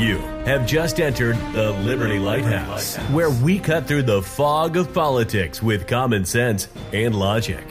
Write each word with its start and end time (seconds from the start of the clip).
You 0.00 0.16
have 0.46 0.66
just 0.66 0.98
entered 0.98 1.36
the 1.52 1.72
Liberty 1.72 2.18
Lighthouse, 2.18 2.96
where 3.12 3.28
we 3.28 3.58
cut 3.58 3.86
through 3.86 4.04
the 4.04 4.22
fog 4.22 4.78
of 4.78 4.94
politics 4.94 5.62
with 5.62 5.86
common 5.86 6.24
sense 6.24 6.68
and 6.94 7.14
logic. 7.14 7.62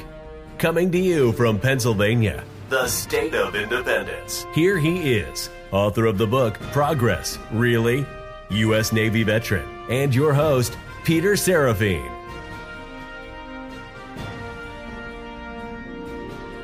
Coming 0.60 0.92
to 0.92 1.00
you 1.00 1.32
from 1.32 1.60
Pennsylvania, 1.60 2.44
the 2.70 2.86
state 2.86 3.34
of 3.34 3.56
independence. 3.56 4.46
Here 4.54 4.78
he 4.78 5.16
is, 5.16 5.50
author 5.72 6.06
of 6.06 6.20
the 6.20 6.28
book 6.28 6.60
Progress, 6.72 7.40
Really? 7.52 8.06
U.S. 8.52 8.94
Navy 8.94 9.24
veteran, 9.24 9.68
and 9.90 10.14
your 10.14 10.32
host, 10.32 10.78
Peter 11.06 11.36
Seraphine. 11.36 12.12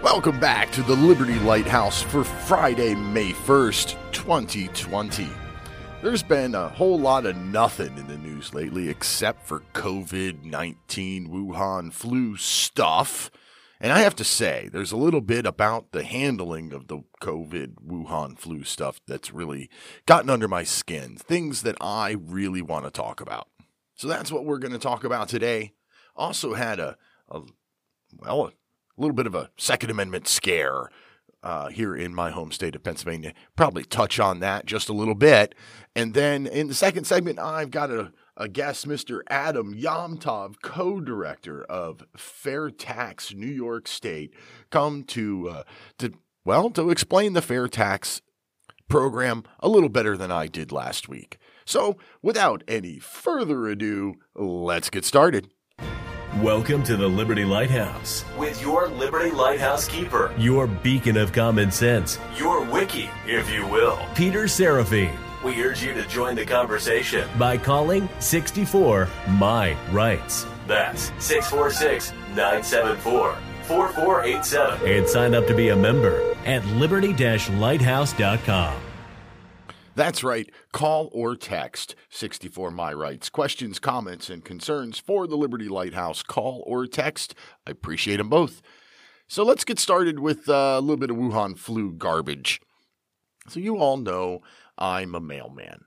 Welcome 0.04 0.40
back 0.40 0.72
to 0.74 0.84
the 0.84 0.96
Liberty 0.96 1.40
Lighthouse 1.40 2.04
for 2.04 2.24
Friday, 2.24 2.94
May 2.94 3.32
1st, 3.32 3.96
2020. 4.12 5.28
There's 6.06 6.22
been 6.22 6.54
a 6.54 6.70
whole 6.70 7.00
lot 7.00 7.26
of 7.26 7.36
nothing 7.36 7.98
in 7.98 8.06
the 8.06 8.20
news 8.20 8.54
lately 8.54 8.90
except 8.90 9.42
for 9.42 9.62
COVID 9.74 10.44
19 10.44 11.30
Wuhan 11.30 11.92
flu 11.92 12.38
stuff. 12.38 13.32
And 13.80 13.92
I 13.92 14.02
have 14.02 14.16
to 14.18 14.24
say, 14.24 14.70
there's 14.72 14.92
a 14.92 14.98
little 14.98 15.20
bit 15.20 15.48
about 15.48 15.94
the 15.94 16.04
handling 16.04 16.74
of 16.74 16.90
the 16.90 17.00
COVID 17.24 17.88
Wuhan 17.88 18.38
flu 18.38 18.64
stuff 18.64 19.00
that's 19.08 19.34
really 19.34 19.68
gotten 20.06 20.30
under 20.30 20.48
my 20.48 20.64
skin. 20.64 21.16
Things 21.18 21.64
that 21.64 21.76
I 21.82 22.12
really 22.12 22.62
want 22.62 22.86
to 22.86 22.92
talk 22.92 23.20
about. 23.20 23.48
So 23.96 24.08
that's 24.08 24.32
what 24.32 24.46
we're 24.46 24.60
going 24.60 24.74
to 24.74 24.78
talk 24.78 25.04
about 25.04 25.28
today. 25.28 25.74
Also 26.16 26.54
had 26.54 26.80
a, 26.80 26.98
a 27.30 27.42
well, 28.16 28.52
a 28.96 29.02
little 29.02 29.16
bit 29.16 29.26
of 29.26 29.34
a 29.34 29.50
Second 29.58 29.90
Amendment 29.90 30.28
scare 30.28 30.92
uh, 31.46 31.68
here 31.68 31.96
in 31.96 32.14
my 32.14 32.32
home 32.32 32.52
state 32.52 32.76
of 32.76 32.84
Pennsylvania. 32.84 33.32
Probably 33.56 33.84
touch 33.84 34.20
on 34.20 34.40
that 34.40 34.66
just 34.66 34.90
a 34.90 34.94
little 34.94 35.14
bit. 35.14 35.54
And 35.96 36.16
then 36.16 36.48
in 36.48 36.68
the 36.68 36.74
second 36.74 37.06
segment, 37.06 37.38
I've 37.38 37.70
got 37.70 37.92
a, 37.92 38.12
a 38.36 38.50
guest, 38.50 38.88
Mr. 38.88 39.22
Adam 39.30 39.76
Yomtov, 39.76 40.56
co 40.64 41.00
director 41.00 41.64
of 41.66 42.04
Fair 42.18 42.72
Tax 42.72 43.34
New 43.34 43.46
York 43.46 43.88
State, 43.88 44.34
come 44.72 45.04
to, 45.04 45.50
uh, 45.50 45.64
to, 46.00 46.14
well, 46.44 46.72
to 46.72 46.90
explain 46.90 47.34
the 47.34 47.44
Fair 47.44 47.68
Tax 47.68 48.22
program 48.90 49.44
a 49.60 49.70
little 49.70 49.90
better 49.90 50.18
than 50.18 50.32
I 50.32 50.48
did 50.48 50.72
last 50.72 51.08
week. 51.08 51.38
So, 51.64 51.98
without 52.24 52.64
any 52.68 52.98
further 53.00 53.68
ado, 53.68 54.16
let's 54.36 54.90
get 54.90 55.06
started. 55.06 55.50
Welcome 56.42 56.84
to 56.84 56.98
the 56.98 57.08
Liberty 57.08 57.46
Lighthouse 57.46 58.26
with 58.38 58.62
your 58.62 58.90
Liberty 58.90 59.32
Lighthouse 59.32 59.88
keeper, 59.88 60.34
your 60.38 60.68
beacon 60.68 61.16
of 61.16 61.32
common 61.32 61.72
sense, 61.72 62.20
your 62.36 62.62
wiki, 62.66 63.10
if 63.26 63.50
you 63.50 63.66
will, 63.66 63.98
Peter 64.16 64.46
Seraphine. 64.46 65.18
We 65.46 65.64
urge 65.64 65.82
you 65.82 65.94
to 65.94 66.06
join 66.08 66.36
the 66.36 66.46
conversation 66.46 67.30
by 67.40 67.58
calling 67.58 68.10
64 68.20 69.08
My 69.30 69.78
Rights. 69.92 70.46
That's 70.68 71.04
646 71.20 72.12
974 72.36 73.38
4487 73.64 74.90
and 74.92 75.08
sign 75.08 75.36
up 75.36 75.48
to 75.48 75.56
be 75.56 75.70
a 75.70 75.76
member 75.76 76.36
at 76.46 76.66
liberty 76.66 77.14
lighthouse.com. 77.14 78.76
That's 79.96 80.24
right. 80.24 80.52
Call 80.74 81.10
or 81.14 81.36
text 81.36 81.96
64 82.10 82.70
My 82.72 82.94
Rights. 82.94 83.30
Questions, 83.30 83.80
comments, 83.80 84.30
and 84.30 84.44
concerns 84.44 85.00
for 85.00 85.26
the 85.26 85.38
Liberty 85.38 85.70
Lighthouse. 85.70 86.22
Call 86.22 86.64
or 86.68 86.86
text. 86.86 87.34
I 87.66 87.72
appreciate 87.72 88.18
them 88.18 88.30
both. 88.30 88.62
So 89.28 89.44
let's 89.44 89.64
get 89.64 89.80
started 89.80 90.20
with 90.20 90.50
uh, 90.50 90.76
a 90.78 90.82
little 90.82 90.98
bit 90.98 91.10
of 91.10 91.16
Wuhan 91.16 91.58
flu 91.58 91.94
garbage. 91.94 92.62
So, 93.48 93.60
you 93.60 93.78
all 93.78 93.98
know 93.98 94.42
I'm 94.78 95.16
a 95.16 95.20
mailman. 95.20 95.86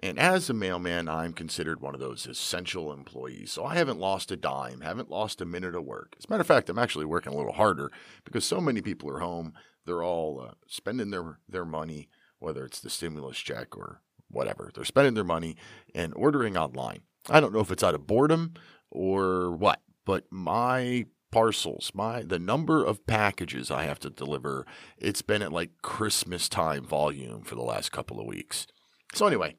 And 0.00 0.18
as 0.18 0.50
a 0.50 0.54
mailman, 0.54 1.08
I'm 1.08 1.32
considered 1.32 1.80
one 1.80 1.94
of 1.94 2.00
those 2.00 2.26
essential 2.26 2.92
employees. 2.92 3.52
So 3.52 3.64
I 3.64 3.74
haven't 3.76 3.98
lost 3.98 4.30
a 4.30 4.36
dime, 4.36 4.80
haven't 4.80 5.10
lost 5.10 5.40
a 5.40 5.46
minute 5.46 5.74
of 5.74 5.84
work. 5.84 6.14
As 6.18 6.26
a 6.26 6.30
matter 6.30 6.42
of 6.42 6.46
fact, 6.46 6.68
I'm 6.68 6.78
actually 6.78 7.06
working 7.06 7.32
a 7.32 7.36
little 7.36 7.52
harder 7.52 7.90
because 8.24 8.44
so 8.44 8.60
many 8.60 8.82
people 8.82 9.08
are 9.10 9.20
home. 9.20 9.54
They're 9.86 10.02
all 10.02 10.40
uh, 10.46 10.54
spending 10.66 11.10
their, 11.10 11.38
their 11.48 11.64
money 11.64 12.08
whether 12.44 12.64
it's 12.64 12.80
the 12.80 12.90
stimulus 12.90 13.38
check 13.38 13.76
or 13.76 14.00
whatever. 14.28 14.70
They're 14.74 14.84
spending 14.84 15.14
their 15.14 15.24
money 15.24 15.56
and 15.94 16.12
ordering 16.14 16.56
online. 16.56 17.00
I 17.30 17.40
don't 17.40 17.52
know 17.52 17.60
if 17.60 17.70
it's 17.70 17.82
out 17.82 17.94
of 17.94 18.06
boredom 18.06 18.54
or 18.90 19.52
what, 19.52 19.80
but 20.04 20.24
my 20.30 21.06
parcels, 21.30 21.90
my 21.94 22.22
the 22.22 22.38
number 22.38 22.84
of 22.84 23.06
packages 23.06 23.70
I 23.70 23.84
have 23.84 23.98
to 24.00 24.10
deliver, 24.10 24.66
it's 24.98 25.22
been 25.22 25.42
at 25.42 25.52
like 25.52 25.70
Christmas 25.82 26.48
time 26.48 26.84
volume 26.84 27.42
for 27.42 27.54
the 27.54 27.62
last 27.62 27.92
couple 27.92 28.20
of 28.20 28.26
weeks. 28.26 28.66
So 29.14 29.26
anyway, 29.26 29.56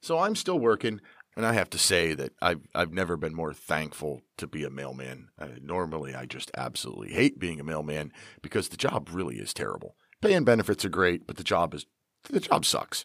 so 0.00 0.18
I'm 0.18 0.36
still 0.36 0.58
working. 0.58 1.00
And 1.36 1.46
I 1.46 1.52
have 1.52 1.70
to 1.70 1.78
say 1.78 2.14
that 2.14 2.32
I've 2.42 2.66
I've 2.74 2.92
never 2.92 3.16
been 3.16 3.34
more 3.34 3.54
thankful 3.54 4.22
to 4.36 4.46
be 4.46 4.64
a 4.64 4.70
mailman. 4.70 5.28
Uh, 5.38 5.48
normally, 5.62 6.14
I 6.14 6.26
just 6.26 6.50
absolutely 6.56 7.12
hate 7.12 7.38
being 7.38 7.60
a 7.60 7.64
mailman 7.64 8.12
because 8.42 8.68
the 8.68 8.76
job 8.76 9.08
really 9.12 9.36
is 9.36 9.54
terrible. 9.54 9.94
Pay 10.20 10.34
and 10.34 10.44
benefits 10.44 10.84
are 10.84 10.90
great, 10.90 11.26
but 11.26 11.36
the 11.36 11.44
job 11.44 11.72
is 11.72 11.86
the 12.24 12.40
job 12.40 12.64
sucks. 12.64 13.04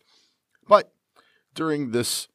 But 0.67 0.91
during 1.53 1.91
this 1.91 2.27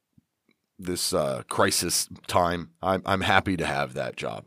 this 0.78 1.12
uh, 1.12 1.42
crisis 1.48 2.08
time, 2.26 2.70
I'm 2.82 3.02
I'm 3.04 3.20
happy 3.22 3.56
to 3.56 3.66
have 3.66 3.94
that 3.94 4.16
job. 4.16 4.46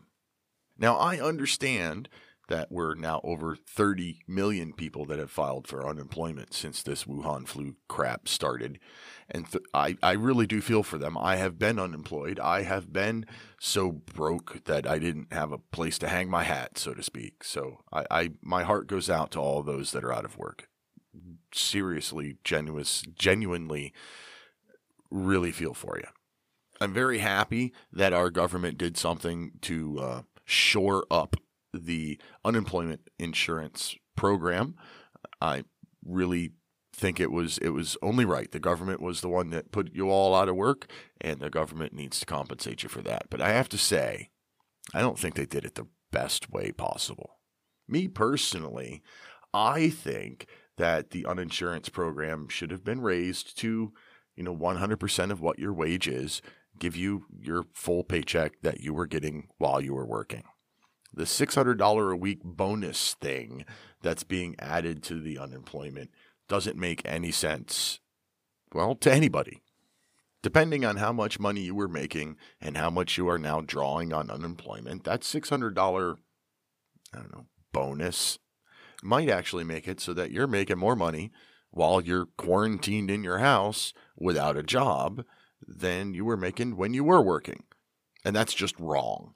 Now 0.77 0.97
I 0.97 1.19
understand 1.19 2.09
that 2.49 2.71
we're 2.71 2.95
now 2.95 3.21
over 3.23 3.55
30 3.55 4.19
million 4.27 4.73
people 4.73 5.05
that 5.05 5.17
have 5.17 5.31
filed 5.31 5.65
for 5.67 5.87
unemployment 5.87 6.53
since 6.53 6.83
this 6.83 7.05
Wuhan 7.05 7.47
flu 7.47 7.75
crap 7.87 8.27
started. 8.27 8.79
And 9.29 9.49
th- 9.49 9.63
I, 9.73 9.95
I 10.03 10.11
really 10.11 10.45
do 10.45 10.59
feel 10.59 10.83
for 10.83 10.97
them. 10.97 11.17
I 11.17 11.37
have 11.37 11.57
been 11.57 11.79
unemployed. 11.79 12.39
I 12.39 12.63
have 12.63 12.91
been 12.91 13.25
so 13.59 13.91
broke 13.91 14.65
that 14.65 14.85
I 14.85 14.99
didn't 14.99 15.31
have 15.31 15.53
a 15.53 15.57
place 15.57 15.97
to 15.99 16.09
hang 16.09 16.29
my 16.29 16.43
hat, 16.43 16.77
so 16.77 16.93
to 16.93 17.01
speak. 17.01 17.43
So 17.45 17.79
I, 17.93 18.05
I 18.11 18.29
my 18.41 18.63
heart 18.63 18.87
goes 18.87 19.09
out 19.09 19.31
to 19.31 19.39
all 19.39 19.63
those 19.63 19.91
that 19.93 20.03
are 20.03 20.13
out 20.13 20.25
of 20.25 20.37
work 20.37 20.67
seriously, 21.55 22.37
genuous, 22.43 23.05
genuinely 23.15 23.93
really 25.09 25.51
feel 25.51 25.73
for 25.73 25.97
you. 25.97 26.07
I'm 26.81 26.93
very 26.93 27.19
happy 27.19 27.73
that 27.91 28.13
our 28.13 28.29
government 28.29 28.77
did 28.77 28.97
something 28.97 29.51
to 29.61 29.99
uh, 29.99 30.21
shore 30.43 31.05
up 31.09 31.35
the 31.73 32.19
unemployment 32.43 33.09
insurance 33.17 33.95
program. 34.15 34.75
I 35.41 35.63
really 36.05 36.51
think 36.93 37.19
it 37.19 37.31
was 37.31 37.57
it 37.59 37.69
was 37.69 37.97
only 38.01 38.25
right. 38.25 38.51
The 38.51 38.59
government 38.59 39.01
was 39.01 39.21
the 39.21 39.29
one 39.29 39.49
that 39.49 39.71
put 39.71 39.93
you 39.93 40.09
all 40.09 40.35
out 40.35 40.49
of 40.49 40.55
work, 40.55 40.89
and 41.19 41.39
the 41.39 41.49
government 41.49 41.93
needs 41.93 42.19
to 42.19 42.25
compensate 42.25 42.83
you 42.83 42.89
for 42.89 43.01
that. 43.01 43.29
But 43.29 43.41
I 43.41 43.51
have 43.51 43.69
to 43.69 43.77
say, 43.77 44.29
I 44.93 45.01
don't 45.01 45.17
think 45.17 45.35
they 45.35 45.45
did 45.45 45.65
it 45.65 45.75
the 45.75 45.87
best 46.11 46.51
way 46.51 46.71
possible. 46.71 47.37
Me 47.87 48.07
personally, 48.07 49.01
I 49.53 49.89
think 49.89 50.47
that 50.77 51.11
the 51.11 51.23
uninsurance 51.23 51.91
program 51.91 52.47
should 52.47 52.71
have 52.71 52.83
been 52.83 53.01
raised 53.01 53.57
to, 53.59 53.93
you 54.35 54.43
know, 54.43 54.55
100% 54.55 55.31
of 55.31 55.41
what 55.41 55.59
your 55.59 55.73
wage 55.73 56.07
is, 56.07 56.41
give 56.79 56.95
you 56.95 57.25
your 57.39 57.65
full 57.73 58.03
paycheck 58.03 58.61
that 58.61 58.81
you 58.81 58.93
were 58.93 59.05
getting 59.05 59.47
while 59.57 59.79
you 59.79 59.93
were 59.93 60.05
working. 60.05 60.43
The 61.13 61.25
$600 61.25 62.11
a 62.11 62.15
week 62.15 62.39
bonus 62.43 63.13
thing 63.21 63.65
that's 64.01 64.23
being 64.23 64.55
added 64.57 65.03
to 65.03 65.21
the 65.21 65.37
unemployment 65.37 66.09
doesn't 66.49 66.77
make 66.77 67.01
any 67.05 67.31
sense, 67.31 67.99
well, 68.73 68.95
to 68.95 69.11
anybody. 69.13 69.61
Depending 70.41 70.83
on 70.83 70.97
how 70.97 71.13
much 71.13 71.39
money 71.39 71.61
you 71.61 71.75
were 71.75 71.87
making 71.87 72.35
and 72.59 72.75
how 72.75 72.89
much 72.89 73.17
you 73.17 73.29
are 73.29 73.39
now 73.39 73.61
drawing 73.61 74.11
on 74.11 74.29
unemployment, 74.29 75.03
that 75.05 75.21
$600, 75.21 76.17
I 77.13 77.17
don't 77.17 77.31
know, 77.31 77.45
bonus 77.71 78.39
might 79.03 79.29
actually 79.29 79.63
make 79.63 79.87
it 79.87 79.99
so 79.99 80.13
that 80.13 80.31
you're 80.31 80.47
making 80.47 80.77
more 80.77 80.95
money 80.95 81.31
while 81.71 82.01
you're 82.01 82.27
quarantined 82.37 83.09
in 83.09 83.23
your 83.23 83.39
house 83.39 83.93
without 84.17 84.55
a 84.55 84.63
job 84.63 85.23
than 85.67 86.13
you 86.13 86.23
were 86.25 86.37
making 86.37 86.77
when 86.77 86.93
you 86.93 87.03
were 87.03 87.21
working. 87.21 87.63
And 88.23 88.35
that's 88.35 88.53
just 88.53 88.79
wrong. 88.79 89.33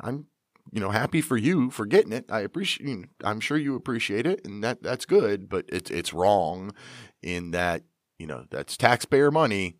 I'm 0.00 0.26
you 0.72 0.80
know 0.80 0.90
happy 0.90 1.20
for 1.20 1.36
you 1.36 1.70
for 1.70 1.86
getting 1.86 2.12
it. 2.12 2.26
I 2.30 2.40
appreciate 2.40 3.06
I'm 3.24 3.40
sure 3.40 3.56
you 3.56 3.74
appreciate 3.74 4.26
it 4.26 4.44
and 4.44 4.62
that 4.62 4.82
that's 4.82 5.06
good, 5.06 5.48
but 5.48 5.64
it's 5.68 5.90
it's 5.90 6.12
wrong 6.12 6.72
in 7.22 7.52
that, 7.52 7.82
you 8.18 8.26
know, 8.26 8.44
that's 8.50 8.76
taxpayer 8.76 9.30
money. 9.30 9.76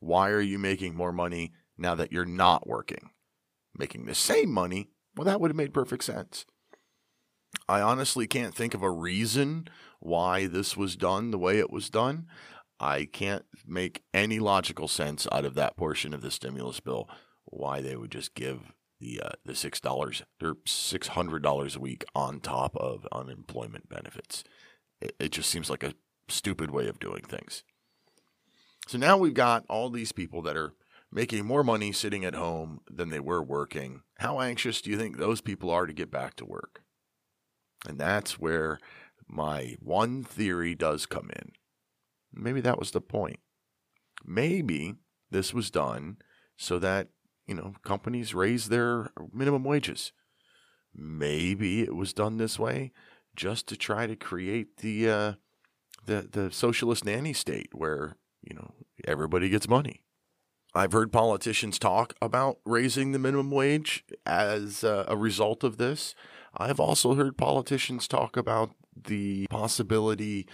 Why 0.00 0.30
are 0.30 0.40
you 0.40 0.58
making 0.58 0.94
more 0.94 1.12
money 1.12 1.52
now 1.76 1.94
that 1.94 2.12
you're 2.12 2.24
not 2.24 2.66
working? 2.66 3.10
Making 3.76 4.06
the 4.06 4.14
same 4.14 4.50
money, 4.52 4.90
well 5.16 5.24
that 5.24 5.40
would 5.40 5.50
have 5.50 5.56
made 5.56 5.74
perfect 5.74 6.04
sense. 6.04 6.46
I 7.68 7.80
honestly 7.80 8.26
can't 8.26 8.54
think 8.54 8.74
of 8.74 8.82
a 8.82 8.90
reason 8.90 9.68
why 10.00 10.46
this 10.46 10.76
was 10.76 10.96
done 10.96 11.30
the 11.30 11.38
way 11.38 11.58
it 11.58 11.70
was 11.70 11.90
done. 11.90 12.26
I 12.80 13.06
can't 13.06 13.44
make 13.66 14.02
any 14.14 14.38
logical 14.38 14.88
sense 14.88 15.26
out 15.32 15.44
of 15.44 15.54
that 15.54 15.76
portion 15.76 16.14
of 16.14 16.22
the 16.22 16.30
stimulus 16.30 16.80
bill 16.80 17.08
why 17.44 17.80
they 17.80 17.96
would 17.96 18.12
just 18.12 18.34
give 18.34 18.72
the 19.00 19.20
uh, 19.20 19.30
the 19.44 19.54
six 19.54 19.80
dollars 19.80 20.22
or 20.42 20.56
six 20.66 21.08
hundred 21.08 21.42
dollars 21.42 21.76
a 21.76 21.80
week 21.80 22.04
on 22.14 22.40
top 22.40 22.76
of 22.76 23.06
unemployment 23.12 23.88
benefits. 23.88 24.44
It, 25.00 25.14
it 25.18 25.32
just 25.32 25.50
seems 25.50 25.70
like 25.70 25.82
a 25.82 25.94
stupid 26.28 26.70
way 26.70 26.88
of 26.88 26.98
doing 26.98 27.22
things. 27.22 27.64
So 28.86 28.98
now 28.98 29.16
we've 29.16 29.34
got 29.34 29.64
all 29.68 29.90
these 29.90 30.12
people 30.12 30.42
that 30.42 30.56
are 30.56 30.74
making 31.10 31.44
more 31.44 31.64
money 31.64 31.92
sitting 31.92 32.24
at 32.24 32.34
home 32.34 32.80
than 32.90 33.10
they 33.10 33.20
were 33.20 33.42
working. 33.42 34.02
How 34.18 34.40
anxious 34.40 34.80
do 34.80 34.90
you 34.90 34.98
think 34.98 35.16
those 35.16 35.40
people 35.40 35.70
are 35.70 35.86
to 35.86 35.92
get 35.92 36.10
back 36.10 36.34
to 36.36 36.44
work? 36.44 36.82
And 37.88 37.98
that's 37.98 38.38
where 38.38 38.78
my 39.26 39.76
one 39.80 40.22
theory 40.22 40.74
does 40.74 41.06
come 41.06 41.30
in. 41.34 41.52
Maybe 42.32 42.60
that 42.60 42.78
was 42.78 42.90
the 42.90 43.00
point. 43.00 43.40
Maybe 44.24 44.94
this 45.30 45.54
was 45.54 45.70
done 45.70 46.18
so 46.56 46.78
that, 46.78 47.08
you 47.46 47.54
know, 47.54 47.74
companies 47.82 48.34
raise 48.34 48.68
their 48.68 49.10
minimum 49.32 49.64
wages. 49.64 50.12
Maybe 50.94 51.80
it 51.82 51.94
was 51.94 52.12
done 52.12 52.36
this 52.36 52.58
way 52.58 52.92
just 53.34 53.66
to 53.68 53.76
try 53.76 54.06
to 54.06 54.16
create 54.16 54.78
the 54.78 55.08
uh, 55.08 55.32
the 56.04 56.28
the 56.30 56.52
socialist 56.52 57.04
nanny 57.04 57.32
state 57.32 57.70
where, 57.72 58.16
you 58.42 58.54
know, 58.54 58.74
everybody 59.06 59.48
gets 59.48 59.68
money. 59.68 60.02
I've 60.74 60.92
heard 60.92 61.12
politicians 61.12 61.78
talk 61.78 62.14
about 62.20 62.58
raising 62.64 63.12
the 63.12 63.18
minimum 63.18 63.50
wage 63.50 64.04
as 64.26 64.84
uh, 64.84 65.04
a 65.08 65.16
result 65.16 65.64
of 65.64 65.78
this. 65.78 66.14
I've 66.58 66.80
also 66.80 67.14
heard 67.14 67.38
politicians 67.38 68.08
talk 68.08 68.36
about 68.36 68.72
the 68.94 69.46
possibility 69.48 70.46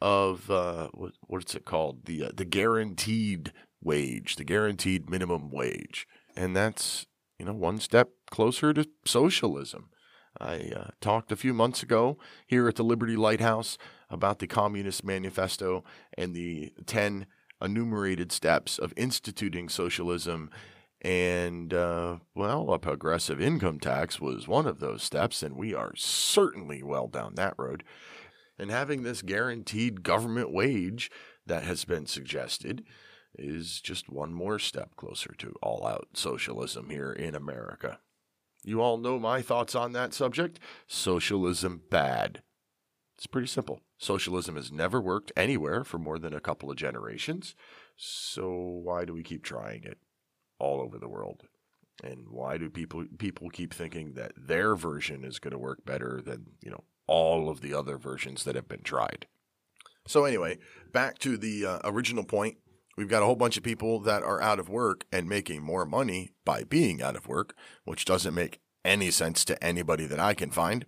of 0.00 0.50
uh, 0.50 0.88
what, 0.92 1.12
what's 1.26 1.54
it 1.54 1.64
called 1.64 2.06
the 2.06 2.24
uh, 2.24 2.30
the 2.34 2.46
guaranteed 2.46 3.52
wage, 3.82 4.36
the 4.36 4.44
guaranteed 4.44 5.10
minimum 5.10 5.50
wage, 5.50 6.06
and 6.34 6.56
that's 6.56 7.06
you 7.38 7.44
know 7.44 7.52
one 7.52 7.78
step 7.78 8.10
closer 8.30 8.72
to 8.72 8.88
socialism. 9.04 9.90
I 10.40 10.70
uh, 10.74 10.88
talked 11.00 11.32
a 11.32 11.36
few 11.36 11.52
months 11.52 11.82
ago 11.82 12.16
here 12.46 12.68
at 12.68 12.76
the 12.76 12.84
Liberty 12.84 13.16
Lighthouse 13.16 13.76
about 14.08 14.38
the 14.38 14.46
Communist 14.46 15.04
Manifesto 15.04 15.84
and 16.16 16.34
the 16.34 16.72
ten 16.86 17.26
enumerated 17.60 18.32
steps 18.32 18.78
of 18.78 18.94
instituting 18.96 19.68
socialism. 19.68 20.50
And, 21.02 21.72
uh, 21.72 22.18
well, 22.34 22.72
a 22.72 22.78
progressive 22.78 23.40
income 23.40 23.80
tax 23.80 24.20
was 24.20 24.46
one 24.46 24.66
of 24.66 24.80
those 24.80 25.02
steps, 25.02 25.42
and 25.42 25.56
we 25.56 25.74
are 25.74 25.92
certainly 25.96 26.82
well 26.82 27.08
down 27.08 27.36
that 27.36 27.54
road. 27.56 27.84
And 28.58 28.70
having 28.70 29.02
this 29.02 29.22
guaranteed 29.22 30.02
government 30.02 30.52
wage 30.52 31.10
that 31.46 31.62
has 31.62 31.86
been 31.86 32.04
suggested 32.04 32.84
is 33.34 33.80
just 33.80 34.10
one 34.10 34.34
more 34.34 34.58
step 34.58 34.94
closer 34.96 35.32
to 35.38 35.54
all 35.62 35.86
out 35.86 36.08
socialism 36.12 36.90
here 36.90 37.12
in 37.12 37.34
America. 37.34 38.00
You 38.62 38.82
all 38.82 38.98
know 38.98 39.18
my 39.18 39.40
thoughts 39.40 39.74
on 39.74 39.92
that 39.92 40.12
subject. 40.12 40.60
Socialism 40.86 41.80
bad. 41.90 42.42
It's 43.16 43.26
pretty 43.26 43.48
simple. 43.48 43.80
Socialism 43.96 44.56
has 44.56 44.70
never 44.70 45.00
worked 45.00 45.32
anywhere 45.34 45.82
for 45.82 45.98
more 45.98 46.18
than 46.18 46.34
a 46.34 46.40
couple 46.40 46.70
of 46.70 46.76
generations. 46.76 47.54
So 47.96 48.50
why 48.50 49.06
do 49.06 49.14
we 49.14 49.22
keep 49.22 49.42
trying 49.42 49.84
it 49.84 49.98
all 50.60 50.80
over 50.80 50.98
the 50.98 51.08
world? 51.08 51.42
And 52.02 52.28
why 52.30 52.56
do 52.56 52.70
people 52.70 53.04
people 53.18 53.50
keep 53.50 53.74
thinking 53.74 54.14
that 54.14 54.32
their 54.36 54.74
version 54.76 55.24
is 55.24 55.38
going 55.38 55.52
to 55.52 55.58
work 55.58 55.84
better 55.84 56.22
than, 56.24 56.46
you 56.62 56.70
know, 56.70 56.84
all 57.10 57.50
of 57.50 57.60
the 57.60 57.74
other 57.74 57.98
versions 57.98 58.44
that 58.44 58.54
have 58.54 58.68
been 58.68 58.82
tried. 58.82 59.26
So, 60.06 60.24
anyway, 60.24 60.58
back 60.92 61.18
to 61.18 61.36
the 61.36 61.66
uh, 61.66 61.78
original 61.84 62.24
point. 62.24 62.58
We've 62.96 63.08
got 63.08 63.22
a 63.22 63.26
whole 63.26 63.36
bunch 63.36 63.56
of 63.56 63.64
people 63.64 63.98
that 64.00 64.22
are 64.22 64.40
out 64.40 64.60
of 64.60 64.68
work 64.68 65.04
and 65.10 65.28
making 65.28 65.62
more 65.62 65.84
money 65.84 66.30
by 66.44 66.62
being 66.62 67.02
out 67.02 67.16
of 67.16 67.26
work, 67.26 67.54
which 67.84 68.04
doesn't 68.04 68.34
make 68.34 68.60
any 68.84 69.10
sense 69.10 69.44
to 69.46 69.62
anybody 69.62 70.06
that 70.06 70.20
I 70.20 70.34
can 70.34 70.50
find. 70.50 70.86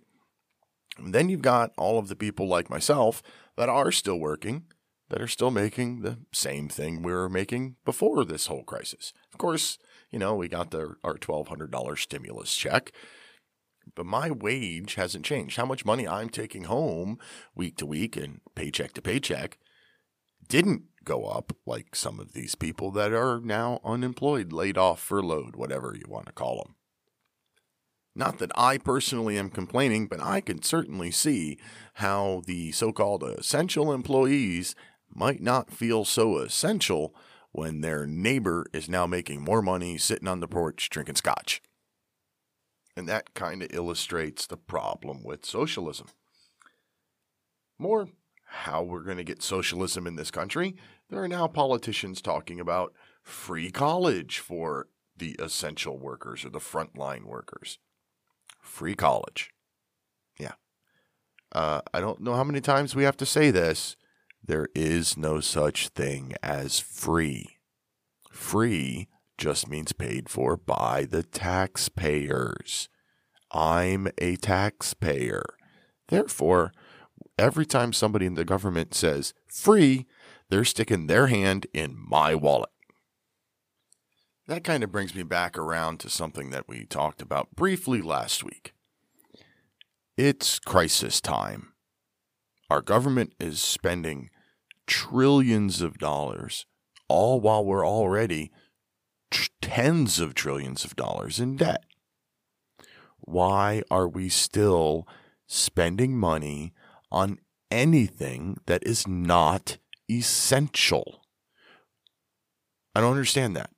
And 0.97 1.13
then 1.13 1.27
you've 1.27 1.41
got 1.41 1.71
all 1.77 1.99
of 1.99 2.07
the 2.07 2.15
people 2.15 2.47
like 2.47 2.69
myself 2.69 3.21
that 3.57 3.69
are 3.69 3.91
still 3.91 4.19
working, 4.19 4.63
that 5.09 5.21
are 5.21 5.27
still 5.27 5.51
making 5.51 6.01
the 6.01 6.17
same 6.31 6.69
thing 6.69 7.01
we 7.01 7.11
were 7.11 7.29
making 7.29 7.75
before 7.85 8.25
this 8.25 8.47
whole 8.47 8.63
crisis. 8.63 9.13
Of 9.31 9.37
course, 9.37 9.77
you 10.11 10.19
know, 10.19 10.35
we 10.35 10.47
got 10.47 10.71
the, 10.71 10.95
our 11.03 11.17
$1,200 11.17 11.97
stimulus 11.97 12.55
check 12.55 12.91
but 13.95 14.05
my 14.05 14.31
wage 14.31 14.95
hasn't 14.95 15.25
changed. 15.25 15.57
How 15.57 15.65
much 15.65 15.85
money 15.85 16.07
I'm 16.07 16.29
taking 16.29 16.65
home 16.65 17.19
week 17.55 17.77
to 17.77 17.85
week 17.85 18.15
and 18.15 18.41
paycheck 18.55 18.93
to 18.93 19.01
paycheck 19.01 19.57
didn't 20.47 20.83
go 21.03 21.25
up 21.25 21.55
like 21.65 21.95
some 21.95 22.19
of 22.19 22.33
these 22.33 22.55
people 22.55 22.91
that 22.91 23.11
are 23.11 23.39
now 23.39 23.79
unemployed, 23.83 24.53
laid 24.53 24.77
off, 24.77 25.01
furloughed, 25.01 25.55
whatever 25.55 25.95
you 25.95 26.05
want 26.07 26.27
to 26.27 26.31
call 26.31 26.63
them. 26.63 26.75
Not 28.15 28.37
that 28.39 28.51
I 28.55 28.77
personally 28.77 29.37
am 29.37 29.49
complaining, 29.49 30.07
but 30.07 30.21
I 30.21 30.39
can 30.39 30.61
certainly 30.61 31.09
see 31.09 31.57
how 31.95 32.43
the 32.45 32.71
so 32.71 32.91
called 32.91 33.23
essential 33.23 33.91
employees 33.91 34.75
might 35.15 35.41
not 35.41 35.71
feel 35.71 36.05
so 36.05 36.37
essential 36.37 37.15
when 37.51 37.81
their 37.81 38.05
neighbor 38.05 38.65
is 38.73 38.89
now 38.89 39.05
making 39.05 39.41
more 39.41 39.61
money 39.61 39.97
sitting 39.97 40.27
on 40.27 40.39
the 40.39 40.47
porch 40.47 40.89
drinking 40.89 41.15
scotch. 41.15 41.61
And 42.95 43.07
that 43.07 43.33
kind 43.33 43.61
of 43.61 43.69
illustrates 43.73 44.45
the 44.45 44.57
problem 44.57 45.23
with 45.23 45.45
socialism. 45.45 46.07
More 47.79 48.07
how 48.45 48.83
we're 48.83 49.03
going 49.03 49.17
to 49.17 49.23
get 49.23 49.41
socialism 49.41 50.05
in 50.05 50.15
this 50.15 50.29
country, 50.31 50.75
there 51.09 51.23
are 51.23 51.27
now 51.27 51.47
politicians 51.47 52.21
talking 52.21 52.59
about 52.59 52.93
free 53.23 53.71
college 53.71 54.39
for 54.39 54.87
the 55.17 55.35
essential 55.39 55.97
workers 55.97 56.45
or 56.45 56.49
the 56.49 56.59
frontline 56.59 57.25
workers. 57.25 57.79
Free 58.59 58.95
college. 58.95 59.51
Yeah. 60.39 60.53
Uh, 61.51 61.81
I 61.93 61.99
don't 61.99 62.21
know 62.21 62.35
how 62.35 62.43
many 62.43 62.61
times 62.61 62.95
we 62.95 63.03
have 63.03 63.17
to 63.17 63.25
say 63.25 63.51
this. 63.51 63.95
There 64.45 64.67
is 64.75 65.15
no 65.15 65.39
such 65.39 65.89
thing 65.89 66.33
as 66.43 66.79
free. 66.79 67.59
Free 68.31 69.07
just 69.37 69.69
means 69.69 69.93
paid 69.93 70.27
for 70.27 70.57
by 70.57 71.05
the 71.05 71.23
taxpayers. 71.23 72.89
I'm 73.51 74.09
a 74.17 74.35
taxpayer. 74.35 75.43
Therefore, 76.09 76.73
every 77.39 77.65
time 77.65 77.93
somebody 77.93 78.25
in 78.25 78.35
the 78.35 78.43
government 78.43 78.93
says 78.93 79.33
free, 79.47 80.07
they're 80.49 80.65
sticking 80.65 81.07
their 81.07 81.27
hand 81.27 81.67
in 81.73 81.95
my 81.97 82.35
wallet. 82.35 82.69
That 84.47 84.65
kind 84.65 84.83
of 84.83 84.91
brings 84.91 85.15
me 85.15 85.23
back 85.23 85.57
around 85.57 86.01
to 86.01 86.09
something 86.09 86.49
that 86.49 86.67
we 86.67 86.85
talked 86.85 87.21
about 87.21 87.55
briefly 87.55 88.01
last 88.01 88.43
week. 88.43 88.73
It's 90.17 90.59
crisis 90.59 91.21
time. 91.21 91.73
Our 92.69 92.81
government 92.81 93.33
is 93.39 93.61
spending 93.61 94.29
trillions 94.87 95.81
of 95.81 95.97
dollars, 95.97 96.65
all 97.07 97.39
while 97.39 97.63
we're 97.63 97.85
already 97.85 98.51
tens 99.61 100.19
of 100.19 100.35
trillions 100.35 100.85
of 100.85 100.95
dollars 100.95 101.39
in 101.39 101.55
debt. 101.55 101.83
Why 103.19 103.81
are 103.89 104.07
we 104.07 104.29
still 104.29 105.07
spending 105.47 106.17
money 106.17 106.73
on 107.11 107.39
anything 107.71 108.57
that 108.65 108.85
is 108.85 109.07
not 109.07 109.77
essential? 110.09 111.21
I 112.93 113.01
don't 113.01 113.11
understand 113.11 113.55
that. 113.55 113.71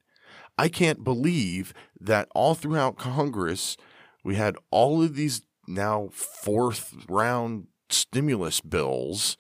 I 0.58 0.68
can't 0.68 1.04
believe 1.04 1.74
that 2.00 2.28
all 2.34 2.56
throughout 2.56 2.98
Congress, 2.98 3.78
we 4.24 4.36
had 4.36 4.58
all 4.72 5.04
of 5.04 5.16
these 5.16 5.42
now 5.68 6.10
fourth 6.12 6.94
round 7.10 7.68
stimulus 7.90 8.62
bills, 8.62 9.38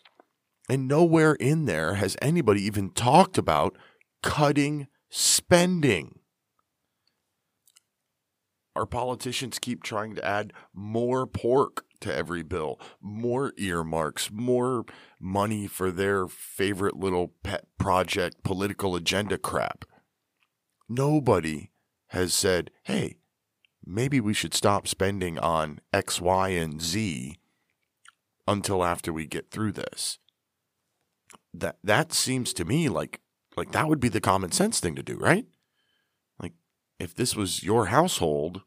and 0.70 0.88
nowhere 0.88 1.34
in 1.34 1.66
there 1.66 1.96
has 1.96 2.18
anybody 2.22 2.62
even 2.64 2.90
talked 2.90 3.38
about 3.38 3.78
cutting 4.22 4.88
spending. 5.10 6.20
Our 8.76 8.86
politicians 8.86 9.60
keep 9.60 9.84
trying 9.84 10.16
to 10.16 10.26
add 10.26 10.52
more 10.74 11.26
pork 11.26 11.86
to 12.02 12.14
every 12.14 12.44
bill, 12.44 12.80
more 13.02 13.54
earmarks, 13.58 14.30
more 14.32 14.86
money 15.20 15.66
for 15.66 15.92
their 15.92 16.28
favorite 16.28 16.98
little 16.98 17.34
pet 17.42 17.68
project 17.78 18.44
political 18.44 18.96
agenda 18.96 19.38
crap. 19.38 19.86
Nobody 20.90 21.72
has 22.08 22.34
said, 22.34 22.70
hey, 22.84 23.18
maybe 23.86 24.20
we 24.20 24.34
should 24.34 24.54
stop 24.54 24.88
spending 24.88 25.40
on 25.40 25.80
X, 25.94 26.20
Y, 26.20 26.50
and 26.50 26.82
Z 26.82 27.38
until 28.48 28.84
after 28.84 29.14
we 29.14 29.26
get 29.26 29.52
through 29.52 29.72
this. 29.72 30.20
That 31.60 31.78
that 31.84 32.14
seems 32.14 32.54
to 32.54 32.66
me 32.66 32.90
like 32.90 33.22
like 33.56 33.72
that 33.72 33.88
would 33.88 34.00
be 34.00 34.10
the 34.10 34.22
common 34.22 34.52
sense 34.52 34.80
thing 34.80 34.96
to 34.96 35.04
do, 35.04 35.18
right? 35.18 35.46
Like 36.40 36.54
if 37.00 37.16
this 37.16 37.36
was 37.36 37.64
your 37.64 37.88
household 37.88 38.62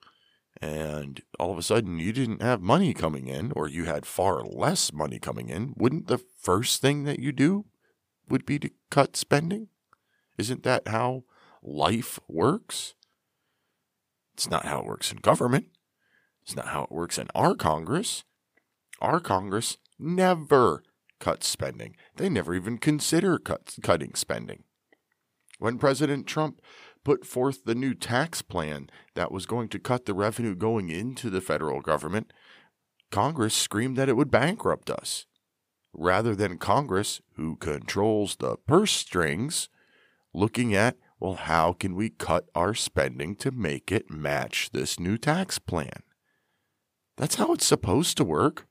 and 0.61 1.21
all 1.39 1.53
of 1.53 1.59
a 1.59 1.63
sudden 1.63 1.99
you 1.99 2.13
didn't 2.13 2.43
have 2.43 2.61
money 2.61 2.95
coming 2.95 3.27
in 3.29 3.53
or 3.55 3.69
you 3.69 3.85
had 3.85 4.07
far 4.07 4.43
less 4.43 4.93
money 4.93 5.19
coming 5.19 5.49
in, 5.49 5.75
wouldn't 5.77 6.09
the 6.09 6.19
first 6.41 6.81
thing 6.81 7.05
that 7.05 7.21
you 7.21 7.33
do 7.33 7.67
would 8.29 8.47
be 8.47 8.59
to 8.59 8.71
cut 8.91 9.17
spending? 9.17 9.69
Isn't 10.37 10.63
that 10.63 10.89
how 10.89 11.25
life 11.63 12.19
works? 12.29 12.95
It's 14.35 14.49
not 14.49 14.67
how 14.67 14.81
it 14.81 14.87
works 14.87 15.11
in 15.11 15.19
government. 15.19 15.67
It's 16.43 16.57
not 16.57 16.69
how 16.69 16.85
it 16.85 16.93
works 16.93 17.19
in 17.19 17.29
our 17.35 17.55
Congress. 17.55 18.25
Our 19.01 19.21
Congress 19.21 19.77
never 19.99 20.83
cuts 21.19 21.47
spending. 21.49 21.97
They 22.17 22.29
never 22.29 22.55
even 22.55 22.79
consider 22.79 23.39
cut, 23.39 23.77
cutting 23.83 24.15
spending. 24.15 24.65
When 25.59 25.79
President 25.79 26.27
Trump 26.27 26.61
put 27.05 27.27
forth 27.27 27.65
the 27.65 27.75
new 27.75 27.95
tax 27.95 28.43
plan 28.43 28.91
that 29.15 29.33
was 29.33 29.47
going 29.47 29.69
to 29.71 29.79
cut 29.79 30.07
the 30.07 30.15
revenue 30.15 30.55
going 30.55 30.91
into 30.91 31.31
the 31.31 31.41
federal 31.41 31.81
government, 31.81 32.33
Congress 33.11 33.55
screamed 33.55 33.97
that 33.97 34.09
it 34.09 34.17
would 34.17 34.31
bankrupt 34.31 34.91
us. 34.91 35.27
Rather 35.93 36.35
than 36.37 36.59
Congress, 36.59 37.21
who 37.35 37.57
controls 37.57 38.37
the 38.37 38.57
purse 38.67 38.93
strings, 38.93 39.69
looking 40.33 40.75
at, 40.75 40.97
well, 41.19 41.35
how 41.35 41.73
can 41.73 41.97
we 41.97 42.11
cut 42.11 42.49
our 42.55 42.75
spending 42.75 43.35
to 43.37 43.51
make 43.51 43.91
it 43.91 44.11
match 44.11 44.71
this 44.73 45.01
new 45.01 45.19
tax 45.19 45.59
plan? 45.59 46.03
That's 47.17 47.35
how 47.35 47.53
it's 47.53 47.67
supposed 47.67 48.17
to 48.19 48.25
work. 48.25 48.68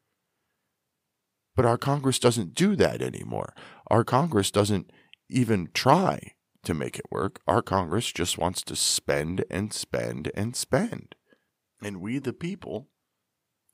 But 1.58 1.66
our 1.66 1.80
Congress 1.80 2.20
doesn't 2.20 2.54
do 2.54 2.76
that 2.76 3.02
anymore. 3.02 3.56
Our 3.88 4.04
Congress 4.04 4.52
doesn't 4.52 4.92
even 5.28 5.70
try 5.74 6.34
to 6.64 6.76
make 6.76 7.00
it 7.00 7.12
work. 7.12 7.42
Our 7.48 7.64
Congress 7.64 8.12
just 8.12 8.38
wants 8.38 8.62
to 8.62 8.76
spend 8.76 9.44
and 9.50 9.74
spend 9.74 10.32
and 10.36 10.56
spend. 10.56 11.16
And 11.82 12.00
we, 12.00 12.20
the 12.20 12.32
people, 12.32 12.90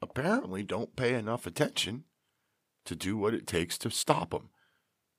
apparently 0.02 0.64
don't 0.64 0.96
pay 0.96 1.14
enough 1.14 1.46
attention 1.46 2.06
to 2.86 2.96
do 2.96 3.18
what 3.18 3.34
it 3.34 3.46
takes 3.46 3.78
to 3.80 3.92
stop 3.92 4.32
them, 4.32 4.50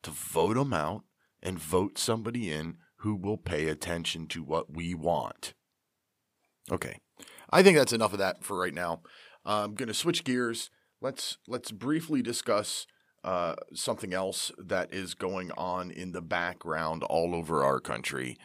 to 0.03 0.11
vote 0.11 0.55
them 0.55 0.73
out 0.73 1.05
and 1.43 1.59
vote 1.59 1.99
somebody 1.99 2.51
in 2.51 2.79
who 3.01 3.15
will 3.15 3.37
pay 3.37 3.69
attention 3.69 4.27
to 4.29 4.43
what 4.43 4.75
we 4.75 4.95
want. 4.95 5.53
Okay, 6.73 6.99
I 7.51 7.63
think 7.63 7.77
that's 7.77 7.93
enough 7.93 8.15
of 8.15 8.21
that 8.21 8.43
for 8.43 8.59
right 8.59 8.73
now. 8.73 9.03
I'm 9.45 9.75
going 9.75 9.89
to 9.89 9.95
switch 9.95 10.25
gears 10.25 10.71
let's 11.05 11.37
let's 11.47 11.71
briefly 11.71 12.23
discuss 12.23 12.87
uh, 13.23 13.55
something 13.75 14.15
else 14.15 14.51
that 14.59 14.93
is 14.93 15.15
going 15.15 15.53
on 15.53 15.91
in 15.91 16.13
the 16.13 16.23
background 16.23 17.03
all 17.05 17.35
over 17.35 17.63
our 17.63 17.79
country 17.79 18.39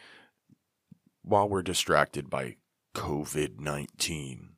while 1.22 1.48
we're 1.48 1.62
distracted 1.62 2.28
by 2.28 2.56
COVID 2.94 3.58
19. 3.58 4.50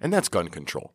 And 0.00 0.12
that's 0.12 0.28
gun 0.28 0.48
control. 0.48 0.94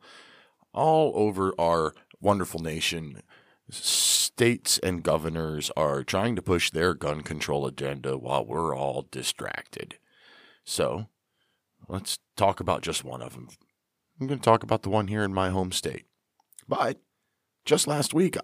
All 0.74 1.12
over 1.16 1.54
our 1.60 1.94
wonderful 2.22 2.62
nation, 2.62 3.22
states 3.70 4.80
and 4.80 5.04
governors 5.04 5.70
are 5.76 6.04
trying 6.04 6.38
to 6.38 6.42
push 6.42 6.72
their 6.72 6.94
gun 6.94 7.22
control 7.22 7.68
agenda 7.68 8.18
while 8.18 8.46
we're 8.46 8.74
all 8.74 9.06
distracted. 9.12 9.98
So 10.64 11.08
let's 11.90 12.20
talk 12.38 12.62
about 12.62 12.82
just 12.84 13.04
one 13.04 13.22
of 13.22 13.34
them 13.34 13.50
I'm 14.24 14.28
going 14.28 14.40
to 14.40 14.46
talk 14.46 14.64
about 14.64 14.84
the 14.84 14.90
one 14.90 15.10
here 15.10 15.22
in 15.22 15.34
my 15.34 15.50
home 15.50 15.74
state. 15.74 16.06
But 16.66 17.02
just 17.66 17.88
last 17.88 18.14
week, 18.14 18.38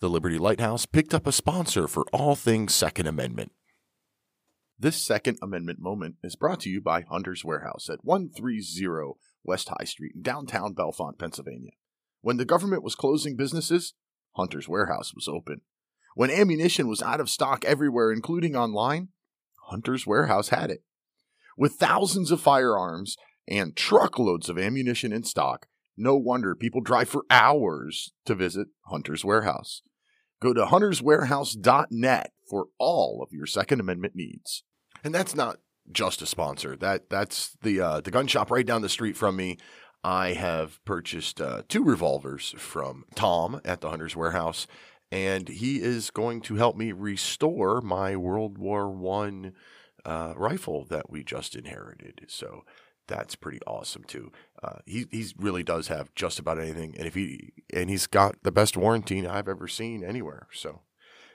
the 0.00 0.10
Liberty 0.10 0.38
Lighthouse 0.38 0.86
picked 0.86 1.14
up 1.14 1.24
a 1.24 1.30
sponsor 1.30 1.86
for 1.86 2.04
all 2.12 2.34
things 2.34 2.74
Second 2.74 3.06
Amendment. 3.06 3.52
This 4.76 5.00
Second 5.00 5.38
Amendment 5.40 5.78
moment 5.78 6.16
is 6.24 6.34
brought 6.34 6.58
to 6.60 6.68
you 6.68 6.80
by 6.80 7.02
Hunter's 7.02 7.44
Warehouse 7.44 7.88
at 7.88 8.04
130 8.04 9.12
West 9.44 9.68
High 9.68 9.84
Street 9.84 10.14
in 10.16 10.22
downtown 10.22 10.74
Bellefonte, 10.74 11.20
Pennsylvania. 11.20 11.74
When 12.22 12.36
the 12.36 12.44
government 12.44 12.82
was 12.82 12.96
closing 12.96 13.36
businesses, 13.36 13.94
Hunter's 14.32 14.68
Warehouse 14.68 15.14
was 15.14 15.28
open. 15.28 15.60
When 16.16 16.32
ammunition 16.32 16.88
was 16.88 17.02
out 17.02 17.20
of 17.20 17.30
stock 17.30 17.64
everywhere, 17.64 18.10
including 18.10 18.56
online, 18.56 19.10
Hunter's 19.68 20.08
Warehouse 20.08 20.48
had 20.48 20.72
it. 20.72 20.82
With 21.56 21.74
thousands 21.74 22.32
of 22.32 22.40
firearms 22.40 23.16
and 23.48 23.76
truckloads 23.76 24.48
of 24.48 24.58
ammunition 24.58 25.12
in 25.12 25.24
stock, 25.24 25.66
no 25.96 26.16
wonder 26.16 26.54
people 26.54 26.80
drive 26.80 27.08
for 27.08 27.24
hours 27.30 28.12
to 28.24 28.34
visit 28.34 28.68
Hunter's 28.86 29.24
Warehouse. 29.24 29.82
Go 30.40 30.54
to 30.54 30.64
hunterswarehouse.net 30.64 32.32
for 32.48 32.66
all 32.78 33.22
of 33.22 33.32
your 33.32 33.46
Second 33.46 33.80
Amendment 33.80 34.14
needs. 34.16 34.64
And 35.04 35.14
that's 35.14 35.34
not 35.34 35.58
just 35.92 36.22
a 36.22 36.26
sponsor. 36.26 36.76
That 36.76 37.10
that's 37.10 37.56
the 37.62 37.80
uh, 37.80 38.00
the 38.00 38.10
gun 38.10 38.26
shop 38.26 38.50
right 38.50 38.66
down 38.66 38.82
the 38.82 38.88
street 38.88 39.16
from 39.16 39.36
me. 39.36 39.58
I 40.02 40.32
have 40.32 40.82
purchased 40.84 41.40
uh, 41.40 41.62
two 41.68 41.84
revolvers 41.84 42.54
from 42.56 43.04
Tom 43.14 43.60
at 43.64 43.82
the 43.82 43.90
Hunter's 43.90 44.16
Warehouse, 44.16 44.66
and 45.12 45.48
he 45.48 45.82
is 45.82 46.10
going 46.10 46.40
to 46.42 46.54
help 46.54 46.76
me 46.76 46.92
restore 46.92 47.82
my 47.82 48.16
World 48.16 48.56
War 48.56 48.90
One 48.90 49.52
uh, 50.04 50.32
rifle 50.36 50.86
that 50.86 51.10
we 51.10 51.22
just 51.22 51.54
inherited. 51.54 52.24
So 52.28 52.64
that's 53.10 53.34
pretty 53.34 53.58
awesome 53.66 54.04
too. 54.04 54.30
Uh, 54.62 54.78
he 54.86 55.06
he 55.10 55.26
really 55.36 55.64
does 55.64 55.88
have 55.88 56.14
just 56.14 56.38
about 56.38 56.58
anything, 56.58 56.94
and 56.96 57.06
if 57.06 57.14
he 57.14 57.52
and 57.74 57.90
he's 57.90 58.06
got 58.06 58.36
the 58.42 58.52
best 58.52 58.76
warranty 58.76 59.26
I've 59.26 59.48
ever 59.48 59.68
seen 59.68 60.04
anywhere. 60.04 60.46
So, 60.52 60.82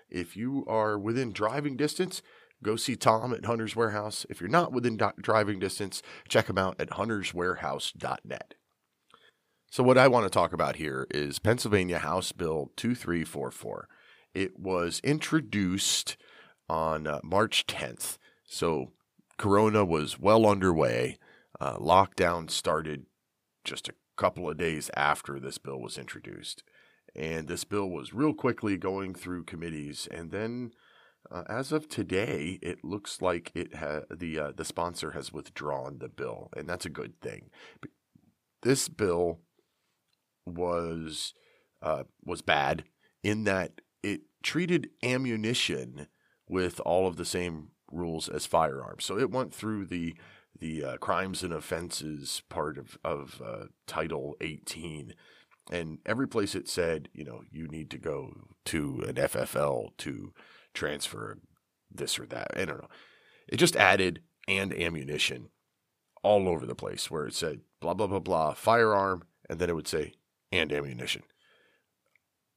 if 0.10 0.38
you 0.38 0.64
are 0.68 0.98
within 0.98 1.34
driving 1.34 1.76
distance, 1.76 2.22
go 2.64 2.78
see 2.78 2.96
Tom 2.96 3.34
at 3.34 3.46
Hunter's 3.46 3.76
Warehouse. 3.76 4.26
If 4.30 4.40
you're 4.40 4.50
not 4.50 4.72
within 4.72 4.96
do- 4.96 5.12
driving 5.22 5.60
distance, 5.60 6.02
check 6.30 6.50
him 6.50 6.58
out 6.58 6.78
at 6.80 6.92
hunterswarehouse.net. 6.92 8.56
So, 9.70 9.84
what 9.84 9.98
I 9.98 10.08
want 10.08 10.26
to 10.26 10.30
talk 10.30 10.54
about 10.54 10.78
here 10.78 11.06
is 11.12 11.40
Pennsylvania 11.40 12.00
House 12.00 12.32
Bill 12.32 12.72
2344. 12.78 13.90
It 14.34 14.58
was 14.58 15.02
introduced 15.04 16.16
on 16.70 17.06
uh, 17.06 17.20
March 17.24 17.68
10th. 17.68 18.18
So, 18.46 18.94
Corona 19.38 19.84
was 19.84 20.18
well 20.18 20.46
underway. 20.46 21.18
Uh, 21.60 21.78
lockdown 21.78 22.50
started 22.50 23.06
just 23.64 23.88
a 23.90 23.94
couple 24.18 24.50
of 24.50 24.58
days 24.58 24.90
after 24.96 25.40
this 25.40 25.58
bill 25.58 25.80
was 25.80 25.98
introduced. 25.98 26.64
And 27.16 27.48
this 27.48 27.64
bill 27.64 27.90
was 27.90 28.14
real 28.14 28.34
quickly 28.34 28.78
going 28.78 29.14
through 29.14 29.46
committees. 29.46 30.08
And 30.12 30.32
then, 30.32 30.72
uh, 31.32 31.44
as 31.48 31.72
of 31.72 31.88
today, 31.88 32.60
it 32.62 32.84
looks 32.84 33.22
like 33.22 33.52
it 33.56 33.76
ha- 33.76 34.02
the 34.14 34.38
uh, 34.40 34.52
the 34.56 34.66
sponsor 34.66 35.12
has 35.12 35.32
withdrawn 35.32 36.00
the 36.00 36.10
bill, 36.10 36.50
and 36.56 36.68
that's 36.68 36.86
a 36.86 36.90
good 36.90 37.20
thing. 37.22 37.50
This 38.62 38.90
bill 38.90 39.40
was 40.46 41.34
uh, 41.82 42.04
was 42.24 42.42
bad 42.42 42.84
in 43.24 43.46
that 43.46 43.82
it 44.04 44.22
treated 44.44 44.90
ammunition 45.02 46.08
with 46.48 46.80
all 46.82 47.08
of 47.08 47.16
the 47.16 47.26
same 47.26 47.70
rules 47.92 48.30
as 48.30 48.46
firearms. 48.46 49.06
So 49.06 49.18
it 49.18 49.32
went 49.32 49.54
through 49.54 49.86
the 49.86 50.16
the 50.60 50.84
uh, 50.84 50.98
crimes 50.98 51.44
and 51.44 51.54
offenses 51.54 52.42
part 52.50 52.78
of 52.78 52.98
of 53.04 53.42
uh, 53.46 53.66
Title 53.88 54.36
18, 54.42 55.14
and 55.72 56.00
every 56.06 56.28
place 56.28 56.56
it 56.56 56.68
said, 56.68 57.10
you 57.14 57.24
know, 57.24 57.42
you 57.52 57.68
need 57.68 57.90
to 57.92 57.98
go 57.98 58.48
to 58.66 59.04
an 59.08 59.16
FFL 59.16 59.96
to 59.98 60.34
transfer 60.74 61.40
this 61.92 62.20
or 62.20 62.26
that. 62.28 62.52
I 62.56 62.66
don't 62.66 62.82
know. 62.82 62.90
It 63.48 63.58
just 63.58 63.76
added 63.76 64.22
and 64.48 64.74
ammunition 64.74 65.50
all 66.24 66.48
over 66.48 66.66
the 66.66 66.76
place 66.76 67.12
where 67.12 67.28
it 67.28 67.36
said 67.36 67.62
blah 67.82 67.94
blah 67.94 68.08
blah 68.08 68.20
blah 68.20 68.54
firearm, 68.54 69.24
and 69.50 69.60
then 69.60 69.70
it 69.70 69.76
would 69.76 69.88
say 69.88 70.14
and 70.52 70.72
ammunition. 70.72 71.24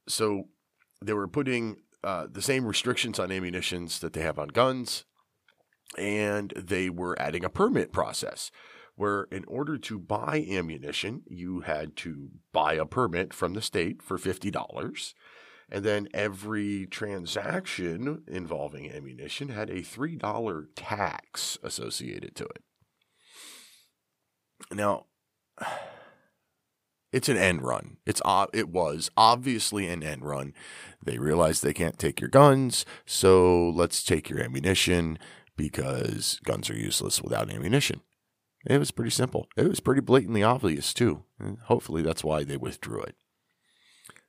So 0.09 0.49
they 1.05 1.13
were 1.13 1.29
putting 1.29 1.79
uh, 2.03 2.27
the 2.31 2.43
same 2.43 2.65
restrictions 2.65 3.19
on 3.19 3.31
ammunitions 3.31 3.99
that 4.01 4.13
they 4.13 4.23
have 4.23 4.39
on 4.39 4.49
guns 4.49 5.05
and 5.97 6.53
they 6.57 6.91
were 6.91 7.21
adding 7.21 7.45
a 7.45 7.51
permit 7.51 7.93
process 7.93 8.51
where 8.99 9.29
in 9.31 9.45
order 9.47 9.79
to 9.79 9.99
buy 9.99 10.45
ammunition, 10.51 11.23
you 11.29 11.61
had 11.61 11.97
to 11.97 12.31
buy 12.53 12.75
a 12.75 12.85
permit 12.85 13.33
from 13.33 13.55
the 13.55 13.63
state 13.63 14.03
for 14.03 14.19
$50. 14.19 15.15
And 15.71 15.85
then 15.85 16.09
every 16.13 16.87
transaction 16.87 18.23
involving 18.27 18.91
ammunition 18.91 19.51
had 19.51 19.71
a 19.71 19.83
$3 19.83 20.67
tax 20.75 21.59
associated 21.63 22.35
to 22.37 22.45
it. 22.45 22.63
Now, 24.73 25.07
it's 27.13 27.29
an 27.29 27.37
end 27.37 27.63
run. 27.63 27.99
It's 28.05 28.21
it 28.53 28.69
was 28.69 29.11
obviously 29.17 29.87
an 29.89 30.03
end 30.03 30.25
run. 30.25 30.55
They 31.05 31.19
realized 31.19 31.63
they 31.63 31.73
can't 31.73 31.99
take 31.99 32.21
your 32.21 32.31
guns, 32.31 32.85
so 33.07 33.71
let's 33.71 34.03
take 34.03 34.29
your 34.29 34.41
ammunition 34.41 35.19
because 35.59 36.41
guns 36.45 36.71
are 36.71 36.77
useless 36.77 37.21
without 37.21 37.51
ammunition. 37.51 38.01
It 38.65 38.79
was 38.79 38.91
pretty 38.91 39.11
simple. 39.11 39.47
It 39.57 39.69
was 39.69 39.81
pretty 39.81 40.01
blatantly 40.01 40.43
obvious, 40.43 40.95
too. 40.95 41.25
And 41.39 41.59
hopefully, 41.65 42.01
that's 42.01 42.25
why 42.25 42.45
they 42.45 42.57
withdrew 42.57 43.03
it. 43.03 43.17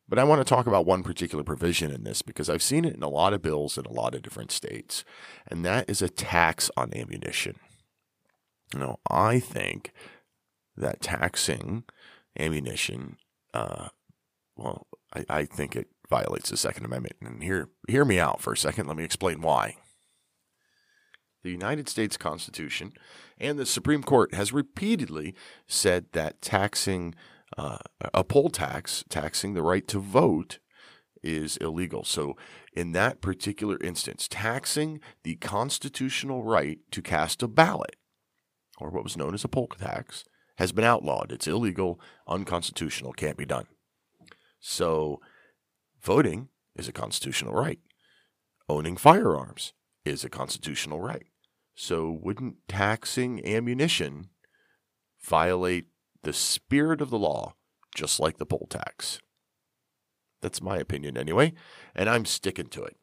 But 0.10 0.20
I 0.20 0.24
want 0.24 0.42
to 0.42 0.46
talk 0.46 0.68
about 0.68 0.86
one 0.86 1.04
particular 1.04 1.44
provision 1.44 1.92
in 1.92 2.04
this 2.04 2.22
because 2.22 2.50
I've 2.50 2.64
seen 2.64 2.84
it 2.84 2.96
in 2.96 3.04
a 3.04 3.10
lot 3.10 3.34
of 3.34 3.44
bills 3.44 3.78
in 3.78 3.86
a 3.86 3.94
lot 3.94 4.16
of 4.16 4.24
different 4.24 4.52
states, 4.52 5.06
and 5.48 5.64
that 5.64 5.90
is 5.90 6.02
a 6.02 6.10
tax 6.10 6.70
on 6.76 6.94
ammunition. 6.94 7.58
Now, 8.74 8.98
I 9.10 9.40
think 9.40 9.94
that 10.76 11.02
taxing 11.02 11.84
ammunition, 12.38 13.18
uh, 13.54 13.90
well, 14.56 14.88
I, 15.14 15.26
I 15.30 15.46
think 15.46 15.76
it 15.76 15.88
violates 16.10 16.50
the 16.50 16.58
Second 16.58 16.86
Amendment. 16.86 17.16
And 17.22 17.44
hear, 17.44 17.70
hear 17.88 18.06
me 18.06 18.20
out 18.20 18.42
for 18.42 18.54
a 18.54 18.58
second. 18.58 18.88
Let 18.88 18.98
me 18.98 19.04
explain 19.04 19.42
why. 19.42 19.76
The 21.44 21.52
United 21.52 21.88
States 21.88 22.18
Constitution 22.18 22.94
and 23.38 23.58
the 23.58 23.66
Supreme 23.66 24.04
Court 24.04 24.34
has 24.34 24.52
repeatedly 24.52 25.36
said 25.68 26.06
that 26.12 26.42
taxing 26.42 27.16
uh, 27.58 27.78
a 28.14 28.24
poll 28.24 28.50
tax, 28.50 29.04
taxing 29.10 29.54
the 29.54 29.64
right 29.64 29.88
to 29.88 30.00
vote, 30.00 30.60
is 31.24 31.58
illegal. 31.58 32.04
So, 32.04 32.36
in 32.74 32.92
that 32.94 33.22
particular 33.22 33.78
instance, 33.82 34.28
taxing 34.30 35.00
the 35.24 35.36
constitutional 35.36 36.44
right 36.44 36.80
to 36.92 37.02
cast 37.02 37.44
a 37.44 37.48
ballot, 37.48 37.96
or 38.78 38.90
what 38.90 39.04
was 39.04 39.18
known 39.18 39.34
as 39.34 39.44
a 39.44 39.50
poll 39.50 39.68
tax, 39.68 40.24
has 40.58 40.72
been 40.72 40.86
outlawed. 40.86 41.32
It's 41.32 41.48
illegal, 41.48 42.00
unconstitutional, 42.28 43.14
can't 43.14 43.38
be 43.38 43.46
done. 43.46 43.68
So, 44.60 45.20
voting 46.02 46.50
is 46.76 46.88
a 46.88 46.94
constitutional 46.94 47.54
right. 47.54 47.80
Owning 48.68 48.98
firearms 48.98 49.74
is 50.06 50.24
a 50.24 50.30
constitutional 50.30 51.02
right. 51.02 51.28
So, 51.76 52.12
wouldn't 52.12 52.58
taxing 52.68 53.46
ammunition 53.46 54.30
violate 55.22 55.88
the 56.24 56.34
spirit 56.34 57.02
of 57.02 57.10
the 57.10 57.20
law 57.20 57.56
just 57.96 58.20
like 58.20 58.38
the 58.38 58.46
poll 58.46 58.68
tax? 58.70 59.20
That's 60.42 60.62
my 60.62 60.78
opinion 60.78 61.18
anyway, 61.18 61.54
and 61.96 62.10
I'm 62.10 62.26
sticking 62.26 62.68
to 62.68 62.84
it. 62.84 62.98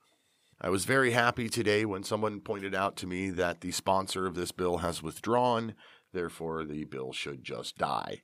I 0.60 0.70
was 0.70 0.86
very 0.86 1.10
happy 1.10 1.48
today 1.48 1.84
when 1.84 2.02
someone 2.02 2.40
pointed 2.40 2.74
out 2.74 2.96
to 2.96 3.06
me 3.06 3.28
that 3.30 3.60
the 3.60 3.72
sponsor 3.72 4.26
of 4.26 4.34
this 4.34 4.52
bill 4.52 4.78
has 4.78 5.02
withdrawn, 5.02 5.74
therefore, 6.12 6.64
the 6.64 6.84
bill 6.84 7.12
should 7.12 7.44
just 7.44 7.76
die. 7.76 8.22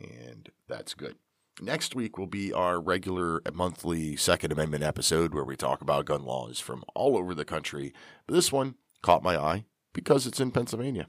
And 0.00 0.48
that's 0.66 0.94
good. 0.94 1.16
Next 1.60 1.94
week 1.94 2.18
will 2.18 2.26
be 2.26 2.52
our 2.52 2.80
regular 2.80 3.40
monthly 3.52 4.16
Second 4.16 4.50
Amendment 4.50 4.82
episode 4.82 5.32
where 5.32 5.44
we 5.44 5.56
talk 5.56 5.80
about 5.80 6.06
gun 6.06 6.24
laws 6.24 6.58
from 6.58 6.82
all 6.96 7.16
over 7.16 7.32
the 7.32 7.44
country. 7.44 7.92
But 8.26 8.34
this 8.34 8.50
one 8.50 8.74
caught 9.02 9.22
my 9.22 9.36
eye 9.36 9.64
because 9.92 10.26
it's 10.26 10.40
in 10.40 10.50
Pennsylvania. 10.50 11.06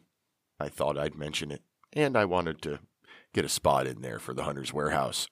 I 0.59 0.69
thought 0.69 0.99
I'd 0.99 1.15
mention 1.15 1.51
it, 1.51 1.63
and 1.93 2.15
I 2.15 2.25
wanted 2.25 2.61
to 2.61 2.79
get 3.33 3.43
a 3.43 3.49
spot 3.49 3.87
in 3.87 4.01
there 4.01 4.19
for 4.19 4.35
the 4.35 4.43
Hunter's 4.43 4.71
Warehouse. 4.71 5.27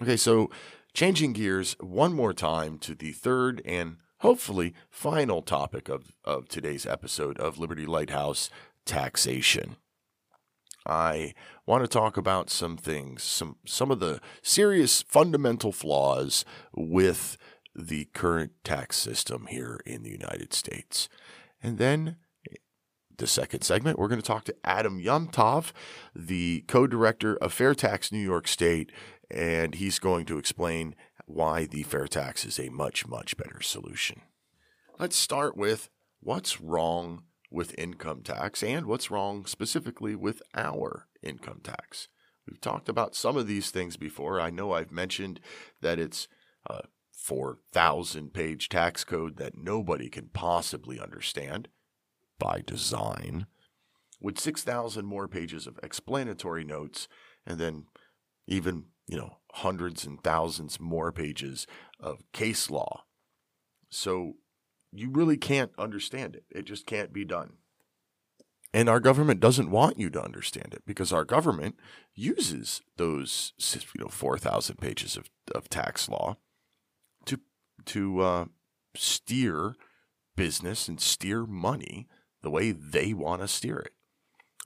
Okay, 0.00 0.18
so 0.18 0.50
changing 0.92 1.32
gears 1.32 1.74
one 1.80 2.12
more 2.12 2.34
time 2.34 2.78
to 2.80 2.94
the 2.94 3.12
third 3.12 3.62
and 3.64 3.96
hopefully 4.18 4.74
final 4.90 5.40
topic 5.40 5.88
of, 5.88 6.12
of 6.26 6.46
today's 6.46 6.84
episode 6.84 7.38
of 7.38 7.58
Liberty 7.58 7.86
Lighthouse 7.86 8.50
taxation. 8.84 9.76
I 10.86 11.34
want 11.70 11.84
to 11.84 11.88
talk 11.88 12.16
about 12.16 12.50
some 12.50 12.76
things, 12.76 13.22
some 13.22 13.54
some 13.64 13.92
of 13.92 14.00
the 14.00 14.20
serious 14.42 15.02
fundamental 15.02 15.70
flaws 15.70 16.44
with 16.74 17.36
the 17.76 18.06
current 18.06 18.50
tax 18.64 18.96
system 18.96 19.46
here 19.48 19.78
in 19.86 20.02
the 20.02 20.10
United 20.10 20.52
States. 20.52 21.08
And 21.62 21.78
then 21.78 22.16
the 23.16 23.28
second 23.28 23.62
segment, 23.62 24.00
we're 24.00 24.08
going 24.08 24.20
to 24.20 24.26
talk 24.26 24.42
to 24.44 24.56
Adam 24.64 25.00
Yomtov, 25.00 25.70
the 26.12 26.64
co-director 26.66 27.36
of 27.36 27.52
Fair 27.52 27.74
Tax 27.76 28.10
New 28.10 28.18
York 28.18 28.48
State, 28.48 28.90
and 29.30 29.76
he's 29.76 30.00
going 30.00 30.26
to 30.26 30.38
explain 30.38 30.96
why 31.26 31.66
the 31.66 31.84
fair 31.84 32.08
tax 32.08 32.44
is 32.44 32.58
a 32.58 32.70
much, 32.70 33.06
much 33.06 33.36
better 33.36 33.62
solution. 33.62 34.22
Let's 34.98 35.16
start 35.16 35.56
with 35.56 35.88
what's 36.18 36.60
wrong 36.60 37.22
with 37.50 37.78
income 37.78 38.22
tax 38.22 38.62
and 38.62 38.86
what's 38.86 39.10
wrong 39.10 39.46
specifically 39.46 40.14
with 40.14 40.42
our 40.54 41.06
income 41.22 41.60
tax. 41.62 42.08
We've 42.48 42.60
talked 42.60 42.88
about 42.88 43.14
some 43.14 43.36
of 43.36 43.46
these 43.46 43.70
things 43.70 43.96
before. 43.96 44.40
I 44.40 44.50
know 44.50 44.72
I've 44.72 44.92
mentioned 44.92 45.40
that 45.80 45.98
it's 45.98 46.28
a 46.66 46.82
4,000 47.12 48.32
page 48.32 48.68
tax 48.68 49.04
code 49.04 49.36
that 49.36 49.56
nobody 49.56 50.08
can 50.08 50.30
possibly 50.32 50.98
understand 50.98 51.68
by 52.38 52.62
design, 52.64 53.46
with 54.20 54.38
6,000 54.38 55.04
more 55.04 55.28
pages 55.28 55.66
of 55.66 55.78
explanatory 55.82 56.64
notes, 56.64 57.08
and 57.46 57.58
then 57.58 57.86
even 58.46 58.86
you 59.10 59.16
know, 59.16 59.38
hundreds 59.54 60.06
and 60.06 60.22
thousands 60.22 60.78
more 60.78 61.10
pages 61.10 61.66
of 61.98 62.22
case 62.32 62.70
law. 62.70 63.02
So 63.90 64.34
you 64.92 65.10
really 65.10 65.36
can't 65.36 65.72
understand 65.78 66.36
it. 66.36 66.44
It 66.50 66.64
just 66.64 66.86
can't 66.86 67.12
be 67.12 67.24
done. 67.24 67.54
And 68.72 68.88
our 68.88 69.00
government 69.00 69.40
doesn't 69.40 69.70
want 69.70 69.98
you 69.98 70.10
to 70.10 70.22
understand 70.22 70.74
it 70.74 70.82
because 70.86 71.12
our 71.12 71.24
government 71.24 71.76
uses 72.14 72.82
those 72.96 73.52
you 73.94 74.00
know 74.00 74.08
4,000 74.08 74.76
pages 74.76 75.16
of, 75.16 75.28
of 75.54 75.68
tax 75.68 76.08
law 76.08 76.36
to 77.26 77.40
to 77.86 78.20
uh, 78.20 78.44
steer 78.94 79.74
business 80.36 80.86
and 80.86 81.00
steer 81.00 81.46
money 81.46 82.06
the 82.42 82.50
way 82.50 82.70
they 82.70 83.12
want 83.12 83.42
to 83.42 83.48
steer 83.48 83.78
it. 83.78 83.92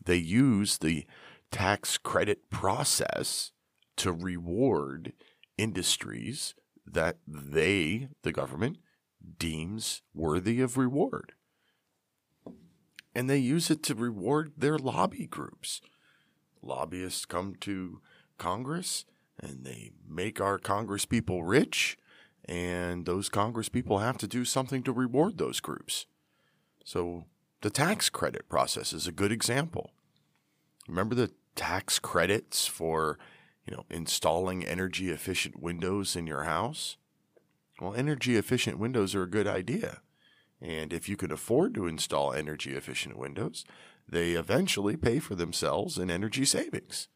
They 0.05 0.17
use 0.17 0.79
the 0.79 1.07
tax 1.51 1.99
credit 1.99 2.51
process 2.51 3.53
to 3.97 4.13
reward 4.13 5.13
industries 5.57 6.55
that 6.87 7.19
they, 7.27 8.09
the 8.23 8.33
government, 8.33 8.79
deems 9.39 10.03
worthy 10.15 10.61
of 10.61 10.77
reward. 10.77 11.33
And 13.15 13.31
they 13.31 13.39
use 13.39 13.71
it 13.71 13.83
to 13.85 13.95
reward 13.95 14.53
their 14.57 14.79
lobby 14.79 15.27
groups. 15.27 15.81
Lobbyists 16.63 17.25
come 17.25 17.55
to 17.61 18.01
Congress 18.39 19.05
and 19.41 19.65
they 19.65 19.93
make 20.09 20.41
our 20.41 20.59
Congress 20.59 21.05
people 21.05 21.45
rich, 21.45 21.99
and 22.45 23.05
those 23.05 23.29
Congress 23.29 23.69
people 23.69 23.99
have 23.99 24.19
to 24.19 24.29
do 24.29 24.45
something 24.45 24.83
to 24.85 24.93
reward 24.93 25.39
those 25.39 25.61
groups. 25.61 26.07
So 26.85 27.25
the 27.63 27.71
tax 27.71 28.09
credit 28.09 28.49
process 28.49 28.93
is 28.93 29.07
a 29.07 29.13
good 29.13 29.33
example. 29.33 29.91
Remember 30.87 31.15
the 31.15 31.33
tax 31.57 31.99
credits 31.99 32.67
for 32.67 33.19
you 33.67 33.75
know, 33.75 33.87
installing 33.91 34.65
energy 34.65 35.11
efficient 35.11 35.61
windows 35.61 36.15
in 36.17 36.27
your 36.27 36.45
house? 36.45 36.97
Well, 37.81 37.95
energy 37.95 38.37
efficient 38.37 38.79
windows 38.79 39.15
are 39.15 39.25
a 39.25 39.31
good 39.31 39.47
idea. 39.47 40.01
And 40.61 40.93
if 40.93 41.09
you 41.09 41.17
can 41.17 41.33
afford 41.33 41.75
to 41.75 41.87
install 41.87 42.33
energy 42.33 42.75
efficient 42.75 43.19
windows, 43.19 43.65
they 44.09 44.33
eventually 44.33 44.97
pay 44.97 45.19
for 45.19 45.35
themselves 45.35 45.99
in 45.99 46.11
energy 46.11 46.45
savings. 46.45 47.09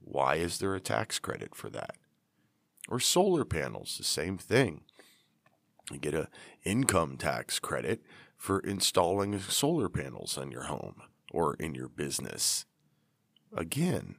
Why 0.00 0.36
is 0.36 0.58
there 0.58 0.74
a 0.74 0.80
tax 0.80 1.18
credit 1.18 1.54
for 1.54 1.68
that? 1.70 1.96
Or 2.88 3.00
solar 3.00 3.44
panels, 3.44 3.98
the 3.98 4.04
same 4.04 4.38
thing. 4.38 4.82
You 5.90 5.98
get 5.98 6.14
an 6.14 6.28
income 6.64 7.16
tax 7.16 7.58
credit 7.58 8.02
for 8.36 8.60
installing 8.60 9.38
solar 9.40 9.88
panels 9.88 10.38
on 10.38 10.50
your 10.50 10.64
home 10.64 11.02
or 11.32 11.54
in 11.54 11.74
your 11.74 11.88
business. 11.88 12.64
Again, 13.56 14.16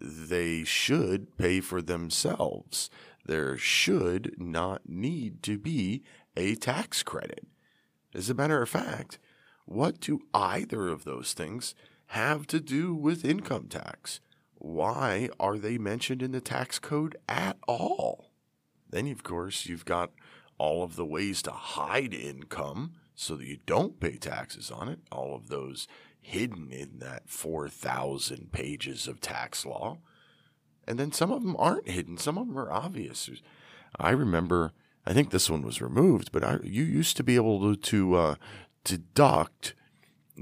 they 0.00 0.64
should 0.64 1.36
pay 1.36 1.60
for 1.60 1.80
themselves. 1.80 2.90
There 3.26 3.56
should 3.56 4.34
not 4.38 4.88
need 4.88 5.42
to 5.44 5.58
be 5.58 6.02
a 6.36 6.54
tax 6.54 7.02
credit. 7.02 7.46
As 8.14 8.28
a 8.28 8.34
matter 8.34 8.60
of 8.62 8.68
fact, 8.68 9.18
what 9.64 10.00
do 10.00 10.20
either 10.34 10.88
of 10.88 11.04
those 11.04 11.32
things 11.32 11.74
have 12.08 12.46
to 12.48 12.60
do 12.60 12.94
with 12.94 13.24
income 13.24 13.68
tax? 13.68 14.20
Why 14.56 15.30
are 15.40 15.58
they 15.58 15.78
mentioned 15.78 16.22
in 16.22 16.32
the 16.32 16.40
tax 16.40 16.78
code 16.78 17.16
at 17.28 17.56
all? 17.66 18.30
Then, 18.88 19.08
of 19.08 19.22
course, 19.22 19.66
you've 19.66 19.84
got 19.84 20.12
all 20.58 20.82
of 20.82 20.96
the 20.96 21.04
ways 21.04 21.42
to 21.42 21.50
hide 21.50 22.14
income 22.14 22.92
so 23.14 23.36
that 23.36 23.46
you 23.46 23.58
don't 23.66 24.00
pay 24.00 24.16
taxes 24.16 24.70
on 24.70 24.88
it, 24.88 25.00
all 25.10 25.34
of 25.34 25.48
those 25.48 25.88
hidden 26.20 26.70
in 26.70 26.98
that 26.98 27.28
4,000 27.28 28.52
pages 28.52 29.08
of 29.08 29.20
tax 29.20 29.66
law. 29.66 29.98
And 30.86 30.98
then 30.98 31.12
some 31.12 31.32
of 31.32 31.42
them 31.42 31.56
aren't 31.58 31.88
hidden, 31.88 32.18
some 32.18 32.38
of 32.38 32.46
them 32.46 32.58
are 32.58 32.70
obvious. 32.70 33.30
I 33.98 34.10
remember, 34.10 34.72
I 35.06 35.12
think 35.12 35.30
this 35.30 35.48
one 35.48 35.62
was 35.62 35.80
removed, 35.80 36.30
but 36.32 36.44
I, 36.44 36.58
you 36.62 36.84
used 36.84 37.16
to 37.16 37.24
be 37.24 37.36
able 37.36 37.60
to, 37.60 37.76
to 37.76 38.14
uh, 38.14 38.34
deduct 38.84 39.74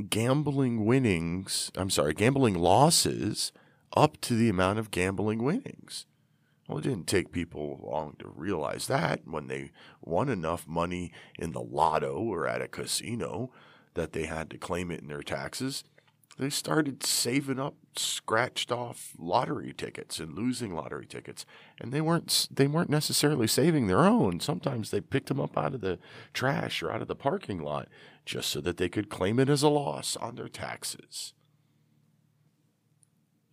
gambling 0.09 0.85
winnings, 0.85 1.71
I'm 1.77 1.91
sorry, 1.91 2.15
gambling 2.15 2.55
losses 2.55 3.53
up 3.97 4.21
to 4.23 4.35
the 4.35 4.49
amount 4.49 4.79
of 4.79 4.91
gambling 4.91 5.43
winnings. 5.43 6.07
Well, 6.67 6.79
it 6.79 6.83
didn't 6.83 7.07
take 7.07 7.33
people 7.33 7.81
long 7.83 8.17
to 8.21 8.29
realize 8.29 8.87
that 8.87 9.27
when 9.27 9.49
they 9.49 9.73
won 10.01 10.29
enough 10.29 10.67
money 10.67 11.13
in 11.39 11.53
the 11.53 11.61
lotto 11.61 12.15
or 12.15 12.47
at 12.47 12.63
a 12.63 12.69
casino 12.69 13.51
that 13.95 14.13
they 14.13 14.25
had 14.25 14.49
to 14.51 14.59
claim 14.59 14.91
it 14.91 15.01
in 15.01 15.09
their 15.09 15.23
taxes, 15.23 15.85
they 16.43 16.51
started 16.51 17.05
saving 17.05 17.61
up 17.61 17.75
scratched 17.97 18.73
off 18.73 19.13
lottery 19.19 19.73
tickets 19.73 20.19
and 20.19 20.35
losing 20.35 20.75
lottery 20.75 21.07
tickets 21.07 21.45
and 21.81 21.93
they 21.93 22.01
weren't 22.01 22.49
they 22.51 22.67
weren't 22.67 22.91
necessarily 22.91 23.47
saving 23.47 23.87
their 23.87 24.01
own 24.01 24.41
sometimes 24.41 24.91
they 24.91 25.01
picked 25.01 25.29
them 25.29 25.41
up 25.41 25.57
out 25.57 25.75
of 25.75 25.83
the 25.83 25.99
trash 26.33 26.83
or 26.83 26.91
out 26.91 27.03
of 27.03 27.09
the 27.09 27.15
parking 27.15 27.63
lot 27.63 27.89
just 28.25 28.49
so 28.49 28.61
that 28.61 28.77
they 28.77 28.89
could 28.89 29.11
claim 29.11 29.39
it 29.39 29.49
as 29.49 29.63
a 29.63 29.69
loss 29.69 30.17
on 30.17 30.35
their 30.35 30.49
taxes 30.49 31.35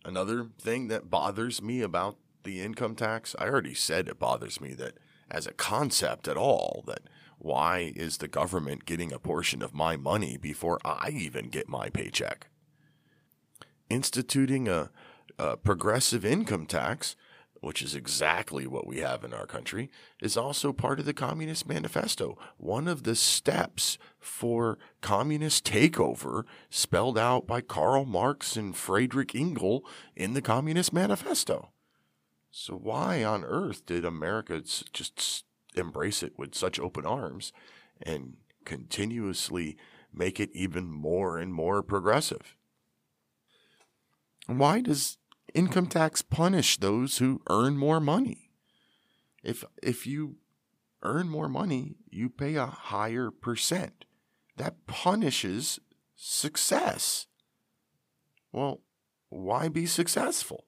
another 0.04 0.48
thing 0.58 0.88
that 0.88 1.10
bothers 1.10 1.62
me 1.62 1.82
about 1.82 2.16
the 2.44 2.60
income 2.60 2.94
tax 2.94 3.36
i 3.38 3.46
already 3.46 3.74
said 3.74 4.08
it 4.08 4.18
bothers 4.18 4.60
me 4.60 4.72
that 4.72 4.94
as 5.30 5.46
a 5.46 5.52
concept 5.52 6.26
at 6.26 6.36
all 6.36 6.82
that 6.86 7.02
why 7.40 7.94
is 7.96 8.18
the 8.18 8.28
government 8.28 8.84
getting 8.84 9.14
a 9.14 9.18
portion 9.18 9.62
of 9.62 9.72
my 9.72 9.96
money 9.96 10.36
before 10.36 10.78
I 10.84 11.08
even 11.08 11.48
get 11.48 11.70
my 11.70 11.88
paycheck? 11.88 12.49
Instituting 13.90 14.68
a, 14.68 14.90
a 15.38 15.56
progressive 15.58 16.24
income 16.24 16.64
tax 16.64 17.16
which 17.60 17.82
is 17.82 17.94
exactly 17.94 18.66
what 18.66 18.86
we 18.86 18.98
have 18.98 19.22
in 19.22 19.34
our 19.34 19.46
country, 19.46 19.90
is 20.20 20.36
also 20.36 20.72
part 20.72 20.98
of 20.98 21.04
the 21.04 21.12
Communist 21.12 21.68
Manifesto. 21.68 22.38
One 22.56 22.88
of 22.88 23.02
the 23.02 23.14
steps 23.14 23.98
for 24.18 24.78
communist 25.00 25.64
takeover 25.64 26.44
spelled 26.70 27.18
out 27.18 27.46
by 27.46 27.60
Karl 27.60 28.06
Marx 28.06 28.56
and 28.56 28.74
Friedrich 28.74 29.34
Engel 29.34 29.84
in 30.16 30.32
the 30.32 30.42
Communist 30.42 30.92
Manifesto. 30.92 31.70
So, 32.50 32.74
why 32.74 33.22
on 33.22 33.44
earth 33.44 33.86
did 33.86 34.04
America 34.04 34.60
just 34.60 35.44
embrace 35.76 36.22
it 36.22 36.32
with 36.36 36.54
such 36.54 36.80
open 36.80 37.06
arms 37.06 37.52
and 38.02 38.34
continuously 38.64 39.76
make 40.12 40.40
it 40.40 40.50
even 40.52 40.90
more 40.90 41.38
and 41.38 41.54
more 41.54 41.82
progressive? 41.82 42.56
Why 44.58 44.80
does 44.80 45.18
income 45.54 45.86
tax 45.86 46.22
punish 46.22 46.76
those 46.78 47.18
who 47.18 47.42
earn 47.48 47.76
more 47.76 48.00
money? 48.00 48.50
If 49.42 49.64
if 49.82 50.06
you 50.06 50.36
earn 51.02 51.28
more 51.28 51.48
money, 51.48 51.96
you 52.10 52.28
pay 52.28 52.56
a 52.56 52.66
higher 52.66 53.30
percent. 53.30 54.04
That 54.56 54.86
punishes 54.86 55.78
success. 56.16 57.26
Well, 58.52 58.82
why 59.28 59.68
be 59.68 59.86
successful? 59.86 60.66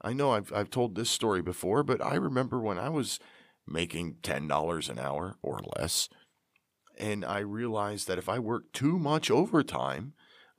I 0.00 0.12
know 0.12 0.32
I've 0.32 0.52
I've 0.52 0.70
told 0.70 0.94
this 0.94 1.10
story 1.10 1.42
before, 1.42 1.82
but 1.82 2.04
I 2.04 2.14
remember 2.14 2.60
when 2.60 2.78
I 2.78 2.88
was 2.88 3.18
making 3.66 4.16
$10 4.22 4.88
an 4.88 4.98
hour 4.98 5.36
or 5.42 5.60
less 5.76 6.08
and 6.98 7.24
I 7.24 7.38
realized 7.38 8.08
that 8.08 8.18
if 8.18 8.28
I 8.28 8.40
worked 8.40 8.74
too 8.74 8.98
much 8.98 9.30
overtime, 9.30 10.14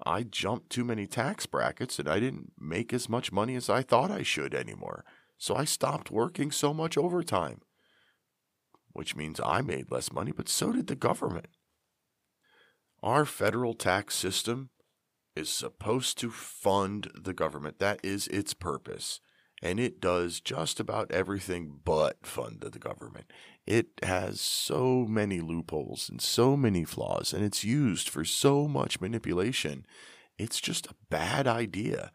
I 0.06 0.24
jumped 0.24 0.70
too 0.70 0.84
many 0.84 1.08
tax 1.08 1.46
brackets 1.46 2.00
and 2.00 2.08
I 2.08 2.20
didn't 2.20 2.54
make 2.60 2.94
as 2.94 3.10
much 3.10 3.32
money 3.32 3.56
as 3.56 3.70
I 3.70 3.82
thought 3.82 4.12
I 4.12 4.24
should 4.24 4.54
anymore. 4.54 5.04
So 5.38 5.56
I 5.56 5.66
stopped 5.66 6.12
working 6.12 6.52
so 6.52 6.74
much 6.74 6.98
overtime, 6.98 7.62
which 8.94 9.16
means 9.16 9.40
I 9.44 9.62
made 9.62 9.92
less 9.92 10.12
money, 10.12 10.32
but 10.32 10.50
so 10.50 10.72
did 10.72 10.88
the 10.88 10.96
government. 10.96 11.48
Our 13.02 13.26
federal 13.26 13.74
tax 13.74 14.16
system 14.16 14.70
is 15.36 15.50
supposed 15.50 16.18
to 16.20 16.32
fund 16.32 17.10
the 17.16 17.34
government. 17.34 17.80
That 17.80 18.00
is 18.04 18.28
its 18.28 18.54
purpose 18.54 19.22
and 19.62 19.80
it 19.80 20.00
does 20.00 20.40
just 20.40 20.80
about 20.80 21.12
everything 21.12 21.80
but 21.84 22.26
fund 22.26 22.62
the 22.62 22.80
government. 22.80 23.32
It 23.66 23.88
has 24.04 24.40
so 24.42 25.06
many 25.08 25.42
loopholes 25.42 26.10
and 26.10 26.22
so 26.22 26.58
many 26.58 26.86
flaws, 26.86 27.34
and 27.34 27.44
it's 27.44 27.64
used 27.64 28.10
for 28.10 28.26
so 28.26 28.68
much 28.68 29.02
manipulation. 29.02 29.86
It's 30.38 30.60
just 30.60 30.88
a 30.88 30.96
bad 31.10 31.48
idea. 31.48 32.12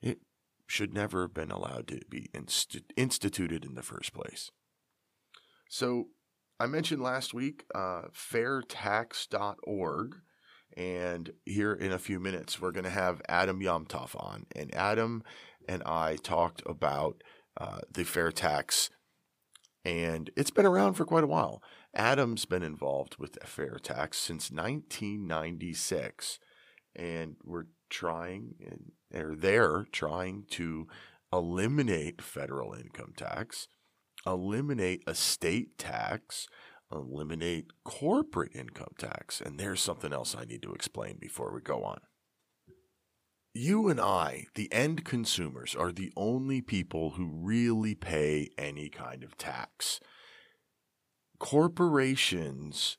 It 0.00 0.20
should 0.66 0.94
never 0.94 1.22
have 1.22 1.34
been 1.34 1.50
allowed 1.50 1.88
to 1.88 2.00
be 2.08 2.30
inst- 2.32 2.80
instituted 2.96 3.64
in 3.64 3.74
the 3.74 3.82
first 3.82 4.12
place. 4.12 4.50
So, 5.68 6.06
I 6.58 6.66
mentioned 6.66 7.02
last 7.02 7.34
week 7.34 7.64
uh, 7.74 8.04
fairtax.org. 8.14 10.16
And 10.76 11.30
here 11.44 11.72
in 11.72 11.92
a 11.92 11.98
few 11.98 12.20
minutes, 12.20 12.60
we're 12.60 12.72
going 12.72 12.84
to 12.84 12.90
have 12.90 13.22
Adam 13.28 13.60
Yomtov 13.60 14.14
on. 14.16 14.46
And 14.54 14.74
Adam 14.74 15.22
and 15.68 15.82
I 15.84 16.16
talked 16.16 16.62
about 16.66 17.22
uh, 17.58 17.80
the 17.92 18.04
fair 18.04 18.32
tax, 18.32 18.90
and 19.84 20.30
it's 20.36 20.50
been 20.50 20.66
around 20.66 20.94
for 20.94 21.04
quite 21.04 21.24
a 21.24 21.28
while. 21.28 21.62
Adam's 21.94 22.44
been 22.44 22.62
involved 22.62 23.16
with 23.18 23.32
the 23.32 23.46
fair 23.46 23.78
tax 23.82 24.18
since 24.18 24.50
1996, 24.50 26.38
and 26.94 27.36
we're 27.44 27.66
trying, 27.88 28.54
or 29.14 29.34
they're 29.34 29.86
trying 29.92 30.44
to 30.50 30.86
eliminate 31.32 32.20
federal 32.20 32.74
income 32.74 33.12
tax, 33.16 33.68
eliminate 34.26 35.02
estate 35.06 35.78
tax, 35.78 36.48
eliminate 36.92 37.66
corporate 37.84 38.54
income 38.54 38.94
tax. 38.98 39.40
And 39.40 39.58
there's 39.58 39.80
something 39.80 40.12
else 40.12 40.36
I 40.38 40.44
need 40.44 40.62
to 40.62 40.72
explain 40.72 41.16
before 41.18 41.52
we 41.52 41.60
go 41.60 41.82
on 41.82 42.00
you 43.56 43.88
and 43.88 44.00
I, 44.00 44.46
the 44.54 44.72
end 44.72 45.04
consumers, 45.04 45.74
are 45.74 45.92
the 45.92 46.12
only 46.16 46.60
people 46.60 47.10
who 47.10 47.30
really 47.32 47.94
pay 47.94 48.50
any 48.56 48.88
kind 48.88 49.22
of 49.22 49.36
tax. 49.36 50.00
Corporations, 51.38 52.98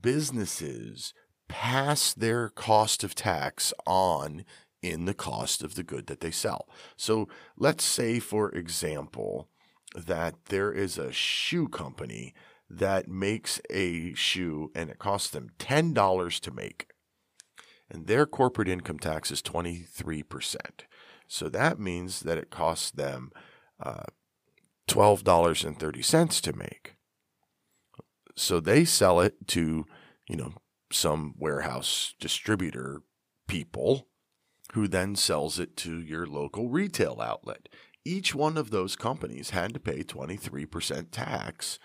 businesses 0.00 1.14
pass 1.48 2.12
their 2.12 2.48
cost 2.50 3.02
of 3.02 3.14
tax 3.14 3.72
on 3.86 4.44
in 4.82 5.06
the 5.06 5.14
cost 5.14 5.62
of 5.62 5.74
the 5.74 5.82
good 5.82 6.06
that 6.06 6.20
they 6.20 6.30
sell. 6.30 6.68
So 6.96 7.28
let's 7.56 7.84
say, 7.84 8.20
for 8.20 8.50
example, 8.50 9.48
that 9.94 10.34
there 10.46 10.72
is 10.72 10.98
a 10.98 11.12
shoe 11.12 11.68
company 11.68 12.34
that 12.70 13.08
makes 13.08 13.60
a 13.70 14.12
shoe 14.14 14.70
and 14.74 14.90
it 14.90 14.98
costs 14.98 15.30
them 15.30 15.50
$10 15.58 16.40
to 16.40 16.50
make 16.50 16.86
and 17.90 18.06
their 18.06 18.26
corporate 18.26 18.68
income 18.68 18.98
tax 18.98 19.30
is 19.30 19.42
23%. 19.42 20.56
So 21.26 21.48
that 21.48 21.78
means 21.78 22.20
that 22.20 22.38
it 22.38 22.50
costs 22.50 22.90
them 22.90 23.30
uh, 23.80 24.04
$12.30 24.88 26.40
to 26.42 26.52
make. 26.56 26.94
So 28.36 28.60
they 28.60 28.84
sell 28.84 29.20
it 29.20 29.46
to, 29.48 29.84
you 30.28 30.36
know, 30.36 30.54
some 30.90 31.34
warehouse 31.36 32.14
distributor 32.20 33.02
people 33.46 34.08
who 34.74 34.86
then 34.86 35.16
sells 35.16 35.58
it 35.58 35.76
to 35.78 36.00
your 36.00 36.26
local 36.26 36.68
retail 36.68 37.20
outlet. 37.22 37.68
Each 38.04 38.34
one 38.34 38.56
of 38.56 38.70
those 38.70 38.96
companies 38.96 39.50
had 39.50 39.74
to 39.74 39.80
pay 39.80 40.02
23% 40.02 41.08
tax 41.10 41.78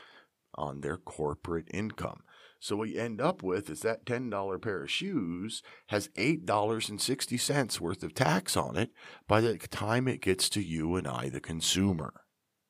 on 0.55 0.81
their 0.81 0.97
corporate 0.97 1.67
income. 1.73 2.21
So 2.63 2.77
what 2.77 2.87
you 2.87 2.97
end 2.97 3.19
up 3.19 3.43
with 3.43 3.69
is 3.69 3.81
that 3.81 4.05
$10 4.05 4.61
pair 4.61 4.83
of 4.83 4.89
shoes 4.89 5.61
has 5.87 6.07
$8.60 6.15 7.81
worth 7.81 8.03
of 8.03 8.13
tax 8.13 8.55
on 8.55 8.77
it 8.77 8.91
by 9.27 9.41
the 9.41 9.57
time 9.57 10.07
it 10.07 10.21
gets 10.21 10.47
to 10.51 10.63
you 10.63 10.95
and 10.95 11.05
I, 11.05 11.27
the 11.27 11.41
consumer. 11.41 12.21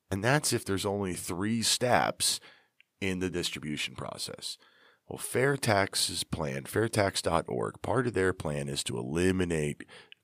And 0.09 0.23
that's 0.23 0.51
if 0.51 0.65
there's 0.65 0.87
only 0.87 1.13
three 1.13 1.61
steps 1.61 2.39
in 3.01 3.19
the 3.19 3.29
distribution 3.29 3.93
process. 3.93 4.57
Well, 5.07 5.19
Fair 5.19 5.57
Tax's 5.57 6.23
plan, 6.23 6.63
fairtax.org, 6.63 7.83
part 7.83 8.07
of 8.07 8.15
their 8.15 8.33
plan 8.33 8.69
is 8.69 8.83
to 8.85 8.97
eliminate 8.97 9.83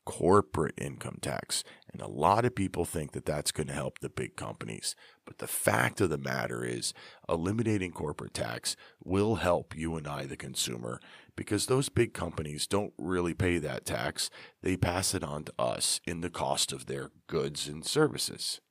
corporate 0.09 0.73
income 0.75 1.19
tax. 1.21 1.63
And 1.93 2.01
a 2.01 2.07
lot 2.07 2.43
of 2.43 2.55
people 2.55 2.83
think 2.83 3.11
that 3.11 3.25
that's 3.25 3.51
going 3.51 3.67
to 3.67 3.73
help 3.73 3.99
the 3.99 4.09
big 4.09 4.35
companies. 4.35 4.95
But 5.23 5.37
the 5.37 5.45
fact 5.45 6.01
of 6.01 6.09
the 6.09 6.17
matter 6.17 6.65
is, 6.65 6.95
eliminating 7.29 7.91
corporate 7.91 8.33
tax 8.33 8.75
will 9.03 9.35
help 9.35 9.77
you 9.77 9.95
and 9.97 10.07
I, 10.07 10.25
the 10.25 10.35
consumer, 10.35 10.99
because 11.35 11.67
those 11.67 11.89
big 11.89 12.15
companies 12.15 12.65
don't 12.65 12.91
really 12.97 13.35
pay 13.35 13.59
that 13.59 13.85
tax. 13.85 14.31
They 14.63 14.77
pass 14.77 15.13
it 15.13 15.23
on 15.23 15.43
to 15.43 15.53
us 15.59 16.01
in 16.07 16.21
the 16.21 16.31
cost 16.31 16.73
of 16.73 16.87
their 16.87 17.11
goods 17.27 17.67
and 17.67 17.85
services. 17.85 18.61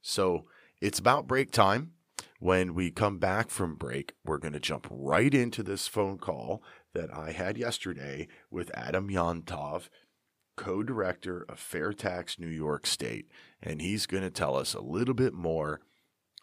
So 0.00 0.44
it's 0.80 1.00
about 1.00 1.26
break 1.26 1.50
time. 1.50 1.94
When 2.38 2.74
we 2.74 2.92
come 2.92 3.18
back 3.18 3.50
from 3.50 3.74
break, 3.74 4.14
we're 4.24 4.38
going 4.38 4.52
to 4.52 4.60
jump 4.60 4.86
right 4.88 5.34
into 5.34 5.64
this 5.64 5.88
phone 5.88 6.18
call 6.18 6.62
that 6.94 7.12
I 7.12 7.32
had 7.32 7.58
yesterday 7.58 8.28
with 8.48 8.70
Adam 8.74 9.08
Yomtov 9.08 9.88
co 10.58 10.82
director 10.82 11.46
of 11.48 11.58
Fair 11.58 11.92
Tax 11.92 12.38
New 12.38 12.48
York 12.48 12.86
State, 12.86 13.30
and 13.62 13.80
he's 13.80 14.06
going 14.06 14.24
to 14.24 14.30
tell 14.30 14.56
us 14.56 14.74
a 14.74 14.82
little 14.82 15.14
bit 15.14 15.32
more 15.32 15.80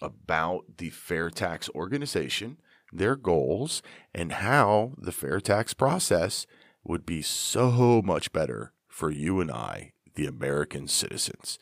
about 0.01 0.77
the 0.77 0.89
Fair 0.89 1.29
Tax 1.29 1.69
organization, 1.75 2.57
their 2.91 3.15
goals, 3.15 3.83
and 4.13 4.31
how 4.31 4.93
the 4.97 5.11
fair 5.11 5.39
tax 5.39 5.73
process 5.73 6.47
would 6.83 7.05
be 7.05 7.21
so 7.21 8.01
much 8.01 8.31
better 8.31 8.71
for 8.87 9.11
you 9.11 9.41
and 9.41 9.51
I, 9.51 9.91
the 10.15 10.27
American 10.27 10.87
citizens. 10.87 11.59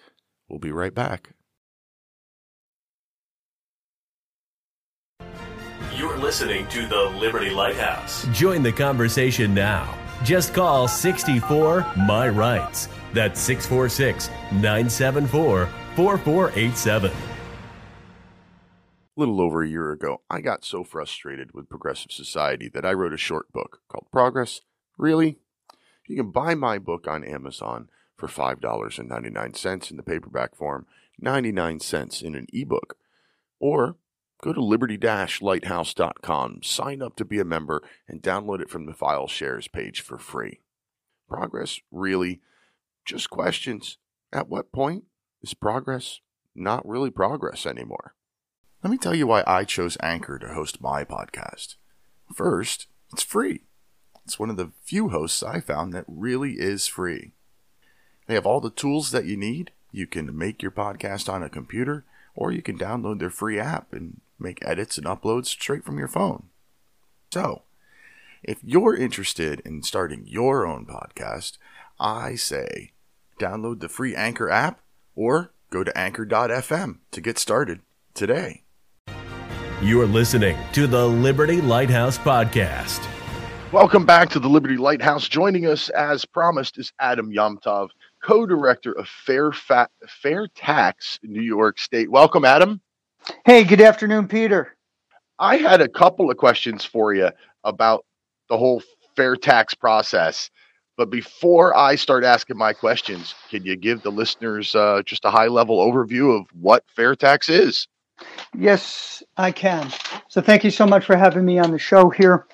We'll 0.47 0.59
be 0.59 0.71
right 0.71 0.93
back. 0.93 1.31
You're 5.95 6.17
listening 6.17 6.67
to 6.67 6.85
the 6.85 7.03
Liberty 7.19 7.49
Lighthouse. 7.49 8.27
Join 8.31 8.61
the 8.61 8.71
conversation 8.71 9.53
now 9.53 10.02
just 10.23 10.53
call 10.53 10.88
64 10.88 11.86
My 11.97 12.29
Rights. 12.29 12.88
That's 13.13 13.39
646 13.39 14.29
974 14.51 15.69
4487. 15.95 17.12
A 19.15 19.19
little 19.19 19.41
over 19.41 19.62
a 19.62 19.67
year 19.67 19.91
ago, 19.91 20.21
I 20.29 20.41
got 20.41 20.65
so 20.65 20.83
frustrated 20.83 21.53
with 21.53 21.69
progressive 21.69 22.12
society 22.12 22.67
that 22.69 22.86
I 22.86 22.93
wrote 22.93 23.13
a 23.13 23.17
short 23.17 23.51
book 23.51 23.81
called 23.88 24.07
Progress. 24.12 24.62
Really? 24.97 25.38
You 26.07 26.15
can 26.15 26.31
buy 26.31 26.55
my 26.55 26.79
book 26.79 27.07
on 27.07 27.23
Amazon 27.23 27.89
for 28.15 28.27
$5.99 28.27 29.91
in 29.91 29.97
the 29.97 30.03
paperback 30.03 30.55
form, 30.55 30.88
99 31.19 31.79
cents 31.79 32.21
in 32.21 32.33
an 32.33 32.47
ebook, 32.51 32.97
or 33.59 33.97
Go 34.43 34.51
to 34.51 34.62
liberty-lighthouse.com, 34.62 36.63
sign 36.63 37.01
up 37.01 37.15
to 37.15 37.23
be 37.23 37.39
a 37.39 37.45
member, 37.45 37.82
and 38.10 38.21
download 38.21 38.60
it 38.60 38.69
from 38.69 38.86
the 38.86 38.93
file 38.93 39.25
shares 39.25 39.69
page 39.69 40.01
for 40.01 40.17
free. 40.17 40.60
Progress? 41.29 41.79
Really? 41.91 42.41
Just 43.06 43.29
questions. 43.29 43.99
At 44.34 44.49
what 44.49 44.73
point? 44.73 45.06
is 45.41 45.53
progress 45.53 46.19
not 46.56 46.88
really 46.88 47.10
progress 47.10 47.65
anymore? 47.65 48.13
Let 48.84 48.91
me 48.91 48.97
tell 48.97 49.15
you 49.15 49.27
why 49.27 49.43
I 49.47 49.63
chose 49.63 49.97
Anchor 50.01 50.38
to 50.39 50.53
host 50.53 50.82
my 50.82 51.03
podcast. 51.03 51.75
First, 52.36 52.88
it's 53.13 53.23
free. 53.23 53.63
It's 54.25 54.38
one 54.38 54.49
of 54.49 54.58
the 54.58 54.71
few 54.84 55.10
hosts 55.10 55.41
I 55.41 55.62
found 55.62 55.93
that 55.93 56.06
really 56.08 56.53
is 56.53 56.86
free. 56.86 57.32
They 58.27 58.34
have 58.34 58.45
all 58.45 58.60
the 58.60 58.69
tools 58.69 59.12
that 59.12 59.25
you 59.25 59.38
need. 59.38 59.71
You 59.91 60.06
can 60.06 60.38
make 60.38 60.62
your 60.62 60.71
podcast 60.71 61.32
on 61.32 61.43
a 61.43 61.49
computer, 61.49 62.03
or 62.36 62.52
you 62.52 62.62
can 62.62 62.78
download 62.78 63.19
their 63.19 63.30
free 63.30 63.60
app 63.60 63.93
and 63.93 64.22
make 64.39 64.65
edits 64.65 64.98
and 64.98 65.08
uploads 65.08 65.48
straight 65.48 65.84
from 65.84 65.98
your 65.98 66.08
phone. 66.08 66.50
So, 67.32 67.63
if 68.43 68.60
you're 68.63 68.96
interested 68.96 69.62
in 69.65 69.84
starting 69.84 70.26
your 70.28 70.65
own 70.65 70.86
podcast, 70.86 71.58
I 72.00 72.36
say 72.36 72.91
download 73.39 73.80
the 73.80 73.89
free 73.89 74.15
Anchor 74.15 74.50
app 74.50 74.82
or 75.15 75.54
go 75.69 75.84
to 75.84 75.98
anchor.fm 75.98 76.98
to 77.12 77.22
get 77.22 77.38
started 77.38 77.80
today. 78.13 78.63
You're 79.82 80.08
listening 80.08 80.58
to 80.74 80.88
the 80.88 81.08
Liberty 81.08 81.60
Lighthouse 81.60 82.17
Podcast. 82.17 83.06
Welcome 83.72 84.06
back 84.06 84.30
to 84.30 84.39
the 84.39 84.48
Liberty 84.48 84.78
Lighthouse. 84.78 85.28
Joining 85.28 85.65
us, 85.65 85.89
as 85.89 86.26
promised, 86.26 86.78
is 86.78 86.93
Adam 87.00 87.32
Yomtov, 88.23 88.27
co-director 88.27 88.91
of 88.93 89.07
Fair, 89.07 89.51
Fa- 89.51 89.89
Fair 90.07 90.47
Tax 90.47 91.19
New 91.23 91.41
York 91.41 91.79
State. 91.79 92.09
Welcome, 92.09 92.45
Adam. 92.45 92.81
Hey, 93.45 93.63
good 93.63 93.81
afternoon, 93.81 94.27
Peter. 94.27 94.75
I 95.39 95.57
had 95.57 95.81
a 95.81 95.88
couple 95.88 96.29
of 96.29 96.38
questions 96.38 96.86
for 96.86 97.13
you 97.13 97.29
about 97.63 98.05
the 98.49 98.57
whole 98.57 98.81
fair 99.15 99.36
tax 99.36 99.73
process. 99.73 100.49
But 100.95 101.09
before 101.09 101.75
I 101.75 101.95
start 101.95 102.23
asking 102.23 102.57
my 102.57 102.73
questions, 102.73 103.33
can 103.49 103.65
you 103.65 103.75
give 103.75 104.03
the 104.03 104.12
listeners 104.12 104.75
uh, 104.75 105.01
just 105.05 105.25
a 105.25 105.31
high 105.31 105.47
level 105.47 105.79
overview 105.79 106.39
of 106.39 106.45
what 106.53 106.83
fair 106.95 107.15
tax 107.15 107.49
is? 107.49 107.88
Yes, 108.55 109.23
I 109.38 109.51
can. 109.51 109.91
So 110.27 110.39
thank 110.39 110.63
you 110.63 110.69
so 110.69 110.86
much 110.86 111.05
for 111.05 111.15
having 111.15 111.45
me 111.45 111.57
on 111.57 111.71
the 111.71 111.79
show 111.79 112.09
here. 112.09 112.45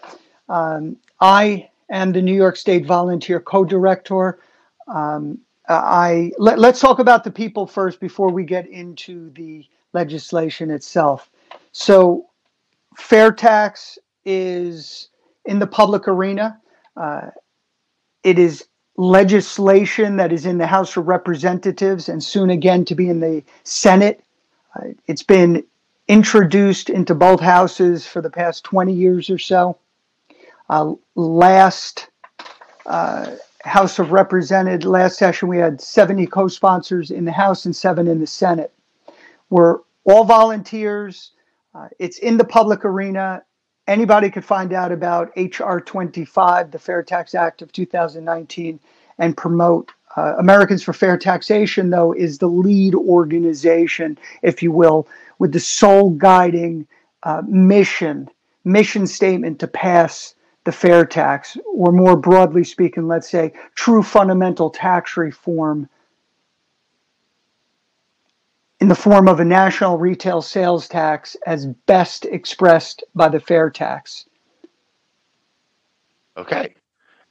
Um, 0.48 0.96
I 1.20 1.70
am 1.92 2.14
the 2.14 2.22
New 2.22 2.34
York 2.34 2.56
State 2.56 2.86
Volunteer 2.86 3.42
Co-Director. 3.42 4.40
Um, 4.88 5.40
I 5.70 6.32
let, 6.38 6.60
let's 6.60 6.80
talk 6.80 7.00
about 7.00 7.24
the 7.24 7.32
people 7.32 7.68
first 7.68 8.00
before 8.00 8.32
we 8.32 8.44
get 8.44 8.68
into 8.68 9.30
the 9.32 9.66
legislation 9.94 10.72
itself. 10.72 11.30
So, 11.72 12.28
fair 12.98 13.32
tax 13.32 13.98
is 14.26 15.10
in 15.46 15.60
the 15.60 15.68
public 15.68 16.08
arena. 16.08 16.60
Uh, 16.98 17.30
it 18.24 18.38
is 18.40 18.66
legislation 18.98 20.18
that 20.18 20.34
is 20.34 20.46
in 20.46 20.58
the 20.58 20.68
House 20.68 20.98
of 20.98 21.08
Representatives 21.08 22.10
and 22.10 22.22
soon 22.24 22.50
again 22.50 22.84
to 22.86 22.96
be 22.96 23.10
in 23.10 23.20
the 23.20 23.44
Senate 23.64 24.24
uh, 24.76 24.90
it's 25.08 25.24
been 25.24 25.64
introduced 26.08 26.90
into 26.90 27.16
both 27.16 27.40
houses 27.40 28.06
for 28.06 28.22
the 28.22 28.30
past 28.30 28.64
20 28.64 28.94
years 28.94 29.30
or 29.30 29.38
so. 29.38 29.78
Uh, 30.70 30.94
last 31.16 32.10
uh, 32.86 33.36
House 33.64 34.00
of 34.00 34.12
Representatives, 34.12 34.86
last 34.86 35.18
session, 35.18 35.50
we 35.50 35.58
had 35.58 35.82
70 35.82 36.28
co 36.28 36.48
sponsors 36.48 37.12
in 37.12 37.26
the 37.26 37.32
House 37.32 37.66
and 37.66 37.76
seven 37.76 38.08
in 38.08 38.20
the 38.20 38.28
Senate. 38.28 38.74
We're 39.50 39.80
all 40.06 40.24
volunteers. 40.24 41.32
Uh, 41.76 41.90
it's 42.00 42.20
in 42.20 42.38
the 42.38 42.46
public 42.46 42.86
arena. 42.86 43.44
Anybody 43.88 44.30
could 44.30 44.46
find 44.46 44.72
out 44.72 44.92
about 44.92 45.32
HR 45.36 45.80
25, 45.80 46.72
the 46.72 46.80
Fair 46.80 47.04
Tax 47.04 47.36
Act 47.36 47.62
of 47.62 47.72
2019, 47.72 48.80
and 49.18 49.36
promote 49.36 49.92
uh, 50.16 50.36
Americans 50.38 50.84
for 50.84 50.94
Fair 50.94 51.18
Taxation, 51.18 51.90
though, 51.90 52.14
is 52.14 52.38
the 52.38 52.48
lead 52.48 52.96
organization, 52.96 54.18
if 54.42 54.64
you 54.64 54.72
will, 54.72 55.08
with 55.38 55.52
the 55.52 55.60
sole 55.60 56.12
guiding 56.12 56.88
uh, 57.24 57.42
mission, 57.46 58.30
mission 58.64 59.06
statement 59.06 59.60
to 59.60 59.68
pass 59.68 60.34
the 60.66 60.72
fair 60.72 61.06
tax, 61.06 61.58
or 61.74 61.92
more 61.92 62.16
broadly 62.16 62.64
speaking, 62.64 63.08
let's 63.08 63.30
say 63.30 63.54
true 63.76 64.04
fundamental 64.04 64.70
tax 64.70 65.18
reform 65.18 65.90
in 68.80 68.88
the 68.88 68.96
form 68.96 69.28
of 69.28 69.40
a 69.40 69.46
national 69.46 69.98
retail 69.98 70.42
sales 70.42 70.88
tax 70.88 71.36
as 71.46 71.66
best 71.86 72.26
expressed 72.26 73.04
by 73.16 73.28
the 73.28 73.40
fair 73.40 73.70
tax. 73.70 74.26
Okay. 76.38 76.74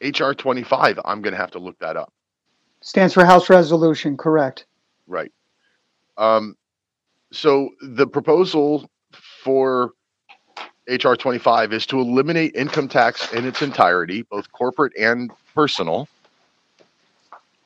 HR 0.02 0.32
25, 0.32 1.00
I'm 1.04 1.22
going 1.22 1.32
to 1.32 1.38
have 1.38 1.50
to 1.52 1.58
look 1.58 1.78
that 1.78 1.96
up. 1.96 2.12
Stands 2.80 3.14
for 3.14 3.24
House 3.24 3.48
Resolution, 3.50 4.16
correct. 4.16 4.66
Right. 5.06 5.32
Um, 6.16 6.56
so 7.32 7.70
the 7.80 8.06
proposal 8.06 8.88
for 9.12 9.92
HR 10.88 11.14
25 11.14 11.72
is 11.72 11.86
to 11.86 12.00
eliminate 12.00 12.54
income 12.54 12.88
tax 12.88 13.32
in 13.32 13.44
its 13.44 13.62
entirety, 13.62 14.22
both 14.22 14.50
corporate 14.52 14.92
and 14.98 15.30
personal, 15.54 16.08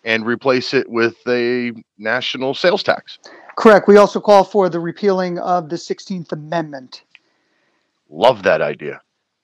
and 0.05 0.27
replace 0.27 0.75
it 0.75 0.91
with 0.91 1.17
a 1.29 1.73
national 1.99 2.55
sales 2.55 2.83
tax. 2.83 3.19
Correct. 3.57 3.87
We 3.87 3.97
also 3.97 4.21
call 4.21 4.43
for 4.43 4.69
the 4.69 4.81
repealing 4.81 5.39
of 5.39 5.69
the 5.69 5.77
16th 5.77 6.33
Amendment. 6.33 7.05
Love 8.11 8.43
that 8.43 8.61
idea. 8.61 9.01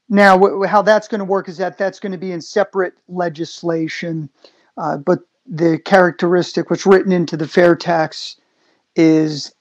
Now, 0.09 0.65
how 0.67 0.83
that's 0.83 1.07
going 1.07 1.21
to 1.21 1.25
work 1.25 1.49
is 1.49 1.59
that 1.59 1.79
that's 1.79 2.01
going 2.01 2.13
to 2.13 2.19
be 2.19 2.33
in 2.33 2.41
separate 2.41 2.95
legislation, 3.09 4.29
uh, 4.77 4.97
but 4.97 5.21
the 5.47 5.79
characteristic 5.85 6.71
what's 6.71 6.87
written 6.87 7.13
into 7.13 7.37
the 7.37 7.47
fair 7.47 7.77
tax 7.77 8.37
is 8.97 9.55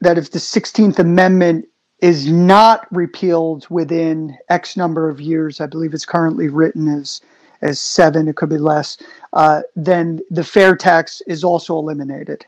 that 0.00 0.18
if 0.18 0.30
the 0.30 0.38
16th 0.38 0.98
Amendment 0.98 1.66
is 2.00 2.30
not 2.30 2.86
repealed 2.90 3.66
within 3.70 4.36
X 4.48 4.76
number 4.76 5.08
of 5.08 5.20
years, 5.20 5.60
I 5.60 5.66
believe 5.66 5.94
it's 5.94 6.04
currently 6.04 6.48
written 6.48 6.88
as 6.88 7.20
as 7.62 7.80
seven, 7.80 8.28
it 8.28 8.36
could 8.36 8.50
be 8.50 8.58
less, 8.58 8.98
uh, 9.32 9.62
then 9.74 10.20
the 10.30 10.44
fair 10.44 10.76
tax 10.76 11.22
is 11.26 11.42
also 11.42 11.78
eliminated. 11.78 12.44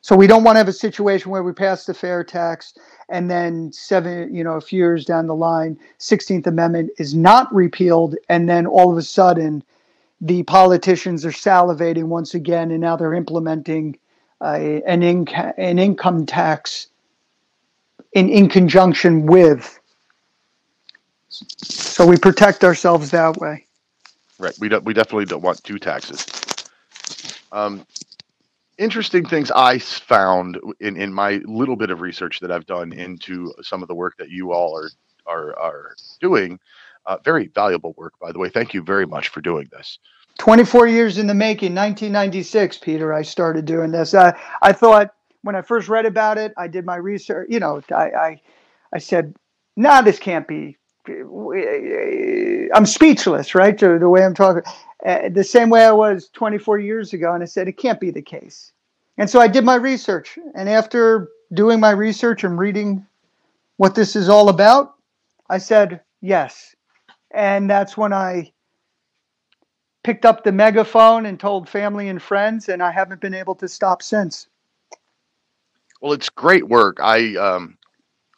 So 0.00 0.16
we 0.16 0.26
don't 0.26 0.44
want 0.44 0.56
to 0.56 0.58
have 0.58 0.68
a 0.68 0.72
situation 0.72 1.30
where 1.30 1.42
we 1.42 1.52
pass 1.52 1.84
the 1.84 1.94
fair 1.94 2.24
tax 2.24 2.74
and 3.08 3.30
then 3.30 3.72
seven, 3.72 4.34
you 4.34 4.42
know, 4.42 4.54
a 4.54 4.60
few 4.60 4.78
years 4.78 5.04
down 5.04 5.26
the 5.26 5.34
line, 5.34 5.78
16th 6.00 6.46
Amendment 6.46 6.90
is 6.98 7.14
not 7.14 7.52
repealed, 7.54 8.16
and 8.28 8.48
then 8.48 8.66
all 8.66 8.90
of 8.90 8.98
a 8.98 9.02
sudden 9.02 9.62
the 10.20 10.42
politicians 10.44 11.24
are 11.24 11.30
salivating 11.30 12.04
once 12.04 12.34
again, 12.34 12.70
and 12.70 12.80
now 12.80 12.96
they're 12.96 13.14
implementing 13.14 13.96
uh, 14.40 14.58
an, 14.86 15.02
inca- 15.02 15.54
an 15.58 15.78
income 15.78 16.26
tax 16.26 16.88
in, 18.16 18.30
in 18.30 18.48
conjunction 18.48 19.26
with. 19.26 19.78
So 21.28 22.06
we 22.06 22.16
protect 22.16 22.64
ourselves 22.64 23.10
that 23.10 23.36
way. 23.36 23.66
Right. 24.38 24.54
We, 24.58 24.70
don't, 24.70 24.84
we 24.84 24.94
definitely 24.94 25.26
don't 25.26 25.42
want 25.42 25.62
two 25.62 25.78
taxes. 25.78 26.26
Um, 27.52 27.86
interesting 28.78 29.26
things 29.26 29.50
I 29.50 29.78
found 29.78 30.58
in, 30.80 30.96
in 30.96 31.12
my 31.12 31.42
little 31.44 31.76
bit 31.76 31.90
of 31.90 32.00
research 32.00 32.40
that 32.40 32.50
I've 32.50 32.66
done 32.66 32.92
into 32.92 33.52
some 33.62 33.82
of 33.82 33.88
the 33.88 33.94
work 33.94 34.16
that 34.16 34.30
you 34.30 34.52
all 34.52 34.76
are 34.76 34.90
are, 35.26 35.58
are 35.58 35.96
doing 36.20 36.58
uh, 37.04 37.18
very 37.24 37.48
valuable 37.48 37.94
work, 37.96 38.12
by 38.20 38.30
the 38.30 38.38
way. 38.38 38.48
Thank 38.48 38.74
you 38.74 38.82
very 38.82 39.06
much 39.06 39.28
for 39.28 39.40
doing 39.40 39.66
this. 39.72 39.98
24 40.38 40.86
years 40.86 41.18
in 41.18 41.26
the 41.26 41.34
making, 41.34 41.74
1996, 41.74 42.78
Peter, 42.78 43.12
I 43.12 43.22
started 43.22 43.64
doing 43.64 43.90
this. 43.90 44.14
Uh, 44.14 44.32
I 44.62 44.72
thought 44.72 45.15
when 45.46 45.54
I 45.54 45.62
first 45.62 45.88
read 45.88 46.06
about 46.06 46.38
it, 46.38 46.52
I 46.56 46.66
did 46.66 46.84
my 46.84 46.96
research, 46.96 47.46
you 47.48 47.60
know, 47.60 47.80
I, 47.90 48.10
I, 48.10 48.42
I 48.92 48.98
said, 48.98 49.34
nah, 49.76 50.02
this 50.02 50.18
can't 50.18 50.46
be. 50.46 50.76
I'm 51.08 52.84
speechless, 52.84 53.54
right? 53.54 53.78
To 53.78 53.98
the 53.98 54.08
way 54.08 54.24
I'm 54.24 54.34
talking. 54.34 54.64
Uh, 55.06 55.28
the 55.28 55.44
same 55.44 55.70
way 55.70 55.84
I 55.84 55.92
was 55.92 56.28
24 56.30 56.80
years 56.80 57.12
ago. 57.12 57.32
And 57.32 57.44
I 57.44 57.46
said, 57.46 57.68
it 57.68 57.78
can't 57.78 58.00
be 58.00 58.10
the 58.10 58.22
case. 58.22 58.72
And 59.18 59.30
so 59.30 59.40
I 59.40 59.46
did 59.46 59.64
my 59.64 59.76
research. 59.76 60.36
And 60.56 60.68
after 60.68 61.28
doing 61.54 61.78
my 61.78 61.92
research 61.92 62.42
and 62.42 62.58
reading 62.58 63.06
what 63.76 63.94
this 63.94 64.16
is 64.16 64.28
all 64.28 64.48
about, 64.48 64.94
I 65.48 65.58
said, 65.58 66.00
yes, 66.20 66.74
and 67.30 67.70
that's 67.70 67.96
when 67.96 68.12
I 68.12 68.52
picked 70.02 70.24
up 70.24 70.42
the 70.42 70.50
megaphone 70.50 71.26
and 71.26 71.38
told 71.38 71.68
family 71.68 72.08
and 72.08 72.20
friends, 72.20 72.68
and 72.68 72.82
I 72.82 72.90
haven't 72.90 73.20
been 73.20 73.34
able 73.34 73.54
to 73.56 73.68
stop 73.68 74.02
since. 74.02 74.48
Well, 76.06 76.12
it's 76.12 76.30
great 76.30 76.68
work. 76.68 76.98
I 77.00 77.34
um, 77.34 77.76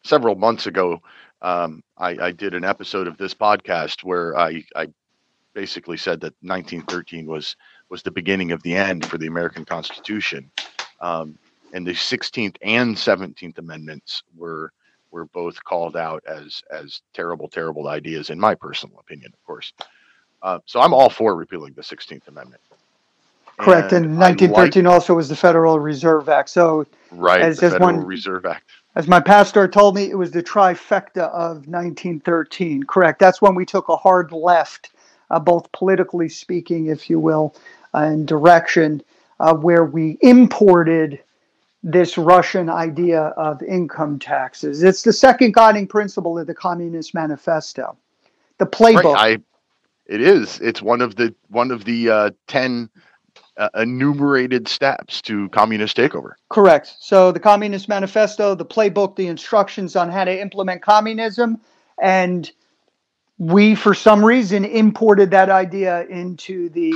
several 0.02 0.36
months 0.36 0.66
ago, 0.66 1.02
um, 1.42 1.84
I, 1.98 2.16
I, 2.18 2.32
did 2.32 2.54
an 2.54 2.64
episode 2.64 3.06
of 3.06 3.18
this 3.18 3.34
podcast 3.34 4.02
where 4.04 4.34
I, 4.38 4.64
I, 4.74 4.86
basically 5.52 5.98
said 5.98 6.18
that 6.22 6.32
1913 6.40 7.26
was 7.26 7.56
was 7.90 8.02
the 8.02 8.10
beginning 8.10 8.52
of 8.52 8.62
the 8.62 8.74
end 8.74 9.04
for 9.04 9.18
the 9.18 9.26
American 9.26 9.66
Constitution, 9.66 10.50
um, 11.02 11.38
and 11.74 11.86
the 11.86 11.92
16th 11.92 12.56
and 12.62 12.96
17th 12.96 13.58
Amendments 13.58 14.22
were 14.34 14.72
were 15.10 15.26
both 15.26 15.62
called 15.62 15.94
out 15.94 16.24
as 16.26 16.62
as 16.70 17.02
terrible, 17.12 17.50
terrible 17.50 17.88
ideas, 17.88 18.30
in 18.30 18.40
my 18.40 18.54
personal 18.54 18.98
opinion, 18.98 19.30
of 19.30 19.44
course. 19.44 19.74
Uh, 20.42 20.58
so 20.64 20.80
I'm 20.80 20.94
all 20.94 21.10
for 21.10 21.36
repealing 21.36 21.74
the 21.74 21.82
16th 21.82 22.28
Amendment. 22.28 22.62
Correct. 23.58 23.92
And, 23.92 24.06
and 24.06 24.18
1913 24.18 24.84
like, 24.84 24.94
also 24.94 25.14
was 25.14 25.28
the 25.28 25.36
Federal 25.36 25.80
Reserve 25.80 26.30
Act. 26.30 26.48
So, 26.48 26.86
right, 27.10 27.40
as, 27.40 27.58
the 27.58 27.70
Federal 27.70 27.96
one, 27.96 28.04
Reserve 28.04 28.46
Act. 28.46 28.70
As 28.94 29.06
my 29.06 29.20
pastor 29.20 29.68
told 29.68 29.94
me, 29.94 30.10
it 30.10 30.18
was 30.18 30.30
the 30.30 30.42
trifecta 30.42 31.28
of 31.30 31.66
1913. 31.68 32.82
Correct. 32.84 33.18
That's 33.18 33.40
when 33.40 33.54
we 33.54 33.64
took 33.64 33.88
a 33.88 33.96
hard 33.96 34.32
left, 34.32 34.90
uh, 35.30 35.38
both 35.38 35.70
politically 35.72 36.28
speaking, 36.28 36.86
if 36.86 37.08
you 37.08 37.20
will, 37.20 37.54
and 37.94 38.26
direction, 38.26 39.02
uh, 39.40 39.54
where 39.54 39.84
we 39.84 40.18
imported 40.20 41.20
this 41.82 42.18
Russian 42.18 42.68
idea 42.68 43.20
of 43.36 43.62
income 43.62 44.18
taxes. 44.18 44.82
It's 44.82 45.02
the 45.02 45.12
second 45.12 45.54
guiding 45.54 45.86
principle 45.86 46.38
of 46.38 46.46
the 46.46 46.54
Communist 46.54 47.14
Manifesto, 47.14 47.96
the 48.58 48.66
playbook. 48.66 49.14
Right, 49.14 49.38
I, 49.38 50.12
it 50.12 50.20
is. 50.20 50.58
It's 50.60 50.82
one 50.82 51.00
of 51.00 51.14
the 51.16 51.34
one 51.48 51.70
of 51.70 51.84
the 51.84 52.10
uh, 52.10 52.30
ten 52.46 52.90
uh, 53.58 53.68
enumerated 53.74 54.68
steps 54.68 55.20
to 55.22 55.48
communist 55.50 55.96
takeover. 55.96 56.32
Correct. 56.48 56.94
So 57.00 57.32
the 57.32 57.40
Communist 57.40 57.88
Manifesto, 57.88 58.54
the 58.54 58.64
playbook, 58.64 59.16
the 59.16 59.26
instructions 59.26 59.96
on 59.96 60.10
how 60.10 60.24
to 60.24 60.40
implement 60.40 60.80
communism, 60.80 61.60
and 62.00 62.50
we, 63.38 63.74
for 63.74 63.94
some 63.94 64.24
reason, 64.24 64.64
imported 64.64 65.30
that 65.32 65.50
idea 65.50 66.04
into 66.06 66.68
the 66.70 66.94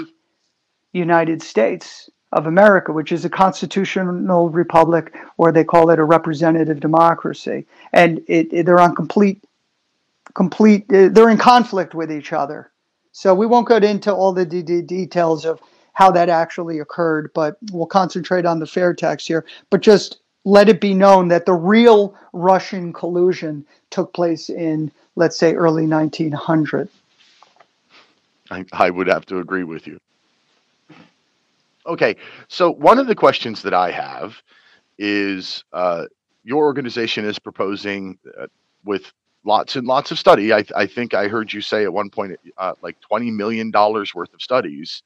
United 0.93 1.43
States 1.43 2.11
of 2.33 2.47
America, 2.47 2.93
which 2.93 3.13
is 3.13 3.25
a 3.25 3.31
constitutional 3.31 4.49
republic, 4.49 5.15
or 5.37 5.53
they 5.53 5.65
call 5.65 5.91
it 5.91 5.99
a 5.99 6.05
representative 6.05 6.81
democracy, 6.81 7.67
and 7.93 8.23
it, 8.27 8.53
it, 8.53 8.67
they're 8.67 8.81
on 8.81 8.95
complete, 8.95 9.45
complete. 10.35 10.89
They're 10.89 11.29
in 11.29 11.39
conflict 11.39 11.95
with 11.95 12.11
each 12.11 12.33
other. 12.33 12.71
So 13.13 13.35
we 13.35 13.47
won't 13.47 13.69
go 13.69 13.77
into 13.77 14.13
all 14.13 14.33
the 14.33 14.47
d- 14.47 14.63
d- 14.63 14.81
details 14.81 15.45
of 15.45 15.61
how 15.93 16.11
that 16.11 16.29
actually 16.29 16.79
occurred, 16.79 17.31
but 17.35 17.57
we'll 17.71 17.87
concentrate 17.87 18.47
on 18.47 18.59
the 18.59 18.67
fair 18.67 18.95
tax 18.95 19.27
here. 19.27 19.45
But 19.71 19.83
just 19.83 20.21
let 20.45 20.69
it 20.69 20.81
be 20.81 20.95
known 20.95 21.29
that 21.29 21.47
the 21.47 21.53
real 21.53 22.15
Russian 22.33 22.93
collusion 22.93 23.65
took 23.91 24.13
place 24.13 24.49
in, 24.49 24.91
let's 25.17 25.37
say, 25.37 25.55
early 25.55 25.87
1900. 25.87 26.89
I, 28.51 28.65
I 28.73 28.91
would 28.91 29.07
have 29.07 29.27
to 29.27 29.39
agree 29.39 29.65
with 29.65 29.87
you. 29.87 29.99
Okay, 31.87 32.17
so 32.49 32.71
one 32.71 32.99
of 32.99 33.07
the 33.07 33.15
questions 33.15 33.63
that 33.63 33.75
I 33.75 33.91
have 33.91 34.41
is 34.99 35.65
uh, 35.73 36.07
your 36.45 36.65
organization 36.65 37.25
is 37.25 37.39
proposing 37.39 38.19
uh, 38.39 38.47
with 38.85 39.13
lots 39.45 39.75
and 39.75 39.87
lots 39.87 40.11
of 40.13 40.19
study. 40.19 40.53
I, 40.53 40.65
I, 40.77 40.87
think 40.87 41.15
I 41.15 41.27
heard 41.27 41.53
you 41.53 41.61
say 41.61 41.83
at 41.83 41.93
one 41.93 42.09
point, 42.09 42.39
uh, 42.57 42.75
like 42.83 42.97
$20 43.11 43.33
million 43.33 43.73
worth 43.73 44.33
of 44.33 44.41
studies 44.41 45.03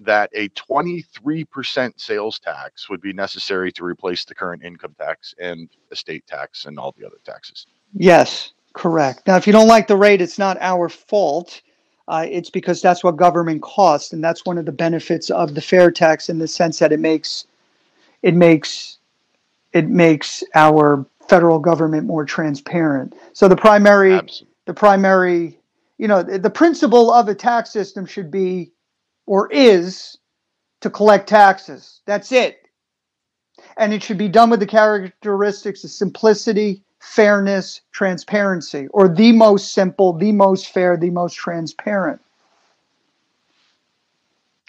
that 0.00 0.30
a 0.34 0.48
23% 0.50 1.92
sales 2.00 2.38
tax 2.38 2.88
would 2.88 3.00
be 3.00 3.12
necessary 3.12 3.70
to 3.72 3.84
replace 3.84 4.24
the 4.24 4.34
current 4.34 4.64
income 4.64 4.94
tax 4.98 5.34
and 5.38 5.68
estate 5.90 6.26
tax 6.26 6.64
and 6.64 6.78
all 6.78 6.94
the 6.98 7.06
other 7.06 7.18
taxes. 7.24 7.66
Yes, 7.94 8.52
correct. 8.72 9.26
Now, 9.26 9.36
if 9.36 9.46
you 9.46 9.52
don't 9.52 9.68
like 9.68 9.86
the 9.86 9.96
rate, 9.96 10.22
it's 10.22 10.38
not 10.38 10.56
our 10.60 10.88
fault. 10.88 11.60
Uh, 12.08 12.26
it's 12.28 12.50
because 12.50 12.80
that's 12.80 13.04
what 13.04 13.16
government 13.16 13.62
costs, 13.62 14.12
and 14.12 14.24
that's 14.24 14.44
one 14.44 14.58
of 14.58 14.64
the 14.64 14.72
benefits 14.72 15.30
of 15.30 15.54
the 15.54 15.60
fair 15.60 15.90
tax 15.90 16.28
in 16.28 16.38
the 16.38 16.48
sense 16.48 16.78
that 16.78 16.92
it 16.92 16.98
makes 16.98 17.46
it 18.22 18.34
makes 18.34 18.98
it 19.72 19.88
makes 19.88 20.42
our 20.54 21.06
federal 21.28 21.60
government 21.60 22.06
more 22.06 22.24
transparent. 22.24 23.14
So 23.32 23.46
the 23.46 23.56
primary 23.56 24.14
Absolutely. 24.14 24.54
the 24.64 24.74
primary 24.74 25.58
you 25.98 26.08
know 26.08 26.22
the, 26.22 26.38
the 26.38 26.50
principle 26.50 27.12
of 27.12 27.28
a 27.28 27.34
tax 27.34 27.70
system 27.70 28.06
should 28.06 28.30
be 28.30 28.72
or 29.30 29.48
is 29.52 30.18
to 30.80 30.90
collect 30.90 31.28
taxes. 31.28 32.00
That's 32.04 32.32
it. 32.32 32.66
And 33.76 33.94
it 33.94 34.02
should 34.02 34.18
be 34.18 34.28
done 34.28 34.50
with 34.50 34.58
the 34.58 34.66
characteristics 34.66 35.84
of 35.84 35.90
simplicity, 35.90 36.82
fairness, 36.98 37.80
transparency, 37.92 38.88
or 38.88 39.06
the 39.06 39.30
most 39.30 39.72
simple, 39.72 40.12
the 40.14 40.32
most 40.32 40.72
fair, 40.72 40.96
the 40.96 41.10
most 41.10 41.34
transparent. 41.34 42.20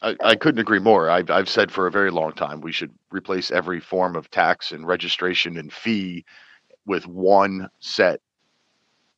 I, 0.04 0.16
I 0.24 0.36
couldn't 0.36 0.62
agree 0.62 0.78
more. 0.78 1.10
I've, 1.10 1.32
I've 1.32 1.50
said 1.50 1.72
for 1.72 1.88
a 1.88 1.92
very 1.92 2.12
long 2.12 2.34
time 2.34 2.62
we 2.62 2.72
should 2.72 2.94
replace 3.10 3.50
every 3.50 3.80
form 3.80 4.16
of 4.16 4.30
tax 4.30 4.72
and 4.72 4.86
registration 4.86 5.58
and 5.58 5.74
fee 5.74 6.24
with 6.86 7.08
one 7.08 7.68
set 7.80 8.22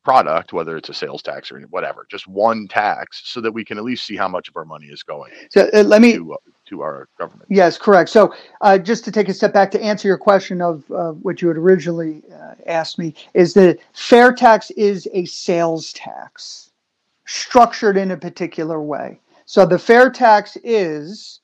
product, 0.04 0.52
whether 0.52 0.76
it's 0.76 0.88
a 0.90 0.94
sales 0.94 1.22
tax 1.22 1.50
or 1.50 1.60
whatever, 1.62 2.06
just 2.10 2.28
one 2.28 2.68
tax, 2.68 3.22
so 3.24 3.40
that 3.40 3.52
we 3.52 3.64
can 3.64 3.78
at 3.78 3.84
least 3.84 4.04
see 4.04 4.16
how 4.16 4.28
much 4.28 4.48
of 4.48 4.56
our 4.56 4.64
money 4.64 4.86
is 4.86 5.02
going. 5.02 5.32
So 5.50 5.68
uh, 5.72 5.82
let 5.82 6.02
me 6.02 6.12
to, 6.14 6.34
uh, 6.34 6.36
to, 6.66 6.82
our 6.82 7.08
government. 7.18 7.48
Yes, 7.50 7.78
correct. 7.78 8.10
So 8.10 8.34
uh, 8.60 8.78
just 8.78 9.04
to 9.06 9.12
take 9.12 9.28
a 9.28 9.34
step 9.34 9.52
back 9.52 9.70
to 9.72 9.82
answer 9.82 10.06
your 10.06 10.18
question 10.18 10.60
of 10.60 10.88
uh, 10.90 11.12
what 11.12 11.42
you 11.42 11.48
had 11.48 11.56
originally 11.56 12.22
uh, 12.32 12.54
asked 12.66 12.98
me, 12.98 13.14
is 13.32 13.54
that 13.54 13.78
fair 13.94 14.32
tax 14.32 14.70
is 14.72 15.08
a 15.12 15.24
sales 15.24 15.92
tax 15.94 16.70
structured 17.26 17.96
in 17.96 18.10
a 18.10 18.16
particular 18.16 18.80
way. 18.80 19.18
So 19.46 19.66
the 19.66 19.78
fair 19.78 20.10
tax 20.10 20.56
is 20.62 21.40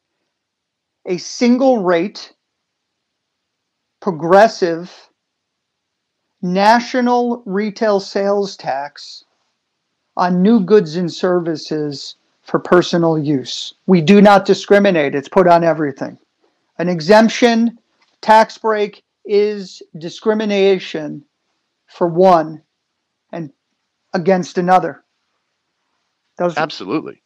a 1.07 1.16
single 1.16 1.83
rate, 1.83 2.35
progressive 4.01 5.10
national 6.42 7.42
retail 7.46 8.00
sales 8.00 8.57
tax 8.57 9.24
on 10.16 10.42
new 10.42 10.61
goods 10.61 10.96
and 10.96 11.12
services 11.12 12.16
for 12.42 12.59
personal 12.59 13.18
use. 13.18 13.74
We 13.87 14.00
do 14.00 14.20
not 14.20 14.44
discriminate, 14.44 15.14
it's 15.14 15.29
put 15.29 15.46
on 15.46 15.64
everything. 15.64 16.18
An 16.79 16.88
exemption, 16.88 17.79
tax 18.20 18.59
break 18.59 19.03
is 19.24 19.83
discrimination 19.98 21.24
for 21.87 22.07
one 22.07 22.62
and 23.33 23.50
against 24.14 24.59
another. 24.59 25.05
Those, 26.38 26.57
Absolutely. 26.57 27.22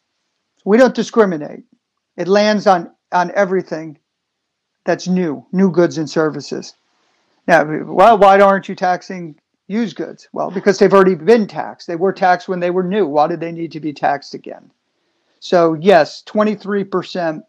We 0.65 0.77
don't 0.77 0.93
discriminate. 0.93 1.63
It 2.17 2.27
lands 2.27 2.67
on, 2.67 2.91
on 3.11 3.31
everything 3.35 3.97
that's 4.85 5.07
new, 5.07 5.45
new 5.51 5.71
goods 5.71 5.97
and 5.97 6.09
services. 6.09 6.73
Now, 7.47 7.63
well, 7.83 8.17
why 8.17 8.39
aren't 8.39 8.67
you 8.67 8.75
taxing 8.75 9.35
used 9.67 9.95
goods? 9.95 10.27
Well, 10.33 10.51
because 10.51 10.79
they've 10.79 10.93
already 10.93 11.15
been 11.15 11.47
taxed. 11.47 11.87
They 11.87 11.95
were 11.95 12.13
taxed 12.13 12.47
when 12.47 12.59
they 12.59 12.71
were 12.71 12.83
new. 12.83 13.05
Why 13.07 13.27
did 13.27 13.39
they 13.39 13.51
need 13.51 13.71
to 13.73 13.79
be 13.79 13.93
taxed 13.93 14.33
again? 14.33 14.71
So, 15.39 15.75
yes, 15.75 16.23
23%. 16.25 17.43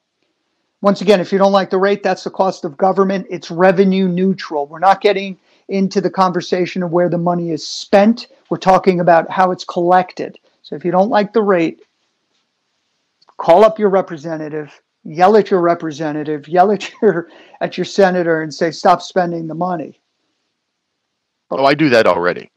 Once 0.82 1.00
again, 1.00 1.20
if 1.20 1.32
you 1.32 1.38
don't 1.38 1.52
like 1.52 1.70
the 1.70 1.78
rate, 1.78 2.02
that's 2.02 2.24
the 2.24 2.30
cost 2.30 2.64
of 2.64 2.76
government. 2.76 3.26
It's 3.30 3.50
revenue 3.50 4.06
neutral. 4.06 4.66
We're 4.66 4.78
not 4.78 5.00
getting 5.00 5.38
into 5.68 6.00
the 6.00 6.10
conversation 6.10 6.82
of 6.82 6.92
where 6.92 7.08
the 7.08 7.18
money 7.18 7.50
is 7.50 7.66
spent. 7.66 8.28
We're 8.50 8.58
talking 8.58 9.00
about 9.00 9.30
how 9.30 9.50
it's 9.50 9.64
collected. 9.64 10.38
So, 10.62 10.76
if 10.76 10.84
you 10.84 10.90
don't 10.90 11.08
like 11.08 11.32
the 11.32 11.42
rate, 11.42 11.82
call 13.38 13.64
up 13.64 13.78
your 13.78 13.88
representative 13.88 14.82
yell 15.06 15.36
at 15.36 15.50
your 15.50 15.60
representative, 15.60 16.48
yell 16.48 16.70
at 16.72 16.90
your 17.00 17.28
at 17.60 17.78
your 17.78 17.84
senator, 17.84 18.42
and 18.42 18.52
say, 18.52 18.70
"Stop 18.70 19.02
spending 19.02 19.46
the 19.46 19.54
money." 19.54 20.00
Oh, 21.50 21.64
I 21.64 21.74
do 21.74 21.88
that 21.90 22.06
already. 22.06 22.50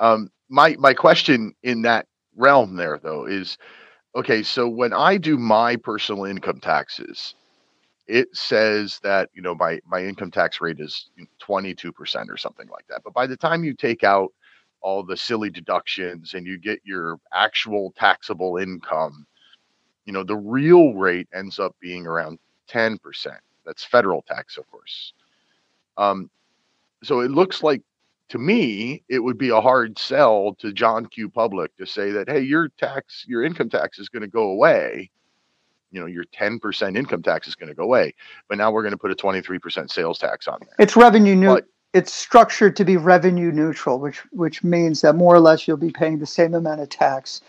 Um, 0.00 0.30
my 0.48 0.76
my 0.78 0.94
question 0.94 1.54
in 1.62 1.82
that 1.82 2.06
realm 2.34 2.76
there 2.76 2.98
though 3.02 3.26
is, 3.26 3.58
okay, 4.14 4.42
so 4.42 4.68
when 4.68 4.92
I 4.92 5.16
do 5.16 5.36
my 5.36 5.76
personal 5.76 6.24
income 6.24 6.60
taxes, 6.60 7.34
it 8.06 8.34
says 8.34 8.98
that 9.02 9.30
you 9.34 9.42
know 9.42 9.54
my 9.54 9.80
my 9.86 10.02
income 10.02 10.30
tax 10.30 10.60
rate 10.60 10.80
is 10.80 11.10
22% 11.42 12.28
or 12.28 12.36
something 12.36 12.68
like 12.68 12.86
that. 12.88 13.02
But 13.04 13.14
by 13.14 13.26
the 13.26 13.36
time 13.36 13.64
you 13.64 13.74
take 13.74 14.04
out 14.04 14.32
all 14.80 15.02
the 15.02 15.16
silly 15.16 15.50
deductions 15.50 16.34
and 16.34 16.46
you 16.46 16.58
get 16.58 16.80
your 16.84 17.18
actual 17.34 17.92
taxable 17.96 18.58
income, 18.58 19.26
you 20.06 20.12
know, 20.12 20.22
the 20.22 20.36
real 20.36 20.94
rate 20.94 21.28
ends 21.34 21.58
up 21.58 21.76
being 21.80 22.06
around 22.06 22.38
10%. 22.70 22.98
That's 23.64 23.84
federal 23.84 24.22
tax, 24.22 24.56
of 24.56 24.70
course. 24.70 25.12
Um, 25.98 26.30
so 27.02 27.20
it 27.20 27.30
looks 27.30 27.62
like 27.62 27.82
to 28.28 28.38
me, 28.38 29.02
it 29.08 29.20
would 29.20 29.38
be 29.38 29.50
a 29.50 29.60
hard 29.60 29.98
sell 29.98 30.56
to 30.58 30.72
John 30.72 31.06
Q. 31.06 31.28
Public 31.28 31.76
to 31.76 31.86
say 31.86 32.10
that, 32.12 32.28
hey, 32.28 32.40
your 32.40 32.68
tax, 32.68 33.24
your 33.28 33.44
income 33.44 33.68
tax 33.68 33.98
is 33.98 34.08
going 34.08 34.22
to 34.22 34.28
go 34.28 34.50
away. 34.50 35.10
You 35.92 36.00
know, 36.00 36.06
your 36.06 36.24
10% 36.24 36.96
income 36.96 37.22
tax 37.22 37.46
is 37.46 37.54
going 37.54 37.68
to 37.68 37.74
go 37.74 37.84
away. 37.84 38.14
But 38.48 38.58
now 38.58 38.72
we're 38.72 38.82
going 38.82 38.92
to 38.92 38.98
put 38.98 39.12
a 39.12 39.14
23% 39.14 39.90
sales 39.90 40.18
tax 40.18 40.48
on 40.48 40.58
there. 40.60 40.74
It's 40.78 40.96
revenue 40.96 41.36
neutral. 41.36 41.60
It's 41.92 42.12
structured 42.12 42.76
to 42.76 42.84
be 42.84 42.96
revenue 42.96 43.50
neutral, 43.52 43.98
which 43.98 44.18
which 44.32 44.62
means 44.62 45.00
that 45.00 45.14
more 45.14 45.34
or 45.34 45.40
less 45.40 45.66
you'll 45.66 45.78
be 45.78 45.92
paying 45.92 46.18
the 46.18 46.26
same 46.26 46.52
amount 46.52 46.80
of 46.80 46.90
tax 46.90 47.40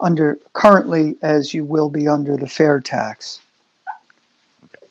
under 0.00 0.38
currently 0.52 1.16
as 1.22 1.52
you 1.52 1.64
will 1.64 1.90
be 1.90 2.06
under 2.08 2.36
the 2.36 2.46
fair 2.46 2.80
tax. 2.80 3.40
Okay. 4.64 4.86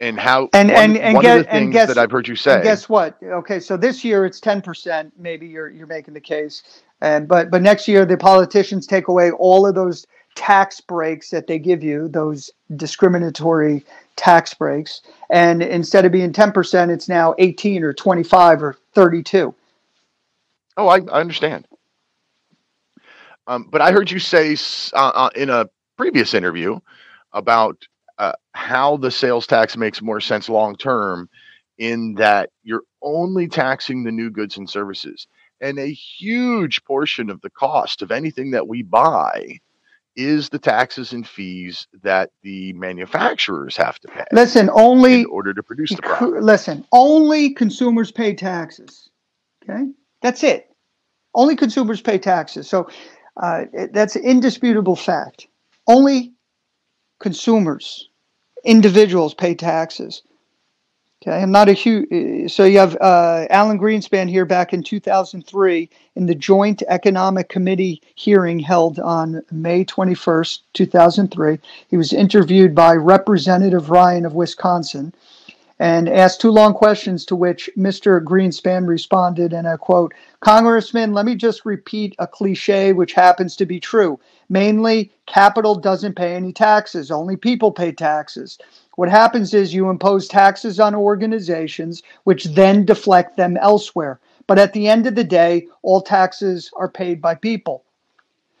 And 0.00 0.18
how 0.18 0.48
and 0.52 0.70
one, 0.70 0.76
and, 0.76 0.98
and 0.98 1.14
one 1.14 1.22
get, 1.22 1.38
of 1.38 1.46
the 1.46 1.50
things 1.50 1.72
guess, 1.72 1.88
that 1.88 1.98
I've 1.98 2.10
heard 2.10 2.28
you 2.28 2.36
say. 2.36 2.62
guess 2.62 2.88
what? 2.88 3.16
Okay, 3.22 3.60
so 3.60 3.76
this 3.76 4.04
year 4.04 4.24
it's 4.24 4.40
ten 4.40 4.62
percent. 4.62 5.12
Maybe 5.18 5.46
you're 5.46 5.68
you're 5.68 5.86
making 5.86 6.14
the 6.14 6.20
case, 6.20 6.82
and 7.00 7.26
but 7.26 7.50
but 7.50 7.62
next 7.62 7.88
year 7.88 8.04
the 8.04 8.16
politicians 8.16 8.86
take 8.86 9.08
away 9.08 9.30
all 9.32 9.66
of 9.66 9.74
those 9.74 10.06
tax 10.36 10.80
breaks 10.80 11.30
that 11.30 11.48
they 11.48 11.58
give 11.58 11.82
you, 11.82 12.06
those 12.08 12.50
discriminatory 12.76 13.84
tax 14.14 14.54
breaks. 14.54 15.00
And 15.30 15.62
instead 15.62 16.04
of 16.04 16.12
being 16.12 16.32
10%, 16.32 16.90
it's 16.90 17.08
now 17.08 17.34
18 17.38 17.82
or 17.82 17.92
25 17.92 18.62
or 18.62 18.76
32. 18.92 19.54
Oh, 20.76 20.88
I, 20.88 20.96
I 20.98 21.20
understand. 21.20 21.66
Um, 23.46 23.68
but 23.70 23.80
I 23.80 23.92
heard 23.92 24.10
you 24.10 24.18
say 24.18 24.56
uh, 24.92 25.12
uh, 25.14 25.30
in 25.36 25.50
a 25.50 25.68
previous 25.96 26.34
interview 26.34 26.78
about 27.32 27.86
uh, 28.18 28.32
how 28.52 28.96
the 28.96 29.10
sales 29.10 29.46
tax 29.46 29.76
makes 29.76 30.02
more 30.02 30.20
sense 30.20 30.48
long 30.48 30.76
term 30.76 31.28
in 31.78 32.14
that 32.14 32.50
you're 32.62 32.82
only 33.02 33.46
taxing 33.48 34.04
the 34.04 34.12
new 34.12 34.30
goods 34.30 34.56
and 34.56 34.68
services. 34.68 35.26
And 35.60 35.78
a 35.78 35.92
huge 35.92 36.84
portion 36.84 37.30
of 37.30 37.40
the 37.40 37.50
cost 37.50 38.02
of 38.02 38.10
anything 38.10 38.50
that 38.50 38.68
we 38.68 38.82
buy 38.82 39.58
is 40.16 40.48
the 40.48 40.58
taxes 40.58 41.12
and 41.12 41.26
fees 41.26 41.86
that 42.02 42.30
the 42.42 42.72
manufacturers 42.72 43.76
have 43.76 43.98
to 44.00 44.08
pay. 44.08 44.24
Listen, 44.32 44.70
only 44.72 45.20
in 45.20 45.26
order 45.26 45.52
to 45.52 45.62
produce 45.62 45.90
the 45.90 46.02
product. 46.02 46.42
Listen, 46.42 46.84
only 46.92 47.50
consumers 47.50 48.10
pay 48.10 48.34
taxes. 48.34 49.10
Okay, 49.62 49.84
that's 50.22 50.42
it. 50.42 50.68
Only 51.34 51.54
consumers 51.54 52.00
pay 52.00 52.18
taxes. 52.18 52.68
So 52.68 52.88
uh, 53.36 53.64
that's 53.92 54.16
indisputable 54.16 54.96
fact. 54.96 55.46
Only 55.86 56.32
consumers, 57.20 58.08
individuals 58.64 59.34
pay 59.34 59.54
taxes. 59.54 60.22
Okay, 61.22 61.42
I'm 61.42 61.50
not 61.50 61.68
a 61.68 61.72
huge. 61.72 62.52
So 62.52 62.64
you 62.64 62.78
have 62.78 62.96
uh, 63.00 63.46
Alan 63.50 63.78
Greenspan 63.78 64.28
here 64.28 64.44
back 64.44 64.72
in 64.72 64.82
2003 64.82 65.88
in 66.14 66.26
the 66.26 66.34
Joint 66.34 66.82
Economic 66.88 67.48
Committee 67.48 68.02
hearing 68.14 68.58
held 68.58 68.98
on 69.00 69.42
May 69.50 69.84
21st, 69.84 70.60
2003. 70.74 71.58
He 71.88 71.96
was 71.96 72.12
interviewed 72.12 72.74
by 72.74 72.94
Representative 72.94 73.90
Ryan 73.90 74.26
of 74.26 74.34
Wisconsin 74.34 75.14
and 75.78 76.08
asked 76.08 76.40
two 76.40 76.50
long 76.50 76.72
questions 76.72 77.24
to 77.26 77.36
which 77.36 77.68
Mr. 77.76 78.22
Greenspan 78.22 78.86
responded, 78.86 79.52
in 79.52 79.66
a 79.66 79.76
quote, 79.76 80.14
Congressman, 80.40 81.12
let 81.12 81.26
me 81.26 81.34
just 81.34 81.66
repeat 81.66 82.14
a 82.18 82.26
cliche 82.26 82.92
which 82.92 83.12
happens 83.12 83.56
to 83.56 83.66
be 83.66 83.78
true. 83.78 84.18
Mainly, 84.48 85.12
capital 85.26 85.74
doesn't 85.74 86.16
pay 86.16 86.34
any 86.34 86.52
taxes, 86.52 87.10
only 87.10 87.36
people 87.36 87.72
pay 87.72 87.92
taxes. 87.92 88.58
What 88.96 89.10
happens 89.10 89.52
is 89.52 89.74
you 89.74 89.90
impose 89.90 90.28
taxes 90.28 90.80
on 90.80 90.94
organizations, 90.94 92.02
which 92.24 92.44
then 92.44 92.86
deflect 92.86 93.36
them 93.36 93.58
elsewhere. 93.58 94.18
But 94.46 94.58
at 94.58 94.72
the 94.72 94.88
end 94.88 95.06
of 95.06 95.14
the 95.14 95.24
day, 95.24 95.66
all 95.82 96.00
taxes 96.00 96.70
are 96.76 96.88
paid 96.88 97.20
by 97.20 97.34
people. 97.34 97.84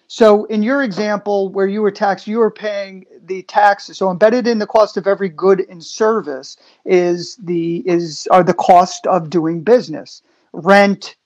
So 0.08 0.44
in 0.44 0.62
your 0.62 0.82
example 0.82 1.48
where 1.48 1.66
you 1.66 1.82
were 1.82 1.90
taxed, 1.90 2.26
you 2.26 2.38
were 2.38 2.50
paying 2.50 3.06
the 3.24 3.42
taxes. 3.42 3.98
So 3.98 4.10
embedded 4.10 4.46
in 4.46 4.58
the 4.58 4.66
cost 4.66 4.96
of 4.96 5.06
every 5.06 5.28
good 5.28 5.66
and 5.68 5.82
service 5.82 6.56
is 6.84 7.36
the 7.36 7.82
is 7.86 8.28
are 8.30 8.44
the 8.44 8.54
cost 8.54 9.06
of 9.06 9.30
doing 9.30 9.62
business, 9.62 10.22
rent, 10.52 11.16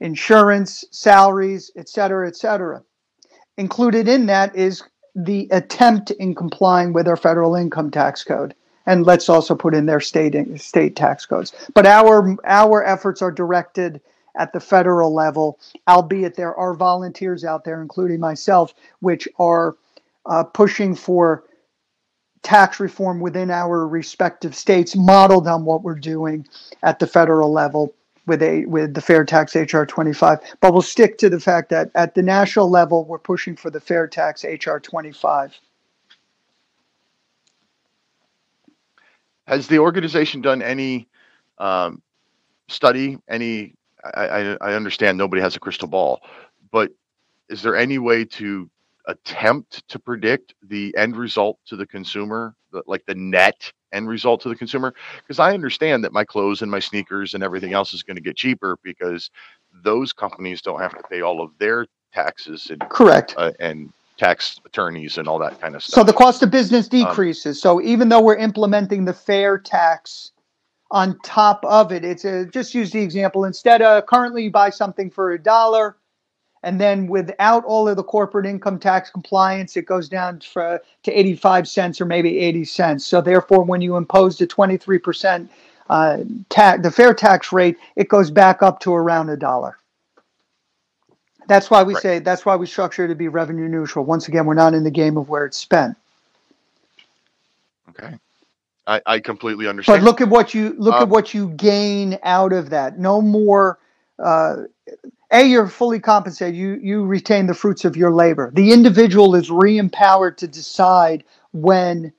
insurance, 0.00 0.84
salaries, 0.90 1.70
et 1.76 1.88
cetera, 1.88 2.28
et 2.28 2.36
cetera. 2.36 2.82
Included 3.56 4.06
in 4.06 4.26
that 4.26 4.54
is 4.54 4.82
the 5.14 5.48
attempt 5.50 6.10
in 6.10 6.34
complying 6.34 6.92
with 6.92 7.08
our 7.08 7.16
federal 7.16 7.54
income 7.54 7.90
tax 7.90 8.22
code. 8.22 8.54
And 8.84 9.06
let's 9.06 9.30
also 9.30 9.54
put 9.54 9.74
in 9.74 9.86
their 9.86 10.00
state 10.00 10.36
state 10.60 10.94
tax 10.94 11.24
codes. 11.24 11.52
But 11.74 11.86
our 11.86 12.36
our 12.44 12.84
efforts 12.84 13.22
are 13.22 13.32
directed 13.32 14.00
at 14.36 14.52
the 14.52 14.60
federal 14.60 15.14
level, 15.14 15.58
albeit 15.88 16.34
there 16.34 16.54
are 16.54 16.74
volunteers 16.74 17.44
out 17.44 17.64
there, 17.64 17.82
including 17.82 18.20
myself, 18.20 18.74
which 19.00 19.28
are 19.38 19.76
uh, 20.26 20.44
pushing 20.44 20.94
for 20.94 21.44
tax 22.42 22.78
reform 22.78 23.20
within 23.20 23.50
our 23.50 23.88
respective 23.88 24.54
states, 24.54 24.94
modeled 24.94 25.48
on 25.48 25.64
what 25.64 25.82
we're 25.82 25.94
doing 25.94 26.46
at 26.82 26.98
the 26.98 27.06
federal 27.06 27.52
level 27.52 27.94
with 28.26 28.42
a 28.42 28.64
with 28.66 28.94
the 28.94 29.00
fair 29.00 29.24
tax 29.24 29.54
HR 29.54 29.84
25. 29.84 30.40
But 30.60 30.72
we'll 30.72 30.82
stick 30.82 31.18
to 31.18 31.30
the 31.30 31.40
fact 31.40 31.70
that 31.70 31.90
at 31.94 32.14
the 32.14 32.22
national 32.22 32.68
level, 32.70 33.04
we're 33.04 33.18
pushing 33.18 33.56
for 33.56 33.70
the 33.70 33.80
fair 33.80 34.06
tax 34.06 34.44
HR 34.44 34.78
25. 34.78 35.58
Has 39.46 39.68
the 39.68 39.78
organization 39.78 40.40
done 40.40 40.60
any 40.60 41.06
um, 41.58 42.02
study, 42.68 43.18
any 43.28 43.75
I, 44.14 44.56
I 44.60 44.74
understand 44.74 45.18
nobody 45.18 45.42
has 45.42 45.56
a 45.56 45.60
crystal 45.60 45.88
ball, 45.88 46.20
but 46.70 46.90
is 47.48 47.62
there 47.62 47.76
any 47.76 47.98
way 47.98 48.24
to 48.24 48.70
attempt 49.06 49.86
to 49.88 49.98
predict 49.98 50.54
the 50.62 50.94
end 50.96 51.16
result 51.16 51.58
to 51.66 51.76
the 51.76 51.86
consumer, 51.86 52.54
the, 52.72 52.82
like 52.86 53.04
the 53.06 53.14
net 53.14 53.72
end 53.92 54.08
result 54.08 54.40
to 54.42 54.48
the 54.48 54.56
consumer? 54.56 54.94
Because 55.22 55.38
I 55.38 55.54
understand 55.54 56.04
that 56.04 56.12
my 56.12 56.24
clothes 56.24 56.62
and 56.62 56.70
my 56.70 56.80
sneakers 56.80 57.34
and 57.34 57.42
everything 57.42 57.72
else 57.72 57.94
is 57.94 58.02
going 58.02 58.16
to 58.16 58.22
get 58.22 58.36
cheaper 58.36 58.78
because 58.82 59.30
those 59.84 60.12
companies 60.12 60.62
don't 60.62 60.80
have 60.80 60.96
to 60.96 61.02
pay 61.08 61.20
all 61.20 61.40
of 61.42 61.50
their 61.58 61.86
taxes 62.12 62.70
and 62.70 62.80
correct 62.88 63.34
uh, 63.36 63.52
and 63.60 63.92
tax 64.16 64.58
attorneys 64.64 65.18
and 65.18 65.28
all 65.28 65.38
that 65.38 65.60
kind 65.60 65.74
of 65.74 65.82
stuff. 65.82 65.94
So 65.94 66.04
the 66.04 66.12
cost 66.12 66.42
of 66.42 66.50
business 66.50 66.86
um, 66.92 67.04
decreases. 67.04 67.58
Um, 67.58 67.60
so 67.60 67.82
even 67.82 68.08
though 68.08 68.20
we're 68.20 68.36
implementing 68.36 69.04
the 69.04 69.12
fair 69.12 69.58
tax 69.58 70.32
on 70.90 71.18
top 71.20 71.64
of 71.64 71.92
it. 71.92 72.04
It's 72.04 72.24
a, 72.24 72.46
just 72.46 72.74
use 72.74 72.90
the 72.90 73.00
example 73.00 73.44
instead 73.44 73.82
of 73.82 74.06
currently 74.06 74.44
you 74.44 74.50
buy 74.50 74.70
something 74.70 75.10
for 75.10 75.32
a 75.32 75.38
dollar 75.38 75.96
and 76.66 76.80
then 76.80 77.06
without 77.06 77.64
all 77.64 77.88
of 77.88 77.96
the 77.96 78.02
corporate 78.02 78.44
income 78.44 78.80
tax 78.80 79.08
compliance, 79.08 79.76
it 79.76 79.82
goes 79.82 80.08
down 80.08 80.40
for, 80.40 80.82
to 81.04 81.12
85 81.12 81.68
cents 81.68 82.00
or 82.00 82.06
maybe 82.06 82.40
80 82.40 82.64
cents. 82.64 83.06
So 83.06 83.20
therefore, 83.20 83.62
when 83.62 83.80
you 83.80 83.96
impose 83.96 84.36
the 84.36 84.48
23% 84.48 85.48
uh, 85.88 86.18
tax, 86.48 86.82
the 86.82 86.90
fair 86.90 87.14
tax 87.14 87.52
rate, 87.52 87.76
it 87.94 88.08
goes 88.08 88.32
back 88.32 88.64
up 88.64 88.80
to 88.80 88.92
around 88.92 89.28
a 89.28 89.36
dollar. 89.36 89.78
That's 91.46 91.70
why 91.70 91.84
we 91.84 91.94
right. 91.94 92.02
say 92.02 92.18
that's 92.18 92.44
why 92.44 92.56
we 92.56 92.66
structure 92.66 93.04
it 93.04 93.08
to 93.08 93.14
be 93.14 93.28
revenue 93.28 93.68
neutral. 93.68 94.04
Once 94.04 94.26
again, 94.26 94.46
we're 94.46 94.54
not 94.54 94.74
in 94.74 94.82
the 94.82 94.90
game 94.90 95.16
of 95.16 95.28
where 95.28 95.44
it's 95.44 95.56
spent. 95.56 95.96
Okay. 97.90 98.18
I, 98.86 99.00
I 99.06 99.20
completely 99.20 99.66
understand. 99.66 100.00
But 100.00 100.04
look 100.04 100.20
at 100.20 100.28
what 100.28 100.54
you 100.54 100.74
look 100.78 100.94
um, 100.94 101.02
at 101.02 101.08
what 101.08 101.34
you 101.34 101.50
gain 101.50 102.18
out 102.22 102.52
of 102.52 102.70
that. 102.70 102.98
No 102.98 103.20
more. 103.20 103.78
Uh, 104.22 104.64
a, 105.32 105.42
you're 105.42 105.66
fully 105.66 105.98
compensated. 105.98 106.56
You 106.56 106.78
you 106.80 107.04
retain 107.04 107.46
the 107.46 107.54
fruits 107.54 107.84
of 107.84 107.96
your 107.96 108.12
labor. 108.12 108.52
The 108.54 108.72
individual 108.72 109.34
is 109.34 109.50
re-empowered 109.50 110.38
to 110.38 110.46
decide 110.46 111.24
when 111.52 112.12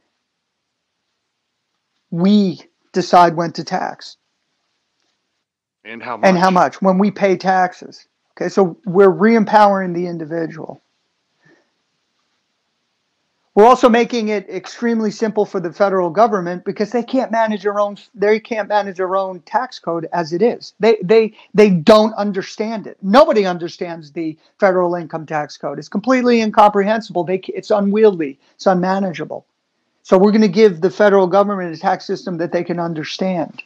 we 2.11 2.61
decide 2.91 3.35
when 3.35 3.51
to 3.53 3.63
tax. 3.63 4.17
And 5.85 6.03
how 6.03 6.17
much? 6.17 6.27
And 6.27 6.37
how 6.37 6.51
much 6.51 6.81
when 6.81 6.97
we 6.97 7.11
pay 7.11 7.37
taxes. 7.37 8.07
Okay, 8.35 8.49
so 8.49 8.77
we're 8.85 9.09
re-empowering 9.09 9.93
the 9.93 10.05
individual. 10.05 10.81
We're 13.57 13.65
also 13.65 13.89
making 13.89 14.29
it 14.29 14.47
extremely 14.51 15.09
simple 15.09 15.43
for 15.43 15.59
the 15.59 15.73
federal 15.73 16.11
government 16.11 16.63
because 16.63 16.91
they 16.91 17.01
can't 17.01 17.31
manage 17.31 17.63
their 17.63 17.79
own 17.79 17.97
they 18.13 18.39
can't 18.39 18.69
manage 18.69 18.97
their 18.97 19.15
own 19.15 19.39
tax 19.47 19.79
code 19.79 20.07
as 20.13 20.31
it 20.31 20.43
is. 20.43 20.75
They 20.79 20.97
they 21.01 21.33
they 21.55 21.71
don't 21.71 22.13
understand 22.13 22.85
it. 22.85 22.97
Nobody 23.01 23.47
understands 23.47 24.11
the 24.11 24.37
federal 24.59 24.93
income 24.93 25.25
tax 25.25 25.57
code. 25.57 25.79
It's 25.79 25.89
completely 25.89 26.39
incomprehensible. 26.39 27.23
They 27.23 27.41
it's 27.47 27.71
unwieldy. 27.71 28.37
It's 28.53 28.67
unmanageable. 28.67 29.43
So 30.03 30.19
we're 30.19 30.29
going 30.29 30.41
to 30.41 30.47
give 30.47 30.81
the 30.81 30.91
federal 30.91 31.25
government 31.25 31.73
a 31.73 31.79
tax 31.79 32.05
system 32.05 32.37
that 32.37 32.51
they 32.51 32.63
can 32.63 32.79
understand. 32.79 33.63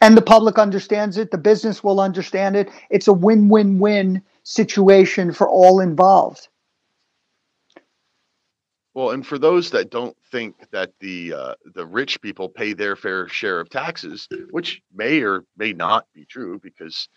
And 0.00 0.16
the 0.16 0.22
public 0.22 0.58
understands 0.58 1.18
it, 1.18 1.30
the 1.30 1.36
business 1.36 1.84
will 1.84 2.00
understand 2.00 2.56
it. 2.56 2.70
It's 2.88 3.08
a 3.08 3.12
win-win-win 3.12 4.22
situation 4.44 5.30
for 5.30 5.46
all 5.46 5.80
involved. 5.80 6.48
Well, 8.94 9.10
and 9.10 9.26
for 9.26 9.38
those 9.38 9.70
that 9.72 9.90
don't 9.90 10.16
think 10.30 10.70
that 10.70 10.92
the 11.00 11.34
uh, 11.34 11.54
the 11.74 11.86
rich 11.86 12.20
people 12.20 12.48
pay 12.48 12.72
their 12.74 12.96
fair 12.96 13.28
share 13.28 13.60
of 13.60 13.68
taxes, 13.70 14.28
which 14.50 14.82
may 14.94 15.20
or 15.22 15.44
may 15.56 15.72
not 15.72 16.06
be 16.14 16.24
true, 16.24 16.60
because 16.62 17.08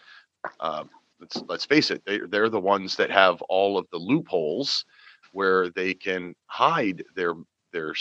uh, 0.59 0.86
let's 1.19 1.38
let's 1.47 1.65
face 1.65 1.91
it, 1.91 2.03
they, 2.05 2.19
they're 2.30 2.49
the 2.49 2.59
ones 2.59 2.95
that 2.97 3.11
have 3.11 3.41
all 3.43 3.78
of 3.78 3.88
the 3.91 3.97
loopholes 3.99 4.86
where 5.34 5.69
they 5.71 5.93
can 5.93 6.36
hide 6.47 7.03
their 7.15 7.36
their 7.73 7.93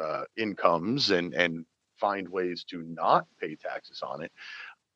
uh, 0.00 0.24
incomes 0.36 1.10
and 1.10 1.34
and 1.34 1.64
find 1.96 2.28
ways 2.28 2.64
to 2.64 2.82
not 2.82 3.26
pay 3.40 3.56
taxes 3.56 4.02
on 4.02 4.22
it. 4.22 4.32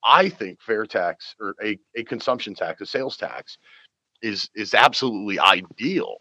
I 0.04 0.28
think 0.28 0.60
fair 0.62 0.86
tax 0.86 1.34
or 1.40 1.54
a, 1.62 1.78
a 1.96 2.04
consumption 2.04 2.54
tax, 2.54 2.80
a 2.82 2.86
sales 2.86 3.16
tax, 3.16 3.58
is 4.22 4.50
is 4.54 4.74
absolutely 4.74 5.38
ideal 5.38 6.18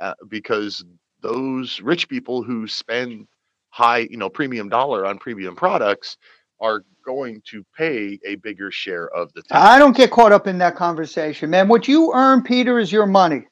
uh, 0.00 0.14
because 0.28 0.84
those 1.20 1.80
rich 1.80 2.08
people 2.08 2.42
who 2.42 2.66
spend 2.66 3.26
high, 3.70 4.08
you 4.10 4.16
know, 4.16 4.28
premium 4.28 4.68
dollar 4.68 5.06
on 5.06 5.18
premium 5.18 5.56
products 5.56 6.16
are 6.60 6.84
going 7.04 7.42
to 7.46 7.64
pay 7.76 8.18
a 8.26 8.36
bigger 8.36 8.70
share 8.70 9.08
of 9.08 9.32
the 9.32 9.42
tax. 9.42 9.52
I 9.52 9.78
don't 9.78 9.96
get 9.96 10.10
caught 10.10 10.32
up 10.32 10.46
in 10.46 10.58
that 10.58 10.76
conversation, 10.76 11.50
man. 11.50 11.68
What 11.68 11.88
you 11.88 12.12
earn, 12.14 12.42
Peter, 12.42 12.78
is 12.78 12.92
your 12.92 13.06
money. 13.06 13.46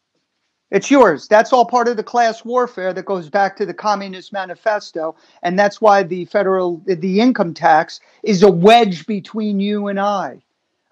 It's 0.70 0.90
yours. 0.90 1.26
That's 1.28 1.52
all 1.52 1.64
part 1.64 1.88
of 1.88 1.96
the 1.96 2.02
class 2.02 2.44
warfare 2.44 2.92
that 2.92 3.06
goes 3.06 3.30
back 3.30 3.56
to 3.56 3.64
the 3.64 3.72
Communist 3.72 4.34
Manifesto, 4.34 5.16
and 5.42 5.58
that's 5.58 5.80
why 5.80 6.02
the 6.02 6.26
federal 6.26 6.82
the 6.84 7.20
income 7.20 7.54
tax 7.54 8.00
is 8.22 8.42
a 8.42 8.50
wedge 8.50 9.06
between 9.06 9.60
you 9.60 9.88
and 9.88 9.98
I. 9.98 10.42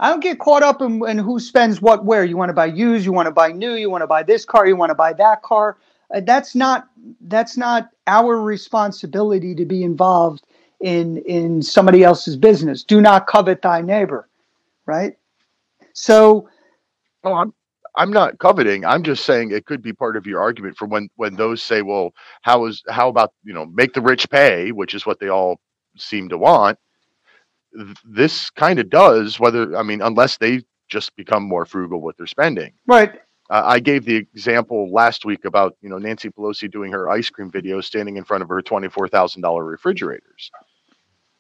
I 0.01 0.11
don't 0.11 0.21
get 0.21 0.39
caught 0.39 0.63
up 0.63 0.81
in, 0.81 1.07
in 1.09 1.19
who 1.19 1.39
spends 1.39 1.83
what 1.83 2.07
where. 2.07 2.25
You 2.25 2.39
want 2.39 2.49
to 2.49 2.55
buy 2.55 2.67
used, 2.67 3.05
you 3.05 3.13
want 3.13 3.27
to 3.27 3.33
buy 3.33 3.53
new, 3.53 3.75
you 3.75 3.91
want 3.91 4.03
to 4.03 4.07
buy 4.07 4.23
this 4.23 4.47
car, 4.47 4.67
you 4.67 4.77
want 4.77 4.91
to 4.91 4.95
buy 4.95 5.13
that 5.13 5.43
car. 5.43 5.77
Uh, 6.15 6.21
that's 6.21 6.55
not 6.55 6.89
that's 7.23 7.57
not 7.57 7.91
our 8.07 8.41
responsibility 8.41 9.55
to 9.55 9.65
be 9.65 9.83
involved 9.83 10.45
in 10.81 11.19
in 11.19 11.63
somebody 11.63 12.05
else's 12.05 12.37
business. 12.37 12.85
Do 12.85 13.01
not 13.01 13.27
covet 13.27 13.63
thy 13.63 13.81
neighbor, 13.81 14.29
right? 14.87 15.17
So, 15.93 16.49
well, 17.25 17.35
I'm 17.35 17.53
I'm 17.97 18.11
not 18.11 18.39
coveting. 18.39 18.85
I'm 18.85 19.03
just 19.03 19.25
saying 19.25 19.51
it 19.51 19.65
could 19.65 19.83
be 19.83 19.93
part 19.93 20.17
of 20.17 20.27
your 20.27 20.41
argument 20.41 20.77
for 20.77 20.87
when 20.87 21.09
when 21.17 21.35
those 21.35 21.63
say, 21.63 21.83
well, 21.83 22.13
how 22.43 22.67
is 22.67 22.83
how 22.89 23.09
about 23.09 23.33
you 23.43 23.55
know 23.55 23.67
make 23.67 23.95
the 23.95 24.03
rich 24.03 24.29
pay, 24.31 24.71
which 24.71 24.95
is 24.95 25.07
what 25.07 25.19
they 25.19 25.29
all 25.29 25.59
seem 25.97 26.29
to 26.29 26.39
want. 26.39 26.79
This 28.05 28.51
kind 28.51 28.79
of 28.79 28.91
does 28.91 29.41
whether 29.41 29.77
I 29.77 29.83
mean 29.83 30.03
unless 30.03 30.37
they 30.37 30.63
just 30.89 31.17
become 31.17 31.43
more 31.43 31.67
frugal 31.67 32.01
with 32.01 32.17
their 32.17 32.27
spending. 32.27 32.73
Right. 32.87 33.21
Uh, 33.49 33.63
I 33.65 33.79
gave 33.79 34.05
the 34.05 34.17
example 34.17 34.91
last 34.93 35.25
week 35.25 35.45
about 35.45 35.77
you 35.81 35.89
know 35.89 35.99
Nancy 35.99 36.31
Pelosi 36.31 36.71
doing 36.71 36.93
her 36.93 37.09
ice 37.09 37.31
cream 37.31 37.51
video 37.51 37.81
standing 37.81 38.17
in 38.17 38.25
front 38.25 38.43
of 38.43 38.49
her 38.49 38.61
twenty 38.63 38.89
four 38.89 39.09
thousand 39.09 39.43
dollar 39.43 39.65
refrigerators. 39.65 40.51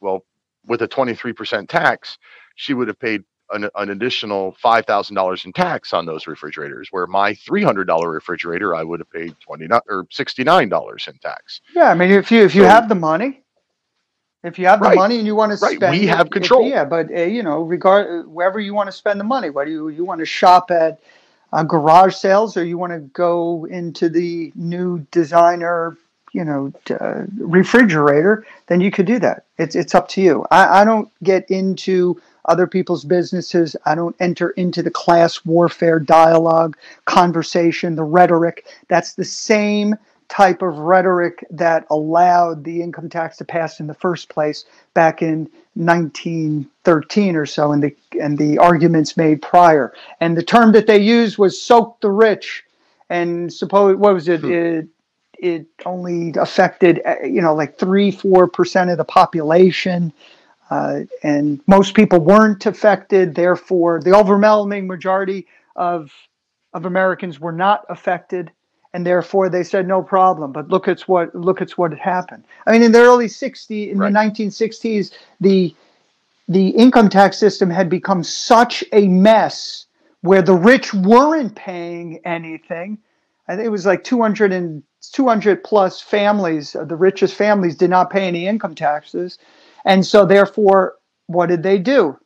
Well, 0.00 0.24
with 0.66 0.82
a 0.82 0.86
twenty 0.86 1.14
three 1.14 1.32
percent 1.32 1.68
tax, 1.68 2.18
she 2.54 2.74
would 2.74 2.88
have 2.88 2.98
paid 2.98 3.24
an, 3.50 3.68
an 3.74 3.90
additional 3.90 4.56
five 4.60 4.86
thousand 4.86 5.16
dollars 5.16 5.44
in 5.44 5.52
tax 5.52 5.92
on 5.92 6.06
those 6.06 6.26
refrigerators. 6.26 6.88
Where 6.90 7.06
my 7.06 7.34
three 7.34 7.62
hundred 7.62 7.86
dollar 7.86 8.10
refrigerator, 8.10 8.74
I 8.74 8.84
would 8.84 9.00
have 9.00 9.10
paid 9.10 9.34
twenty 9.40 9.66
or 9.88 10.06
sixty 10.10 10.44
nine 10.44 10.68
dollars 10.68 11.08
in 11.08 11.18
tax. 11.18 11.60
Yeah, 11.74 11.90
I 11.90 11.94
mean, 11.94 12.10
if 12.10 12.30
you 12.30 12.42
if 12.44 12.54
you 12.54 12.62
so, 12.62 12.68
have 12.68 12.88
the 12.88 12.94
money, 12.94 13.42
if 14.44 14.58
you 14.58 14.66
have 14.66 14.80
the 14.80 14.88
right, 14.88 14.96
money 14.96 15.18
and 15.18 15.26
you 15.26 15.34
want 15.34 15.52
to 15.52 15.58
right, 15.58 15.76
spend, 15.76 15.98
we 15.98 16.06
have 16.06 16.30
control. 16.30 16.68
Yeah, 16.68 16.84
but 16.84 17.10
uh, 17.10 17.22
you 17.22 17.42
know, 17.42 17.62
regard 17.62 18.28
wherever 18.28 18.60
you 18.60 18.74
want 18.74 18.86
to 18.88 18.92
spend 18.92 19.18
the 19.18 19.24
money, 19.24 19.50
whether 19.50 19.70
you 19.70 19.88
you 19.88 20.04
want 20.04 20.20
to 20.20 20.26
shop 20.26 20.70
at 20.70 21.00
uh, 21.52 21.62
garage 21.62 22.14
sales 22.14 22.56
or 22.56 22.64
you 22.64 22.78
want 22.78 22.92
to 22.92 22.98
go 22.98 23.64
into 23.66 24.08
the 24.08 24.52
new 24.54 24.98
designer 25.10 25.96
you 26.32 26.44
know 26.44 26.72
uh, 27.00 27.22
refrigerator 27.38 28.44
then 28.66 28.80
you 28.80 28.90
could 28.90 29.06
do 29.06 29.18
that. 29.20 29.44
It's 29.58 29.74
it's 29.74 29.94
up 29.94 30.08
to 30.08 30.20
you. 30.20 30.46
I, 30.50 30.82
I 30.82 30.84
don't 30.84 31.10
get 31.22 31.50
into 31.50 32.20
other 32.44 32.66
people's 32.66 33.04
businesses. 33.04 33.76
I 33.84 33.94
don't 33.94 34.16
enter 34.20 34.50
into 34.50 34.82
the 34.82 34.90
class 34.90 35.44
warfare 35.44 35.98
dialogue 35.98 36.76
conversation 37.04 37.96
the 37.96 38.04
rhetoric. 38.04 38.66
That's 38.88 39.14
the 39.14 39.24
same 39.24 39.96
type 40.28 40.62
of 40.62 40.78
rhetoric 40.78 41.44
that 41.50 41.86
allowed 41.90 42.64
the 42.64 42.82
income 42.82 43.08
tax 43.08 43.36
to 43.36 43.44
pass 43.44 43.80
in 43.80 43.86
the 43.86 43.94
first 43.94 44.28
place 44.28 44.64
back 44.94 45.22
in 45.22 45.48
1913 45.74 47.36
or 47.36 47.46
so 47.46 47.72
and 47.72 47.82
the 47.82 47.94
and 48.20 48.38
the 48.38 48.58
arguments 48.58 49.16
made 49.16 49.42
prior. 49.42 49.92
And 50.20 50.36
the 50.36 50.42
term 50.42 50.72
that 50.72 50.86
they 50.86 50.98
used 50.98 51.38
was 51.38 51.60
soak 51.60 52.00
the 52.00 52.10
rich. 52.10 52.64
And 53.08 53.52
suppose 53.52 53.96
what 53.96 54.14
was 54.14 54.28
it? 54.28 54.40
Hmm. 54.40 54.52
it 54.52 54.88
it 55.38 55.66
only 55.84 56.32
affected 56.38 57.02
you 57.22 57.42
know 57.42 57.54
like 57.54 57.78
3 57.78 58.10
4% 58.10 58.90
of 58.90 58.98
the 58.98 59.04
population 59.04 60.12
uh, 60.70 61.00
and 61.22 61.60
most 61.66 61.94
people 61.94 62.18
weren't 62.18 62.66
affected. 62.66 63.34
Therefore 63.34 64.00
the 64.00 64.14
overwhelming 64.14 64.86
majority 64.86 65.46
of 65.76 66.10
of 66.72 66.84
Americans 66.84 67.38
were 67.40 67.52
not 67.52 67.84
affected 67.88 68.50
and 68.96 69.06
therefore 69.06 69.50
they 69.50 69.62
said 69.62 69.86
no 69.86 70.02
problem. 70.02 70.52
But 70.52 70.70
look 70.70 70.88
at 70.88 71.02
what 71.02 71.34
look 71.34 71.60
at 71.60 71.72
what 71.72 71.90
had 71.90 72.00
happened. 72.00 72.44
I 72.66 72.72
mean, 72.72 72.82
in 72.82 72.92
the 72.92 73.00
early 73.00 73.26
'60s, 73.26 73.90
in 73.90 73.98
right. 73.98 74.10
the 74.10 74.18
1960s, 74.18 75.12
the 75.38 75.76
the 76.48 76.68
income 76.70 77.10
tax 77.10 77.36
system 77.36 77.68
had 77.68 77.90
become 77.90 78.24
such 78.24 78.82
a 78.92 79.06
mess 79.08 79.84
where 80.22 80.40
the 80.40 80.54
rich 80.54 80.94
weren't 80.94 81.54
paying 81.54 82.20
anything. 82.24 82.96
I 83.48 83.54
think 83.54 83.66
it 83.66 83.70
was 83.70 83.84
like 83.84 84.02
200 84.02 84.50
and 84.50 84.82
200 85.12 85.62
plus 85.62 86.00
families, 86.00 86.74
uh, 86.74 86.84
the 86.84 86.96
richest 86.96 87.34
families, 87.34 87.76
did 87.76 87.90
not 87.90 88.08
pay 88.08 88.26
any 88.26 88.46
income 88.46 88.74
taxes, 88.74 89.38
and 89.84 90.06
so 90.06 90.24
therefore, 90.24 90.94
what 91.26 91.48
did 91.50 91.62
they 91.62 91.78
do? 91.78 92.18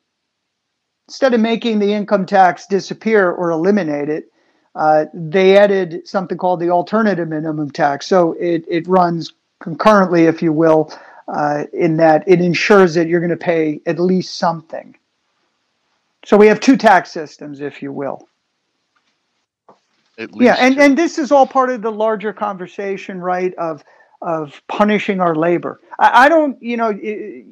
Instead 1.09 1.35
of 1.35 1.41
making 1.41 1.81
the 1.81 1.93
income 1.93 2.27
tax 2.27 2.68
disappear 2.68 3.29
or 3.29 3.51
eliminate 3.51 4.09
it, 4.09 4.31
uh, 4.75 5.07
they 5.12 5.57
added 5.57 6.07
something 6.07 6.39
called 6.39 6.61
the 6.61 6.71
alternative 6.71 7.29
minimum 7.29 7.71
tax. 7.71 8.07
So 8.07 8.33
it, 8.35 8.64
it 8.68 8.87
runs 8.87 9.33
concurrently, 9.59 10.25
if 10.25 10.43
you 10.43 10.53
will, 10.53 10.93
uh, 11.29 11.64
in 11.73 11.97
that 11.97 12.25
it 12.27 12.41
ensures 12.41 12.95
that 12.95 13.09
you're 13.09 13.21
going 13.21 13.31
to 13.31 13.37
pay 13.37 13.81
at 13.87 13.99
least 13.99 14.39
something. 14.39 14.97
So 16.25 16.37
we 16.37 16.47
have 16.49 16.61
two 16.61 16.77
tax 16.77 17.11
systems, 17.11 17.61
if 17.61 17.83
you 17.83 17.93
will. 17.93 18.29
yeah, 20.35 20.57
and, 20.59 20.79
and 20.79 20.99
this 20.99 21.18
is 21.18 21.33
all 21.33 21.47
part 21.47 21.71
of 21.71 21.83
the 21.83 21.91
larger 21.91 22.33
conversation, 22.33 23.21
right? 23.21 23.55
Of 23.55 23.83
of 24.23 24.61
punishing 24.68 25.18
our 25.18 25.35
labor. 25.35 25.81
I, 25.99 26.27
I 26.27 26.29
don't, 26.29 26.62
you 26.62 26.77
know, 26.77 26.93
it, 26.95 27.47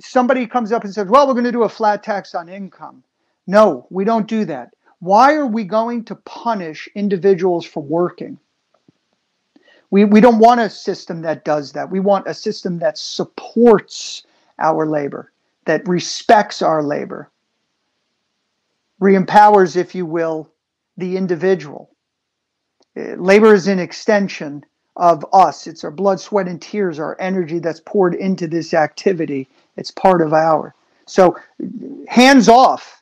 somebody 0.00 0.46
comes 0.46 0.70
up 0.70 0.84
and 0.84 0.92
says, 0.92 1.08
"Well, 1.08 1.26
we're 1.26 1.32
going 1.32 1.44
to 1.44 1.52
do 1.52 1.62
a 1.62 1.68
flat 1.68 2.02
tax 2.02 2.34
on 2.34 2.48
income." 2.50 3.02
No, 3.46 3.86
we 3.88 4.04
don't 4.04 4.26
do 4.28 4.44
that. 4.44 4.74
Why 5.00 5.34
are 5.34 5.46
we 5.46 5.64
going 5.64 6.04
to 6.04 6.14
punish 6.14 6.88
individuals 6.94 7.64
for 7.64 7.82
working? 7.82 8.38
We, 9.90 10.04
we 10.04 10.20
don't 10.20 10.38
want 10.38 10.60
a 10.60 10.70
system 10.70 11.22
that 11.22 11.44
does 11.44 11.72
that. 11.72 11.90
We 11.90 12.00
want 12.00 12.28
a 12.28 12.34
system 12.34 12.78
that 12.78 12.96
supports 12.96 14.22
our 14.58 14.86
labor, 14.86 15.32
that 15.64 15.88
respects 15.88 16.62
our 16.62 16.82
labor, 16.82 17.30
re 19.00 19.16
empowers, 19.16 19.74
if 19.74 19.94
you 19.94 20.06
will, 20.06 20.48
the 20.96 21.16
individual. 21.16 21.90
Uh, 22.96 23.14
labor 23.14 23.54
is 23.54 23.66
an 23.66 23.78
extension 23.78 24.64
of 24.96 25.24
us. 25.32 25.66
It's 25.66 25.82
our 25.82 25.90
blood, 25.90 26.20
sweat, 26.20 26.46
and 26.46 26.60
tears, 26.60 26.98
our 26.98 27.16
energy 27.18 27.58
that's 27.58 27.80
poured 27.80 28.14
into 28.14 28.46
this 28.46 28.74
activity. 28.74 29.48
It's 29.76 29.90
part 29.90 30.20
of 30.20 30.34
our. 30.34 30.74
So, 31.06 31.36
hands 32.06 32.48
off 32.48 32.99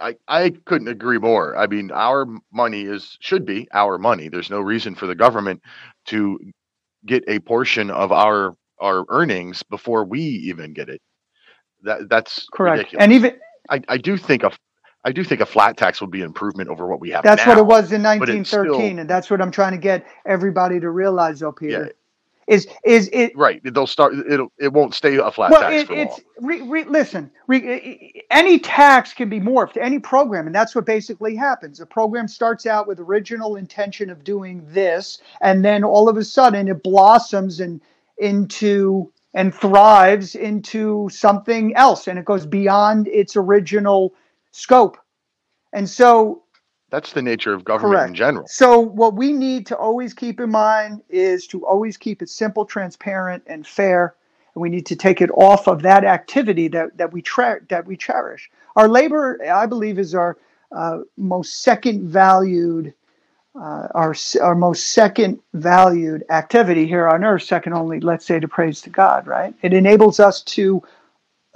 I, 0.00 0.16
I 0.26 0.52
couldn't 0.64 0.88
agree 0.88 1.18
more. 1.18 1.56
I 1.56 1.66
mean, 1.66 1.90
our 1.92 2.26
money 2.52 2.82
is 2.82 3.16
should 3.20 3.46
be 3.46 3.68
our 3.72 3.98
money. 3.98 4.28
There's 4.28 4.50
no 4.50 4.60
reason 4.60 4.94
for 4.94 5.06
the 5.06 5.14
government 5.14 5.62
to 6.06 6.38
get 7.06 7.24
a 7.28 7.38
portion 7.40 7.90
of 7.90 8.12
our 8.12 8.56
our 8.80 9.04
earnings 9.08 9.62
before 9.62 10.04
we 10.04 10.20
even 10.20 10.72
get 10.72 10.88
it. 10.88 11.00
That 11.82 12.08
that's 12.08 12.46
correct. 12.52 12.78
Ridiculous. 12.78 13.02
And 13.04 13.12
even 13.12 13.36
I, 13.70 13.80
I 13.88 13.98
do 13.98 14.16
think 14.16 14.42
a 14.42 14.50
I 15.04 15.12
do 15.12 15.22
think 15.22 15.40
a 15.40 15.46
flat 15.46 15.76
tax 15.76 16.00
would 16.00 16.10
be 16.10 16.20
an 16.20 16.26
improvement 16.26 16.70
over 16.70 16.86
what 16.86 17.00
we 17.00 17.10
have. 17.10 17.22
That's 17.22 17.44
now, 17.44 17.52
what 17.52 17.58
it 17.58 17.66
was 17.66 17.92
in 17.92 18.02
1913, 18.02 18.44
still, 18.44 19.00
and 19.00 19.08
that's 19.08 19.30
what 19.30 19.42
I'm 19.42 19.50
trying 19.50 19.72
to 19.72 19.78
get 19.78 20.06
everybody 20.26 20.80
to 20.80 20.88
realize, 20.88 21.40
though, 21.40 21.52
Peter. 21.52 21.84
Yeah, 21.84 21.92
is 22.46 22.66
is 22.84 23.08
it 23.12 23.36
right? 23.36 23.60
They'll 23.64 23.86
start. 23.86 24.14
It'll 24.28 24.52
it 24.58 24.72
won't 24.72 24.94
stay 24.94 25.16
a 25.16 25.30
flat 25.30 25.50
well, 25.50 25.60
tax 25.60 25.82
it, 25.82 25.86
for 25.86 25.94
it's 25.94 26.20
re, 26.40 26.62
re, 26.62 26.84
listen. 26.84 27.30
Re, 27.46 28.24
any 28.30 28.58
tax 28.58 29.12
can 29.12 29.28
be 29.28 29.40
morphed. 29.40 29.76
Any 29.76 29.98
program, 29.98 30.46
and 30.46 30.54
that's 30.54 30.74
what 30.74 30.86
basically 30.86 31.34
happens. 31.34 31.80
A 31.80 31.86
program 31.86 32.28
starts 32.28 32.66
out 32.66 32.86
with 32.86 33.00
original 33.00 33.56
intention 33.56 34.10
of 34.10 34.24
doing 34.24 34.62
this, 34.68 35.18
and 35.40 35.64
then 35.64 35.84
all 35.84 36.08
of 36.08 36.16
a 36.16 36.24
sudden 36.24 36.68
it 36.68 36.82
blossoms 36.82 37.60
and 37.60 37.80
into 38.18 39.10
and 39.34 39.52
thrives 39.52 40.36
into 40.36 41.08
something 41.10 41.74
else, 41.74 42.06
and 42.06 42.18
it 42.18 42.24
goes 42.24 42.46
beyond 42.46 43.08
its 43.08 43.36
original 43.36 44.14
scope. 44.52 44.96
And 45.72 45.90
so 45.90 46.43
that's 46.90 47.12
the 47.12 47.22
nature 47.22 47.52
of 47.52 47.64
government 47.64 47.96
Correct. 47.96 48.08
in 48.10 48.14
general. 48.14 48.46
So 48.46 48.78
what 48.78 49.14
we 49.14 49.32
need 49.32 49.66
to 49.66 49.76
always 49.76 50.14
keep 50.14 50.38
in 50.40 50.50
mind 50.50 51.02
is 51.08 51.46
to 51.48 51.66
always 51.66 51.96
keep 51.96 52.22
it 52.22 52.28
simple, 52.28 52.64
transparent, 52.64 53.42
and 53.46 53.66
fair. 53.66 54.14
And 54.54 54.62
we 54.62 54.68
need 54.68 54.86
to 54.86 54.96
take 54.96 55.20
it 55.20 55.30
off 55.30 55.66
of 55.66 55.82
that 55.82 56.04
activity 56.04 56.68
that, 56.68 56.96
that 56.96 57.12
we 57.12 57.22
tra- 57.22 57.60
that 57.68 57.86
we 57.86 57.96
cherish. 57.96 58.50
Our 58.76 58.88
labor, 58.88 59.38
I 59.44 59.66
believe, 59.66 59.98
is 59.98 60.14
our 60.14 60.36
uh, 60.70 61.00
most 61.16 61.62
second 61.62 62.08
valued, 62.08 62.94
uh, 63.56 63.88
our 63.94 64.14
our 64.40 64.54
most 64.54 64.92
second 64.92 65.40
valued 65.52 66.24
activity 66.30 66.86
here 66.86 67.08
on 67.08 67.24
earth, 67.24 67.42
second 67.42 67.72
only, 67.72 68.00
let's 68.00 68.26
say, 68.26 68.38
to 68.38 68.46
praise 68.46 68.80
to 68.82 68.90
God. 68.90 69.26
Right? 69.26 69.54
It 69.62 69.72
enables 69.72 70.20
us 70.20 70.42
to 70.42 70.82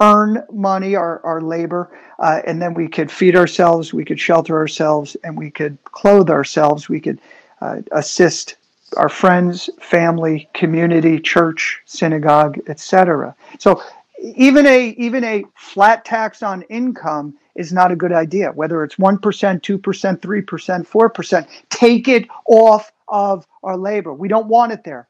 earn 0.01 0.43
money, 0.51 0.95
our, 0.95 1.21
our 1.25 1.41
labor, 1.41 1.91
uh, 2.19 2.41
and 2.45 2.61
then 2.61 2.73
we 2.73 2.87
could 2.87 3.09
feed 3.09 3.35
ourselves, 3.35 3.93
we 3.93 4.05
could 4.05 4.19
shelter 4.19 4.57
ourselves, 4.57 5.15
and 5.23 5.37
we 5.37 5.49
could 5.49 5.77
clothe 5.85 6.29
ourselves. 6.29 6.89
We 6.89 6.99
could 6.99 7.19
uh, 7.61 7.81
assist 7.93 8.55
our 8.97 9.09
friends, 9.09 9.69
family, 9.79 10.49
community, 10.53 11.19
church, 11.19 11.81
synagogue, 11.85 12.59
etc. 12.67 13.35
So 13.59 13.81
even 14.21 14.65
a 14.65 14.89
even 14.97 15.23
a 15.23 15.45
flat 15.55 16.03
tax 16.03 16.43
on 16.43 16.63
income 16.63 17.35
is 17.55 17.71
not 17.71 17.91
a 17.91 17.95
good 17.95 18.11
idea. 18.13 18.51
Whether 18.51 18.83
it's 18.83 18.95
1%, 18.95 19.19
2%, 19.19 19.79
3%, 19.79 20.87
4%, 20.87 21.47
take 21.69 22.07
it 22.07 22.27
off 22.47 22.91
of 23.07 23.45
our 23.63 23.77
labor. 23.77 24.13
We 24.13 24.27
don't 24.27 24.47
want 24.47 24.71
it 24.71 24.83
there. 24.83 25.08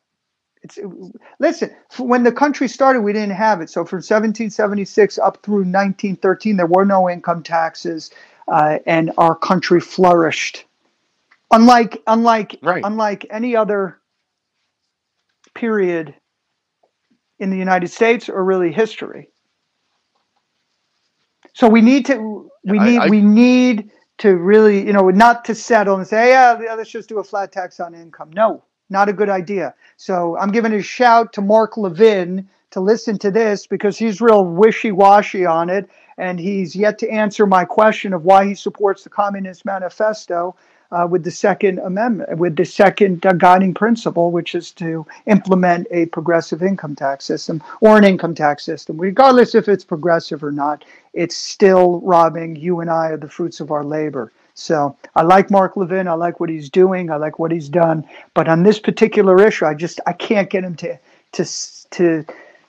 It's, 0.61 0.77
it, 0.77 0.87
listen, 1.39 1.75
when 1.97 2.23
the 2.23 2.31
country 2.31 2.67
started, 2.67 3.01
we 3.01 3.13
didn't 3.13 3.35
have 3.35 3.61
it. 3.61 3.69
So 3.69 3.85
from 3.85 3.97
1776 3.97 5.17
up 5.19 5.41
through 5.43 5.59
1913, 5.59 6.57
there 6.57 6.65
were 6.65 6.85
no 6.85 7.09
income 7.09 7.43
taxes, 7.43 8.11
uh, 8.47 8.79
and 8.85 9.11
our 9.17 9.35
country 9.35 9.79
flourished. 9.79 10.65
Unlike, 11.51 12.01
unlike, 12.07 12.59
right. 12.61 12.83
unlike 12.83 13.25
any 13.29 13.55
other 13.55 13.99
period 15.55 16.13
in 17.39 17.49
the 17.49 17.57
United 17.57 17.87
States 17.87 18.29
or 18.29 18.43
really 18.43 18.71
history. 18.71 19.29
So 21.53 21.67
we 21.67 21.81
need 21.81 22.05
to 22.05 22.49
we 22.63 22.79
need 22.79 22.99
I, 22.99 23.05
I, 23.05 23.09
we 23.09 23.21
need 23.21 23.91
to 24.19 24.35
really 24.35 24.85
you 24.85 24.93
know 24.93 25.09
not 25.09 25.45
to 25.45 25.55
settle 25.55 25.95
and 25.95 26.07
say 26.07 26.29
yeah 26.29 26.57
let's 26.75 26.89
just 26.89 27.09
do 27.09 27.19
a 27.19 27.23
flat 27.23 27.51
tax 27.51 27.79
on 27.79 27.95
income. 27.95 28.31
No, 28.33 28.63
not 28.89 29.09
a 29.09 29.13
good 29.13 29.29
idea. 29.29 29.73
So 29.97 30.37
I'm 30.37 30.51
giving 30.51 30.73
a 30.73 30.81
shout 30.81 31.33
to 31.33 31.41
Mark 31.41 31.77
Levin 31.77 32.47
to 32.71 32.79
listen 32.79 33.17
to 33.19 33.31
this 33.31 33.65
because 33.67 33.97
he's 33.97 34.21
real 34.21 34.45
wishy 34.45 34.91
washy 34.91 35.45
on 35.45 35.69
it 35.69 35.89
and 36.17 36.39
he's 36.39 36.75
yet 36.75 36.99
to 36.99 37.09
answer 37.09 37.45
my 37.45 37.65
question 37.65 38.13
of 38.13 38.25
why 38.25 38.45
he 38.45 38.53
supports 38.53 39.03
the 39.03 39.09
Communist 39.09 39.65
Manifesto 39.65 40.55
uh, 40.91 41.07
with 41.09 41.23
the 41.23 41.31
Second 41.31 41.79
Amendment, 41.79 42.37
with 42.37 42.55
the 42.55 42.65
second 42.65 43.25
uh, 43.25 43.33
guiding 43.33 43.73
principle, 43.73 44.31
which 44.31 44.55
is 44.55 44.71
to 44.71 45.05
implement 45.27 45.87
a 45.91 46.07
progressive 46.07 46.63
income 46.63 46.95
tax 46.95 47.25
system 47.25 47.63
or 47.79 47.97
an 47.97 48.03
income 48.03 48.35
tax 48.35 48.65
system. 48.65 48.99
Regardless 48.99 49.55
if 49.55 49.69
it's 49.69 49.83
progressive 49.83 50.43
or 50.43 50.51
not, 50.51 50.83
it's 51.13 51.37
still 51.37 52.01
robbing 52.01 52.55
you 52.55 52.79
and 52.79 52.89
I 52.89 53.09
of 53.09 53.21
the 53.21 53.29
fruits 53.29 53.59
of 53.59 53.71
our 53.71 53.83
labor. 53.83 54.31
So 54.59 54.97
I 55.15 55.23
like 55.23 55.49
Mark 55.49 55.77
Levin. 55.77 56.07
I 56.07 56.13
like 56.13 56.39
what 56.39 56.49
he's 56.49 56.69
doing. 56.69 57.09
I 57.09 57.15
like 57.15 57.39
what 57.39 57.51
he's 57.51 57.69
done. 57.69 58.05
But 58.33 58.47
on 58.47 58.63
this 58.63 58.79
particular 58.79 59.41
issue, 59.41 59.65
I 59.65 59.73
just 59.73 59.99
I 60.05 60.13
can't 60.13 60.49
get 60.49 60.63
him 60.63 60.75
to 60.77 60.99
to 61.33 61.45
to 61.91 62.25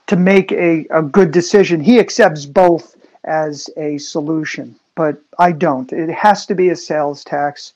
to 0.06 0.16
make 0.16 0.52
a, 0.52 0.86
a 0.90 1.02
good 1.02 1.30
decision. 1.30 1.80
He 1.80 1.98
accepts 1.98 2.46
both 2.46 2.96
as 3.24 3.68
a 3.76 3.98
solution, 3.98 4.76
but 4.94 5.20
I 5.38 5.52
don't. 5.52 5.92
It 5.92 6.10
has 6.10 6.46
to 6.46 6.54
be 6.54 6.70
a 6.70 6.76
sales 6.76 7.24
tax 7.24 7.74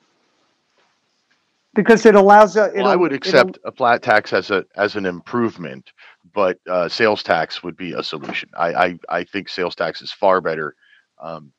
because 1.75 2.07
it 2.07 2.15
allows. 2.15 2.57
A, 2.57 2.71
well, 2.75 2.87
I 2.87 2.97
would 2.97 3.13
accept 3.13 3.59
a 3.65 3.73
flat 3.73 4.03
tax 4.03 4.33
as 4.33 4.51
a 4.51 4.65
as 4.77 4.97
an 4.97 5.07
improvement, 5.07 5.93
but 6.33 6.59
uh, 6.69 6.89
sales 6.89 7.23
tax 7.23 7.63
would 7.63 7.77
be 7.77 7.93
a 7.93 8.03
solution. 8.03 8.49
I, 8.57 8.75
I 8.75 8.99
I 9.09 9.25
think 9.25 9.49
sales 9.49 9.75
tax 9.75 10.03
is 10.03 10.13
far 10.13 10.41
better. 10.41 10.77
Um, 11.21 11.53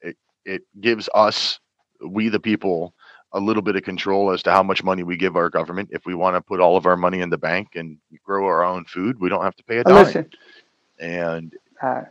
it 0.00 0.16
it 0.44 0.62
gives 0.80 1.08
us, 1.14 1.60
we 2.00 2.28
the 2.28 2.40
people, 2.40 2.94
a 3.32 3.40
little 3.40 3.62
bit 3.62 3.76
of 3.76 3.82
control 3.82 4.30
as 4.30 4.42
to 4.44 4.50
how 4.50 4.62
much 4.62 4.82
money 4.82 5.02
we 5.02 5.16
give 5.16 5.36
our 5.36 5.50
government. 5.50 5.90
If 5.92 6.06
we 6.06 6.14
want 6.14 6.36
to 6.36 6.40
put 6.40 6.60
all 6.60 6.76
of 6.76 6.86
our 6.86 6.96
money 6.96 7.20
in 7.20 7.30
the 7.30 7.38
bank 7.38 7.70
and 7.74 7.98
grow 8.24 8.46
our 8.46 8.64
own 8.64 8.84
food, 8.84 9.20
we 9.20 9.28
don't 9.28 9.42
have 9.42 9.56
to 9.56 9.64
pay 9.64 9.78
a 9.78 9.84
dime. 9.84 9.94
Listen, 9.94 10.30
and 10.98 11.54
uh, 11.82 12.02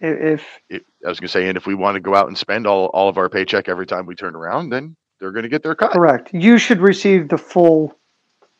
if, 0.00 0.44
if 0.68 0.82
I 1.04 1.08
was 1.08 1.20
going 1.20 1.28
to 1.28 1.32
say, 1.32 1.48
and 1.48 1.56
if 1.56 1.66
we 1.66 1.74
want 1.74 1.94
to 1.94 2.00
go 2.00 2.14
out 2.14 2.28
and 2.28 2.36
spend 2.36 2.66
all, 2.66 2.86
all 2.86 3.08
of 3.08 3.18
our 3.18 3.28
paycheck 3.28 3.68
every 3.68 3.86
time 3.86 4.06
we 4.06 4.14
turn 4.14 4.34
around, 4.34 4.70
then 4.70 4.96
they're 5.18 5.32
going 5.32 5.44
to 5.44 5.48
get 5.48 5.62
their 5.62 5.74
cut. 5.74 5.92
Correct. 5.92 6.32
You 6.34 6.58
should 6.58 6.80
receive 6.80 7.28
the 7.28 7.38
full 7.38 7.96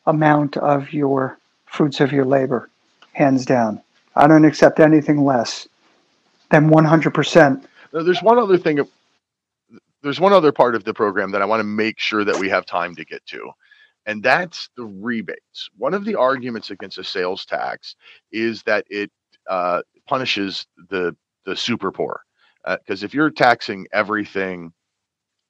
amount 0.05 0.57
of 0.57 0.93
your 0.93 1.37
fruits 1.65 1.99
of 1.99 2.11
your 2.11 2.25
labor, 2.25 2.69
hands 3.13 3.45
down. 3.45 3.81
I 4.15 4.27
don't 4.27 4.45
accept 4.45 4.79
anything 4.79 5.23
less 5.23 5.67
than 6.49 6.69
100%. 6.69 7.63
Now, 7.93 8.03
there's 8.03 8.23
one 8.23 8.39
other 8.39 8.57
thing. 8.57 8.79
There's 10.03 10.19
one 10.19 10.33
other 10.33 10.51
part 10.51 10.75
of 10.75 10.83
the 10.83 10.93
program 10.93 11.31
that 11.31 11.41
I 11.41 11.45
want 11.45 11.59
to 11.59 11.65
make 11.65 11.99
sure 11.99 12.23
that 12.23 12.37
we 12.37 12.49
have 12.49 12.65
time 12.65 12.95
to 12.95 13.05
get 13.05 13.25
to, 13.27 13.51
and 14.05 14.21
that's 14.21 14.69
the 14.77 14.85
rebates. 14.85 15.69
One 15.77 15.93
of 15.93 16.05
the 16.05 16.15
arguments 16.15 16.69
against 16.71 16.97
a 16.97 17.03
sales 17.03 17.45
tax 17.45 17.95
is 18.31 18.63
that 18.63 18.85
it 18.89 19.11
uh, 19.49 19.81
punishes 20.07 20.67
the 20.89 21.15
the 21.45 21.55
super 21.55 21.91
poor, 21.91 22.21
because 22.65 23.03
uh, 23.03 23.05
if 23.05 23.13
you're 23.13 23.31
taxing 23.31 23.87
everything 23.91 24.71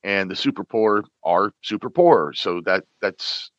and 0.03 0.31
the 0.31 0.35
super 0.35 0.63
poor 0.63 1.03
are 1.23 1.51
super 1.61 1.89
poor. 1.89 2.33
So 2.33 2.61
that 2.61 2.83
that's 3.01 3.51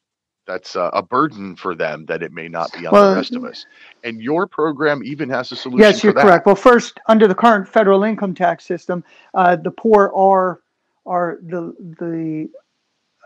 that's 0.47 0.77
a, 0.77 0.91
a 0.95 1.03
burden 1.03 1.57
for 1.57 1.75
them 1.75 2.07
that 2.07 2.23
it 2.23 2.33
may 2.33 2.49
not 2.49 2.73
be 2.73 2.87
on 2.87 2.93
well, 2.93 3.11
the 3.11 3.17
rest 3.17 3.35
of 3.35 3.45
us. 3.45 3.67
And 4.03 4.23
your 4.23 4.47
program 4.47 5.03
even 5.05 5.29
has 5.29 5.53
a 5.53 5.57
solution. 5.57 5.81
Yes, 5.81 6.03
you're 6.03 6.15
correct. 6.15 6.47
Well, 6.47 6.57
first, 6.57 6.99
under 7.07 7.29
the 7.29 7.35
current 7.35 7.69
federal 7.69 8.03
income 8.03 8.35
tax 8.35 8.65
system, 8.65 9.05
uh, 9.35 9.57
the 9.57 9.71
poor 9.71 10.11
are 10.17 10.61
are 11.09 11.39
the 11.43 11.75
the 11.99 12.49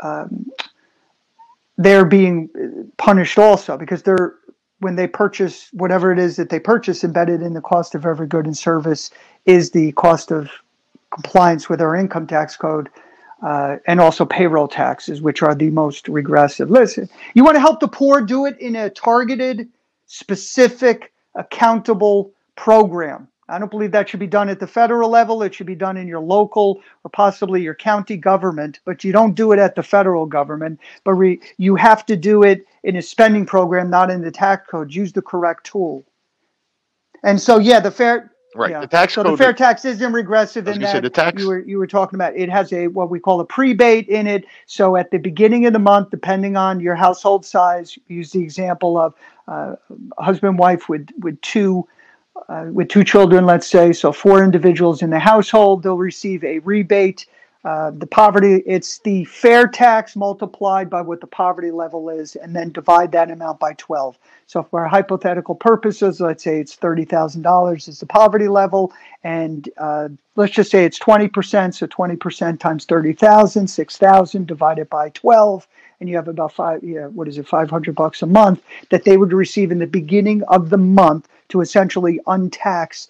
um, 0.02 0.50
they're 1.76 2.04
being 2.04 2.48
punished 2.96 3.38
also 3.38 3.76
because 3.76 4.02
they're 4.02 4.36
when 4.78 4.96
they 4.96 5.06
purchase 5.06 5.68
whatever 5.72 6.12
it 6.12 6.18
is 6.18 6.36
that 6.36 6.50
they 6.50 6.58
purchase 6.58 7.04
embedded 7.04 7.40
in 7.40 7.54
the 7.54 7.60
cost 7.60 7.94
of 7.94 8.04
every 8.04 8.26
good 8.26 8.46
and 8.46 8.56
service 8.56 9.10
is 9.46 9.70
the 9.70 9.92
cost 9.92 10.32
of 10.32 10.50
compliance 11.12 11.68
with 11.68 11.80
our 11.80 11.94
income 11.94 12.26
tax 12.26 12.56
code 12.56 12.88
uh, 13.42 13.76
and 13.86 14.00
also 14.00 14.24
payroll 14.24 14.68
taxes, 14.68 15.20
which 15.20 15.42
are 15.42 15.54
the 15.54 15.70
most 15.70 16.08
regressive. 16.08 16.70
Listen, 16.70 17.08
you 17.34 17.44
want 17.44 17.56
to 17.56 17.60
help 17.60 17.80
the 17.80 17.88
poor, 17.88 18.20
do 18.20 18.46
it 18.46 18.58
in 18.58 18.76
a 18.76 18.90
targeted, 18.90 19.68
specific, 20.06 21.12
accountable 21.34 22.32
program. 22.56 23.28
I 23.48 23.58
don't 23.58 23.70
believe 23.70 23.92
that 23.92 24.08
should 24.08 24.20
be 24.20 24.26
done 24.26 24.48
at 24.48 24.60
the 24.60 24.66
federal 24.66 25.10
level. 25.10 25.42
It 25.42 25.54
should 25.54 25.66
be 25.66 25.74
done 25.74 25.96
in 25.96 26.06
your 26.06 26.20
local 26.20 26.80
or 27.04 27.10
possibly 27.10 27.62
your 27.62 27.74
county 27.74 28.16
government, 28.16 28.80
but 28.84 29.04
you 29.04 29.12
don't 29.12 29.34
do 29.34 29.52
it 29.52 29.58
at 29.58 29.74
the 29.74 29.82
federal 29.82 30.26
government. 30.26 30.80
But 31.04 31.14
re, 31.14 31.40
you 31.58 31.76
have 31.76 32.06
to 32.06 32.16
do 32.16 32.44
it 32.44 32.66
in 32.84 32.96
a 32.96 33.02
spending 33.02 33.44
program, 33.44 33.90
not 33.90 34.10
in 34.10 34.22
the 34.22 34.30
tax 34.30 34.68
code. 34.68 34.94
Use 34.94 35.12
the 35.12 35.22
correct 35.22 35.64
tool. 35.66 36.04
And 37.24 37.40
so, 37.40 37.58
yeah, 37.58 37.80
the 37.80 37.90
fair 37.90 38.32
Right. 38.54 38.70
Yeah. 38.70 38.80
The 38.80 38.86
tax 38.86 39.14
so 39.14 39.22
code. 39.22 39.32
the 39.32 39.36
fair 39.38 39.52
tax 39.52 39.84
isn't 39.84 40.12
regressive 40.12 40.68
in 40.68 40.80
that 40.80 40.92
say, 40.92 41.00
the 41.00 41.08
tax, 41.08 41.40
you 41.40 41.48
were 41.48 41.60
you 41.60 41.78
were 41.78 41.86
talking 41.86 42.16
about. 42.16 42.36
It 42.36 42.50
has 42.50 42.72
a 42.72 42.88
what 42.88 43.08
we 43.08 43.18
call 43.18 43.40
a 43.40 43.46
prebate 43.46 44.08
in 44.08 44.26
it. 44.26 44.44
So 44.66 44.96
at 44.96 45.10
the 45.10 45.18
beginning 45.18 45.64
of 45.66 45.72
the 45.72 45.78
month, 45.78 46.10
depending 46.10 46.56
on 46.56 46.80
your 46.80 46.94
household 46.94 47.46
size, 47.46 47.98
use 48.08 48.32
the 48.32 48.42
example 48.42 48.98
of 48.98 49.14
uh, 49.48 49.76
husband 50.18 50.58
wife 50.58 50.88
with 50.88 51.08
with 51.20 51.40
two. 51.40 51.88
Uh, 52.48 52.66
with 52.72 52.88
two 52.88 53.04
children, 53.04 53.46
let's 53.46 53.66
say, 53.66 53.92
so 53.92 54.12
four 54.12 54.42
individuals 54.42 55.02
in 55.02 55.10
the 55.10 55.18
household, 55.18 55.82
they'll 55.82 55.96
receive 55.96 56.42
a 56.44 56.58
rebate 56.60 57.26
uh, 57.64 57.92
the 57.92 58.06
poverty, 58.06 58.56
it's 58.66 58.98
the 58.98 59.24
fair 59.26 59.68
tax 59.68 60.16
multiplied 60.16 60.90
by 60.90 61.00
what 61.00 61.20
the 61.20 61.26
poverty 61.28 61.70
level 61.70 62.10
is, 62.10 62.34
and 62.34 62.56
then 62.56 62.72
divide 62.72 63.12
that 63.12 63.30
amount 63.30 63.60
by 63.60 63.72
12. 63.74 64.18
So, 64.48 64.64
for 64.64 64.84
hypothetical 64.88 65.54
purposes, 65.54 66.20
let's 66.20 66.42
say 66.42 66.58
it's 66.58 66.74
$30,000 66.74 67.88
is 67.88 68.00
the 68.00 68.06
poverty 68.06 68.48
level, 68.48 68.92
and 69.22 69.68
uh, 69.78 70.08
let's 70.34 70.52
just 70.52 70.72
say 70.72 70.84
it's 70.84 70.98
20%. 70.98 71.72
So, 71.72 71.86
20% 71.86 72.58
times 72.58 72.84
30,000, 72.84 73.68
6,000 73.68 74.46
divided 74.48 74.90
by 74.90 75.10
12, 75.10 75.68
and 76.00 76.08
you 76.08 76.16
have 76.16 76.26
about 76.26 76.52
five, 76.52 76.82
yeah, 76.82 77.06
what 77.06 77.28
is 77.28 77.38
it, 77.38 77.46
500 77.46 77.94
bucks 77.94 78.22
a 78.22 78.26
month 78.26 78.60
that 78.90 79.04
they 79.04 79.16
would 79.16 79.32
receive 79.32 79.70
in 79.70 79.78
the 79.78 79.86
beginning 79.86 80.42
of 80.48 80.68
the 80.68 80.78
month 80.78 81.28
to 81.52 81.60
essentially 81.60 82.20
untax 82.26 83.08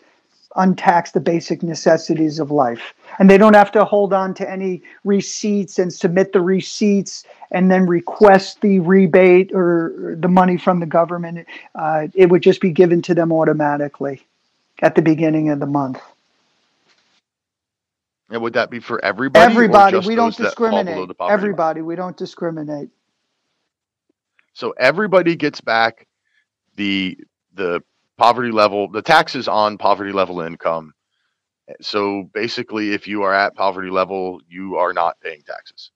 untax 0.57 1.13
the 1.13 1.21
basic 1.21 1.63
necessities 1.63 2.39
of 2.39 2.51
life. 2.51 2.93
And 3.19 3.31
they 3.31 3.39
don't 3.39 3.55
have 3.55 3.73
to 3.73 3.85
hold 3.85 4.13
on 4.13 4.35
to 4.35 4.51
any 4.51 4.83
receipts 5.05 5.79
and 5.79 5.93
submit 5.93 6.33
the 6.33 6.41
receipts 6.41 7.25
and 7.51 7.71
then 7.71 7.87
request 7.87 8.61
the 8.61 8.79
rebate 8.81 9.51
or 9.55 10.17
the 10.19 10.29
money 10.29 10.59
from 10.59 10.81
the 10.81 10.87
government. 10.87 11.47
Uh, 11.75 12.09
it 12.15 12.29
would 12.29 12.43
just 12.43 12.61
be 12.61 12.71
given 12.71 13.01
to 13.03 13.15
them 13.15 13.33
automatically 13.33 14.27
at 14.83 14.95
the 14.95 15.03
beginning 15.03 15.49
of 15.49 15.59
the 15.59 15.67
month. 15.67 16.01
And 18.31 18.43
would 18.43 18.55
that 18.55 18.71
be 18.71 18.81
for 18.81 19.03
everybody? 19.05 19.45
Everybody. 19.45 19.99
We 20.07 20.15
don't 20.15 20.37
discriminate. 20.37 21.11
Everybody. 21.21 21.83
We 21.83 21.97
don't 21.97 22.17
discriminate. 22.17 22.89
So 24.55 24.75
everybody 24.79 25.37
gets 25.37 25.61
back 25.61 26.07
the 26.77 27.19
the 27.55 27.83
poverty 28.17 28.51
level, 28.51 28.89
the 28.89 29.03
taxes 29.03 29.49
on 29.49 29.79
poverty 29.79 30.13
level 30.13 30.41
income. 30.41 30.95
So 31.81 32.29
basically, 32.35 32.93
if 32.93 33.07
you 33.07 33.23
are 33.23 33.33
at 33.33 33.55
poverty 33.55 33.91
level, 33.91 34.41
you 34.49 34.77
are 34.77 34.93
not 34.93 35.21
paying 35.21 35.43
taxes, 35.43 35.91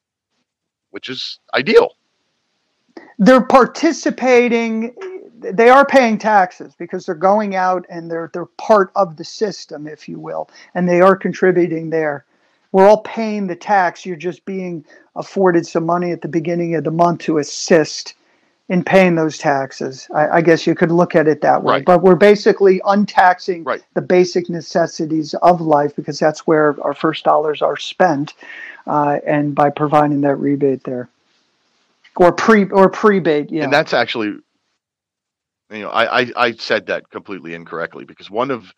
which 0.91 1.09
is 1.09 1.39
ideal. 1.55 1.97
They're 3.19 3.45
participating. 3.45 4.95
They 5.39 5.69
are 5.69 5.85
paying 5.85 6.19
taxes 6.19 6.75
because 6.79 7.05
they're 7.05 7.15
going 7.15 7.55
out 7.55 7.85
and 7.91 8.11
they're 8.11 8.31
they're 8.33 8.47
part 8.47 8.91
of 8.97 9.17
the 9.17 9.25
system, 9.25 9.87
if 9.87 10.09
you 10.09 10.19
will, 10.19 10.49
and 10.75 10.89
they 10.89 11.01
are 11.01 11.17
contributing 11.17 11.91
there. 11.91 12.25
We're 12.73 12.89
all 12.89 13.03
paying 13.03 13.47
the 13.47 13.57
tax. 13.57 14.05
You're 14.05 14.17
just 14.17 14.45
being 14.45 14.85
afforded 15.15 15.67
some 15.67 15.87
money 15.87 16.13
at 16.13 16.23
the 16.23 16.29
beginning 16.29 16.75
of 16.75 16.85
the 16.85 16.91
month 16.91 17.21
to 17.21 17.39
assist 17.39 18.15
in 18.69 18.83
paying 18.83 19.15
those 19.15 19.39
taxes. 19.39 20.09
I, 20.15 20.29
I, 20.29 20.41
guess 20.41 20.67
you 20.67 20.75
could 20.75 20.91
look 20.91 21.15
at 21.15 21.29
it 21.29 21.41
that 21.43 21.63
way. 21.63 21.75
Right. 21.75 21.85
But 21.85 22.03
we're 22.03 22.17
basically 22.17 22.81
untaxing 22.81 23.65
right. 23.65 23.83
the 23.95 24.03
basic 24.03 24.51
necessities 24.51 25.35
of 25.35 25.61
life 25.61 25.95
because 25.95 26.19
that's 26.19 26.47
where 26.47 26.77
our 26.83 26.95
first 26.95 27.25
dollars 27.25 27.63
are 27.63 27.77
spent, 27.77 28.35
uh, 28.87 29.19
and 29.27 29.55
by 29.55 29.71
providing 29.71 30.23
that 30.23 30.37
rebate 30.37 30.83
there, 30.85 31.09
or 32.17 32.33
pre 32.33 32.69
or 32.71 32.91
prebate. 32.91 33.53
Yeah. 33.53 33.65
And 33.65 33.73
that's 33.73 33.93
actually, 33.93 34.37
you 35.71 35.83
know, 35.83 35.91
I, 35.91 36.23
I 36.23 36.33
I 36.37 36.53
said 36.53 36.87
that 36.87 37.09
completely 37.11 37.55
incorrectly 37.55 38.05
because 38.05 38.31
one 38.31 38.51
of 38.51 38.73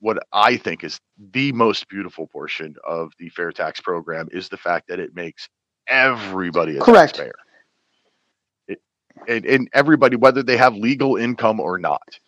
what 0.00 0.18
I 0.32 0.56
think 0.56 0.82
is 0.82 1.00
the 1.32 1.52
most 1.52 1.88
beautiful 1.88 2.26
portion 2.26 2.74
of 2.86 3.12
the 3.18 3.28
fair 3.30 3.52
tax 3.52 3.80
program 3.80 4.28
is 4.32 4.48
the 4.48 4.56
fact 4.56 4.88
that 4.88 4.98
it 4.98 5.14
makes 5.14 5.48
everybody 5.88 6.76
a 6.76 6.80
Correct. 6.80 7.14
taxpayer 7.14 7.34
and, 9.26 9.44
and 9.44 9.68
everybody, 9.72 10.16
whether 10.16 10.42
they 10.42 10.56
have 10.56 10.74
legal 10.74 11.16
income 11.16 11.60
or 11.60 11.78
not. 11.78 12.18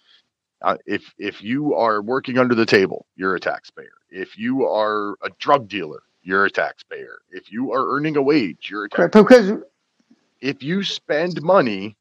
Uh, 0.63 0.77
if 0.85 1.15
if 1.19 1.43
you 1.43 1.75
are 1.75 2.03
working 2.03 2.37
under 2.37 2.55
the 2.55 2.67
table, 2.67 3.07
you're 3.17 3.35
a 3.35 3.41
taxpayer. 3.41 3.93
If 4.11 4.37
you 4.37 4.67
are 4.67 5.13
a 5.23 5.31
drug 5.39 5.69
dealer, 5.69 6.03
you're 6.23 6.45
a 6.45 6.51
taxpayer. 6.51 7.21
If 7.31 7.51
you 7.51 7.73
are 7.73 7.95
earning 7.95 8.17
a 8.17 8.23
wage, 8.23 8.69
you're 8.71 8.85
a 8.85 8.89
taxpayer. 8.91 9.23
Because 9.25 9.53
if 10.41 10.63
you 10.63 10.83
spend 10.83 11.41
money, 11.43 11.97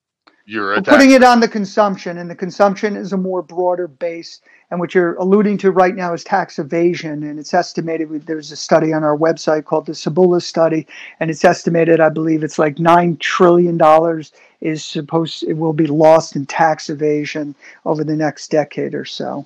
you're 0.50 0.82
putting 0.82 1.12
it 1.12 1.24
on 1.24 1.40
the 1.40 1.48
consumption, 1.48 2.18
and 2.18 2.30
the 2.30 2.36
consumption 2.36 2.96
is 2.96 3.14
a 3.14 3.18
more 3.18 3.42
broader 3.44 3.88
base. 3.88 4.42
And 4.72 4.80
what 4.80 4.96
you're 4.96 5.16
alluding 5.16 5.60
to 5.60 5.72
right 5.72 5.96
now 5.96 6.14
is 6.14 6.24
tax 6.24 6.58
evasion, 6.58 7.24
and 7.24 7.40
it's 7.40 7.54
estimated. 7.54 8.26
There's 8.26 8.52
a 8.52 8.56
study 8.56 8.92
on 8.92 9.04
our 9.04 9.16
website 9.16 9.66
called 9.66 9.86
the 9.86 9.94
Cebula 9.94 10.42
study, 10.42 10.88
and 11.20 11.30
it's 11.30 11.46
estimated. 11.46 12.00
I 12.00 12.10
believe 12.10 12.44
it's 12.44 12.58
like 12.58 12.80
nine 12.80 13.18
trillion 13.18 13.78
dollars 13.78 14.32
is 14.62 14.84
supposed 14.84 15.44
it 15.44 15.54
will 15.54 15.74
be 15.74 15.88
lost 15.88 16.36
in 16.36 16.46
tax 16.46 16.90
evasion 16.90 17.54
over 17.86 18.04
the 18.04 18.16
next 18.16 18.50
decade 18.50 18.96
or 18.96 19.06
so. 19.06 19.46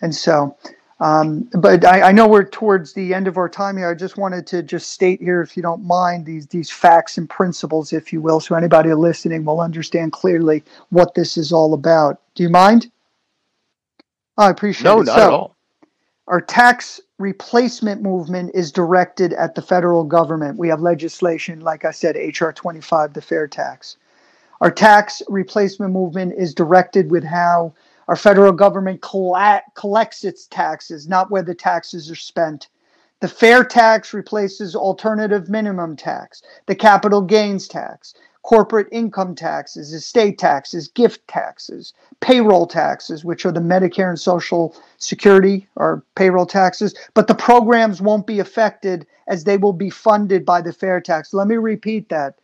And 0.00 0.14
so, 0.14 0.56
um, 0.98 1.50
but 1.52 1.84
I, 1.84 2.08
I, 2.08 2.12
know 2.12 2.26
we're 2.26 2.48
towards 2.48 2.94
the 2.94 3.12
end 3.12 3.28
of 3.28 3.36
our 3.36 3.50
time 3.50 3.76
here. 3.76 3.90
I 3.90 3.94
just 3.94 4.16
wanted 4.16 4.46
to 4.46 4.62
just 4.62 4.92
state 4.92 5.20
here, 5.20 5.42
if 5.42 5.54
you 5.54 5.62
don't 5.62 5.84
mind, 5.84 6.24
these 6.24 6.46
these 6.46 6.70
facts 6.70 7.18
and 7.18 7.28
principles, 7.28 7.92
if 7.92 8.14
you 8.14 8.22
will, 8.22 8.40
so 8.40 8.54
anybody 8.54 8.92
listening 8.94 9.44
will 9.44 9.60
understand 9.60 10.12
clearly 10.12 10.64
what 10.88 11.14
this 11.14 11.36
is 11.36 11.52
all 11.52 11.74
about. 11.74 12.20
Do 12.34 12.42
you 12.42 12.48
mind? 12.48 12.90
I 14.38 14.48
appreciate 14.48 14.84
no, 14.84 15.00
it. 15.00 15.04
No, 15.04 15.12
not 15.12 15.18
so, 15.18 15.26
at 15.26 15.32
all. 15.32 15.56
Our 16.28 16.40
tax 16.40 17.00
replacement 17.18 18.02
movement 18.02 18.52
is 18.54 18.72
directed 18.72 19.34
at 19.34 19.54
the 19.54 19.62
federal 19.62 20.02
government. 20.02 20.58
We 20.58 20.68
have 20.68 20.80
legislation, 20.80 21.60
like 21.60 21.84
I 21.84 21.90
said, 21.90 22.16
HR 22.16 22.50
25, 22.50 23.12
the 23.12 23.20
fair 23.20 23.46
tax. 23.46 23.98
Our 24.62 24.70
tax 24.70 25.22
replacement 25.28 25.92
movement 25.92 26.34
is 26.38 26.54
directed 26.54 27.10
with 27.10 27.22
how 27.22 27.74
our 28.08 28.16
federal 28.16 28.52
government 28.52 29.00
collects 29.02 30.24
its 30.24 30.46
taxes, 30.46 31.08
not 31.08 31.30
where 31.30 31.42
the 31.42 31.54
taxes 31.54 32.10
are 32.10 32.14
spent. 32.14 32.68
The 33.20 33.28
fair 33.28 33.64
tax 33.64 34.12
replaces 34.12 34.76
alternative 34.76 35.48
minimum 35.48 35.96
tax, 35.96 36.42
the 36.66 36.74
capital 36.74 37.22
gains 37.22 37.66
tax, 37.66 38.14
corporate 38.42 38.86
income 38.92 39.34
taxes, 39.34 39.92
estate 39.92 40.38
taxes, 40.38 40.86
gift 40.86 41.26
taxes, 41.26 41.94
payroll 42.20 42.66
taxes, 42.66 43.24
which 43.24 43.44
are 43.44 43.50
the 43.50 43.58
Medicare 43.58 44.08
and 44.08 44.20
Social 44.20 44.76
Security 44.98 45.66
or 45.74 46.04
payroll 46.14 46.46
taxes, 46.46 46.94
but 47.14 47.26
the 47.26 47.34
programs 47.34 48.00
won't 48.00 48.26
be 48.26 48.38
affected 48.38 49.06
as 49.26 49.42
they 49.42 49.56
will 49.56 49.72
be 49.72 49.90
funded 49.90 50.44
by 50.44 50.60
the 50.60 50.72
fair 50.72 51.00
tax. 51.00 51.34
Let 51.34 51.48
me 51.48 51.56
repeat 51.56 52.08
that 52.10 52.36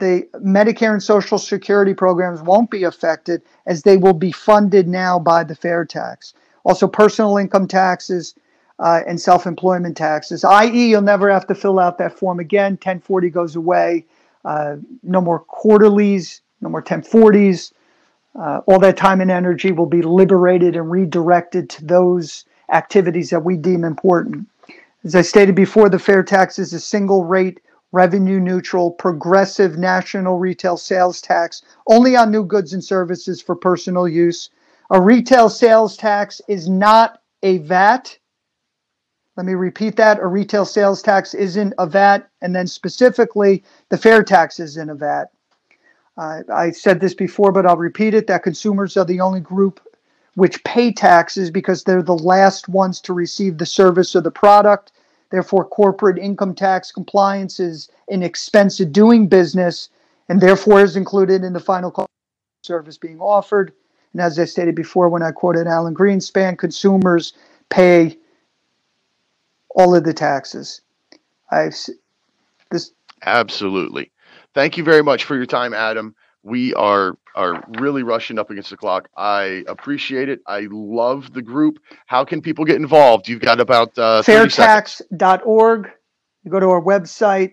the 0.00 0.28
Medicare 0.38 0.92
and 0.92 1.02
Social 1.02 1.38
Security 1.38 1.94
programs 1.94 2.42
won't 2.42 2.70
be 2.70 2.84
affected 2.84 3.42
as 3.66 3.82
they 3.82 3.96
will 3.96 4.14
be 4.14 4.32
funded 4.32 4.88
now 4.88 5.18
by 5.18 5.44
the 5.44 5.54
fair 5.54 5.84
tax. 5.84 6.34
Also, 6.64 6.88
personal 6.88 7.36
income 7.36 7.68
taxes 7.68 8.34
uh, 8.78 9.02
and 9.06 9.20
self 9.20 9.46
employment 9.46 9.96
taxes, 9.96 10.44
i.e., 10.44 10.90
you'll 10.90 11.02
never 11.02 11.30
have 11.30 11.46
to 11.46 11.54
fill 11.54 11.78
out 11.78 11.98
that 11.98 12.18
form 12.18 12.40
again. 12.40 12.72
1040 12.72 13.30
goes 13.30 13.56
away. 13.56 14.04
Uh, 14.44 14.76
no 15.02 15.20
more 15.20 15.38
quarterlies, 15.38 16.40
no 16.60 16.68
more 16.68 16.82
1040s. 16.82 17.72
Uh, 18.38 18.60
all 18.66 18.78
that 18.78 18.96
time 18.96 19.20
and 19.20 19.30
energy 19.30 19.72
will 19.72 19.86
be 19.86 20.02
liberated 20.02 20.76
and 20.76 20.90
redirected 20.90 21.68
to 21.68 21.84
those 21.84 22.44
activities 22.72 23.30
that 23.30 23.44
we 23.44 23.56
deem 23.56 23.84
important. 23.84 24.46
As 25.04 25.14
I 25.14 25.22
stated 25.22 25.54
before, 25.54 25.88
the 25.88 25.98
fair 25.98 26.22
tax 26.22 26.58
is 26.58 26.72
a 26.72 26.80
single 26.80 27.24
rate 27.24 27.60
revenue 27.92 28.40
neutral, 28.40 28.90
progressive 28.92 29.76
national 29.76 30.38
retail 30.38 30.76
sales 30.76 31.20
tax 31.20 31.62
only 31.86 32.16
on 32.16 32.30
new 32.30 32.44
goods 32.44 32.72
and 32.72 32.84
services 32.84 33.42
for 33.42 33.56
personal 33.56 34.06
use. 34.06 34.50
A 34.90 35.00
retail 35.00 35.48
sales 35.48 35.96
tax 35.96 36.40
is 36.48 36.68
not 36.68 37.20
a 37.42 37.58
VAT. 37.58 38.16
Let 39.36 39.46
me 39.46 39.54
repeat 39.54 39.96
that. 39.96 40.18
A 40.18 40.26
retail 40.26 40.64
sales 40.64 41.02
tax 41.02 41.34
isn't 41.34 41.74
a 41.78 41.86
VAT, 41.86 42.28
and 42.42 42.54
then 42.54 42.66
specifically, 42.66 43.64
the 43.88 43.98
fair 43.98 44.22
tax 44.22 44.60
isn't 44.60 44.90
a 44.90 44.94
VAT. 44.94 45.30
Uh, 46.16 46.42
I 46.52 46.70
said 46.72 47.00
this 47.00 47.14
before, 47.14 47.52
but 47.52 47.64
I'll 47.64 47.76
repeat 47.76 48.14
it 48.14 48.26
that 48.26 48.42
consumers 48.42 48.96
are 48.96 49.04
the 49.04 49.20
only 49.20 49.40
group 49.40 49.80
which 50.34 50.62
pay 50.64 50.92
taxes 50.92 51.50
because 51.50 51.84
they're 51.84 52.02
the 52.02 52.14
last 52.14 52.68
ones 52.68 53.00
to 53.02 53.12
receive 53.12 53.58
the 53.58 53.66
service 53.66 54.14
or 54.14 54.20
the 54.20 54.30
product. 54.30 54.92
Therefore, 55.30 55.64
corporate 55.64 56.18
income 56.18 56.54
tax 56.54 56.90
compliance 56.90 57.60
is 57.60 57.88
an 58.08 58.22
expense 58.22 58.80
of 58.80 58.92
doing 58.92 59.28
business 59.28 59.88
and 60.28 60.40
therefore 60.40 60.80
is 60.80 60.96
included 60.96 61.44
in 61.44 61.52
the 61.52 61.60
final 61.60 61.90
cost 61.90 62.08
service 62.62 62.98
being 62.98 63.20
offered. 63.20 63.72
And 64.12 64.20
as 64.20 64.38
I 64.38 64.44
stated 64.44 64.74
before, 64.74 65.08
when 65.08 65.22
I 65.22 65.30
quoted 65.30 65.66
Alan 65.66 65.94
Greenspan, 65.94 66.58
consumers 66.58 67.32
pay 67.68 68.18
all 69.70 69.94
of 69.94 70.04
the 70.04 70.12
taxes. 70.12 70.80
I've 71.52 71.76
this 72.70 72.92
absolutely. 73.22 74.10
Thank 74.52 74.76
you 74.76 74.82
very 74.82 75.02
much 75.02 75.24
for 75.24 75.36
your 75.36 75.46
time, 75.46 75.74
Adam 75.74 76.14
we 76.42 76.74
are 76.74 77.16
are 77.34 77.62
really 77.78 78.02
rushing 78.02 78.38
up 78.38 78.50
against 78.50 78.70
the 78.70 78.76
clock. 78.76 79.08
I 79.16 79.64
appreciate 79.68 80.28
it. 80.28 80.40
I 80.46 80.66
love 80.70 81.32
the 81.32 81.42
group. 81.42 81.78
How 82.06 82.24
can 82.24 82.42
people 82.42 82.64
get 82.64 82.76
involved? 82.76 83.28
You've 83.28 83.40
got 83.40 83.60
about 83.60 83.96
uh, 83.98 84.22
fairtax.org. 84.22 85.90
You 86.42 86.50
go 86.50 86.60
to 86.60 86.66
our 86.66 86.82
website 86.82 87.52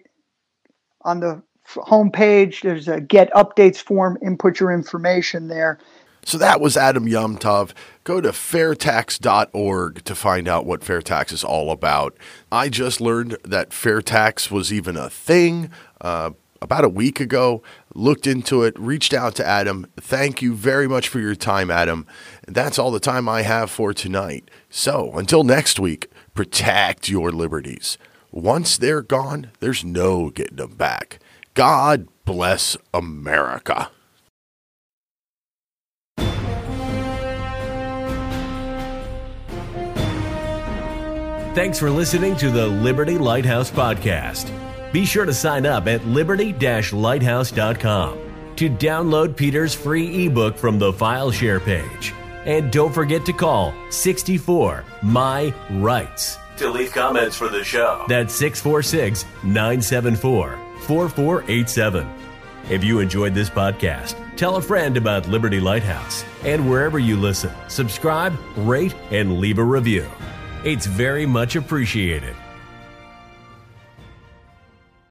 on 1.03 1.19
the 1.19 1.43
homepage. 1.67 2.61
There's 2.61 2.87
a 2.87 2.99
get 2.99 3.31
updates 3.33 3.77
form. 3.77 4.17
Input 4.21 4.59
your 4.59 4.71
information 4.71 5.47
there. 5.47 5.79
So 6.23 6.37
that 6.39 6.59
was 6.59 6.75
Adam 6.75 7.05
Yomtov. 7.05 7.71
Go 8.03 8.19
to 8.19 8.29
fairtax.org 8.29 10.03
to 10.03 10.15
find 10.15 10.47
out 10.47 10.65
what 10.65 10.83
fair 10.83 11.01
tax 11.01 11.31
is 11.31 11.43
all 11.43 11.71
about. 11.71 12.17
I 12.51 12.67
just 12.67 12.99
learned 12.99 13.37
that 13.45 13.71
fair 13.71 14.01
tax 14.01 14.51
was 14.51 14.73
even 14.73 14.97
a 14.97 15.09
thing. 15.09 15.69
Uh, 16.01 16.31
about 16.61 16.83
a 16.83 16.89
week 16.89 17.19
ago, 17.19 17.61
looked 17.97 18.27
into 18.27 18.63
it, 18.63 18.77
reached 18.79 19.13
out 19.13 19.35
to 19.35 19.45
Adam. 19.45 19.87
Thank 19.97 20.41
you 20.41 20.53
very 20.53 20.87
much 20.87 21.07
for 21.07 21.19
your 21.19 21.35
time, 21.35 21.71
Adam. 21.71 22.05
That's 22.47 22.77
all 22.77 22.91
the 22.91 22.99
time 22.99 23.27
I 23.27 23.41
have 23.41 23.71
for 23.71 23.93
tonight. 23.93 24.49
So 24.69 25.11
until 25.13 25.43
next 25.43 25.79
week, 25.79 26.09
protect 26.33 27.09
your 27.09 27.31
liberties. 27.31 27.97
Once 28.31 28.77
they're 28.77 29.01
gone, 29.01 29.51
there's 29.59 29.83
no 29.83 30.29
getting 30.29 30.57
them 30.57 30.75
back. 30.75 31.19
God 31.55 32.07
bless 32.23 32.77
America. 32.93 33.89
Thanks 41.55 41.79
for 41.79 41.89
listening 41.89 42.35
to 42.35 42.51
the 42.51 42.67
Liberty 42.67 43.17
Lighthouse 43.17 43.71
Podcast. 43.71 44.66
Be 44.91 45.05
sure 45.05 45.25
to 45.25 45.33
sign 45.33 45.65
up 45.65 45.87
at 45.87 46.05
liberty 46.05 46.53
lighthouse.com 46.53 48.19
to 48.55 48.69
download 48.69 49.35
Peter's 49.35 49.75
free 49.75 50.25
ebook 50.25 50.57
from 50.57 50.79
the 50.79 50.93
file 50.93 51.31
share 51.31 51.59
page. 51.59 52.13
And 52.45 52.71
don't 52.71 52.93
forget 52.93 53.25
to 53.25 53.33
call 53.33 53.73
64 53.91 54.83
My 55.03 55.53
Rights 55.71 56.37
to 56.57 56.69
leave 56.69 56.91
comments 56.91 57.35
for 57.35 57.47
the 57.49 57.63
show. 57.63 58.05
That's 58.07 58.35
646 58.35 59.25
974 59.43 60.59
4487. 60.81 62.07
If 62.69 62.83
you 62.83 62.99
enjoyed 62.99 63.33
this 63.33 63.49
podcast, 63.49 64.15
tell 64.35 64.57
a 64.57 64.61
friend 64.61 64.97
about 64.97 65.27
Liberty 65.27 65.59
Lighthouse. 65.59 66.25
And 66.43 66.69
wherever 66.69 66.99
you 66.99 67.15
listen, 67.15 67.51
subscribe, 67.69 68.37
rate, 68.57 68.95
and 69.11 69.39
leave 69.39 69.57
a 69.57 69.63
review. 69.63 70.05
It's 70.63 70.85
very 70.85 71.25
much 71.25 71.55
appreciated. 71.55 72.35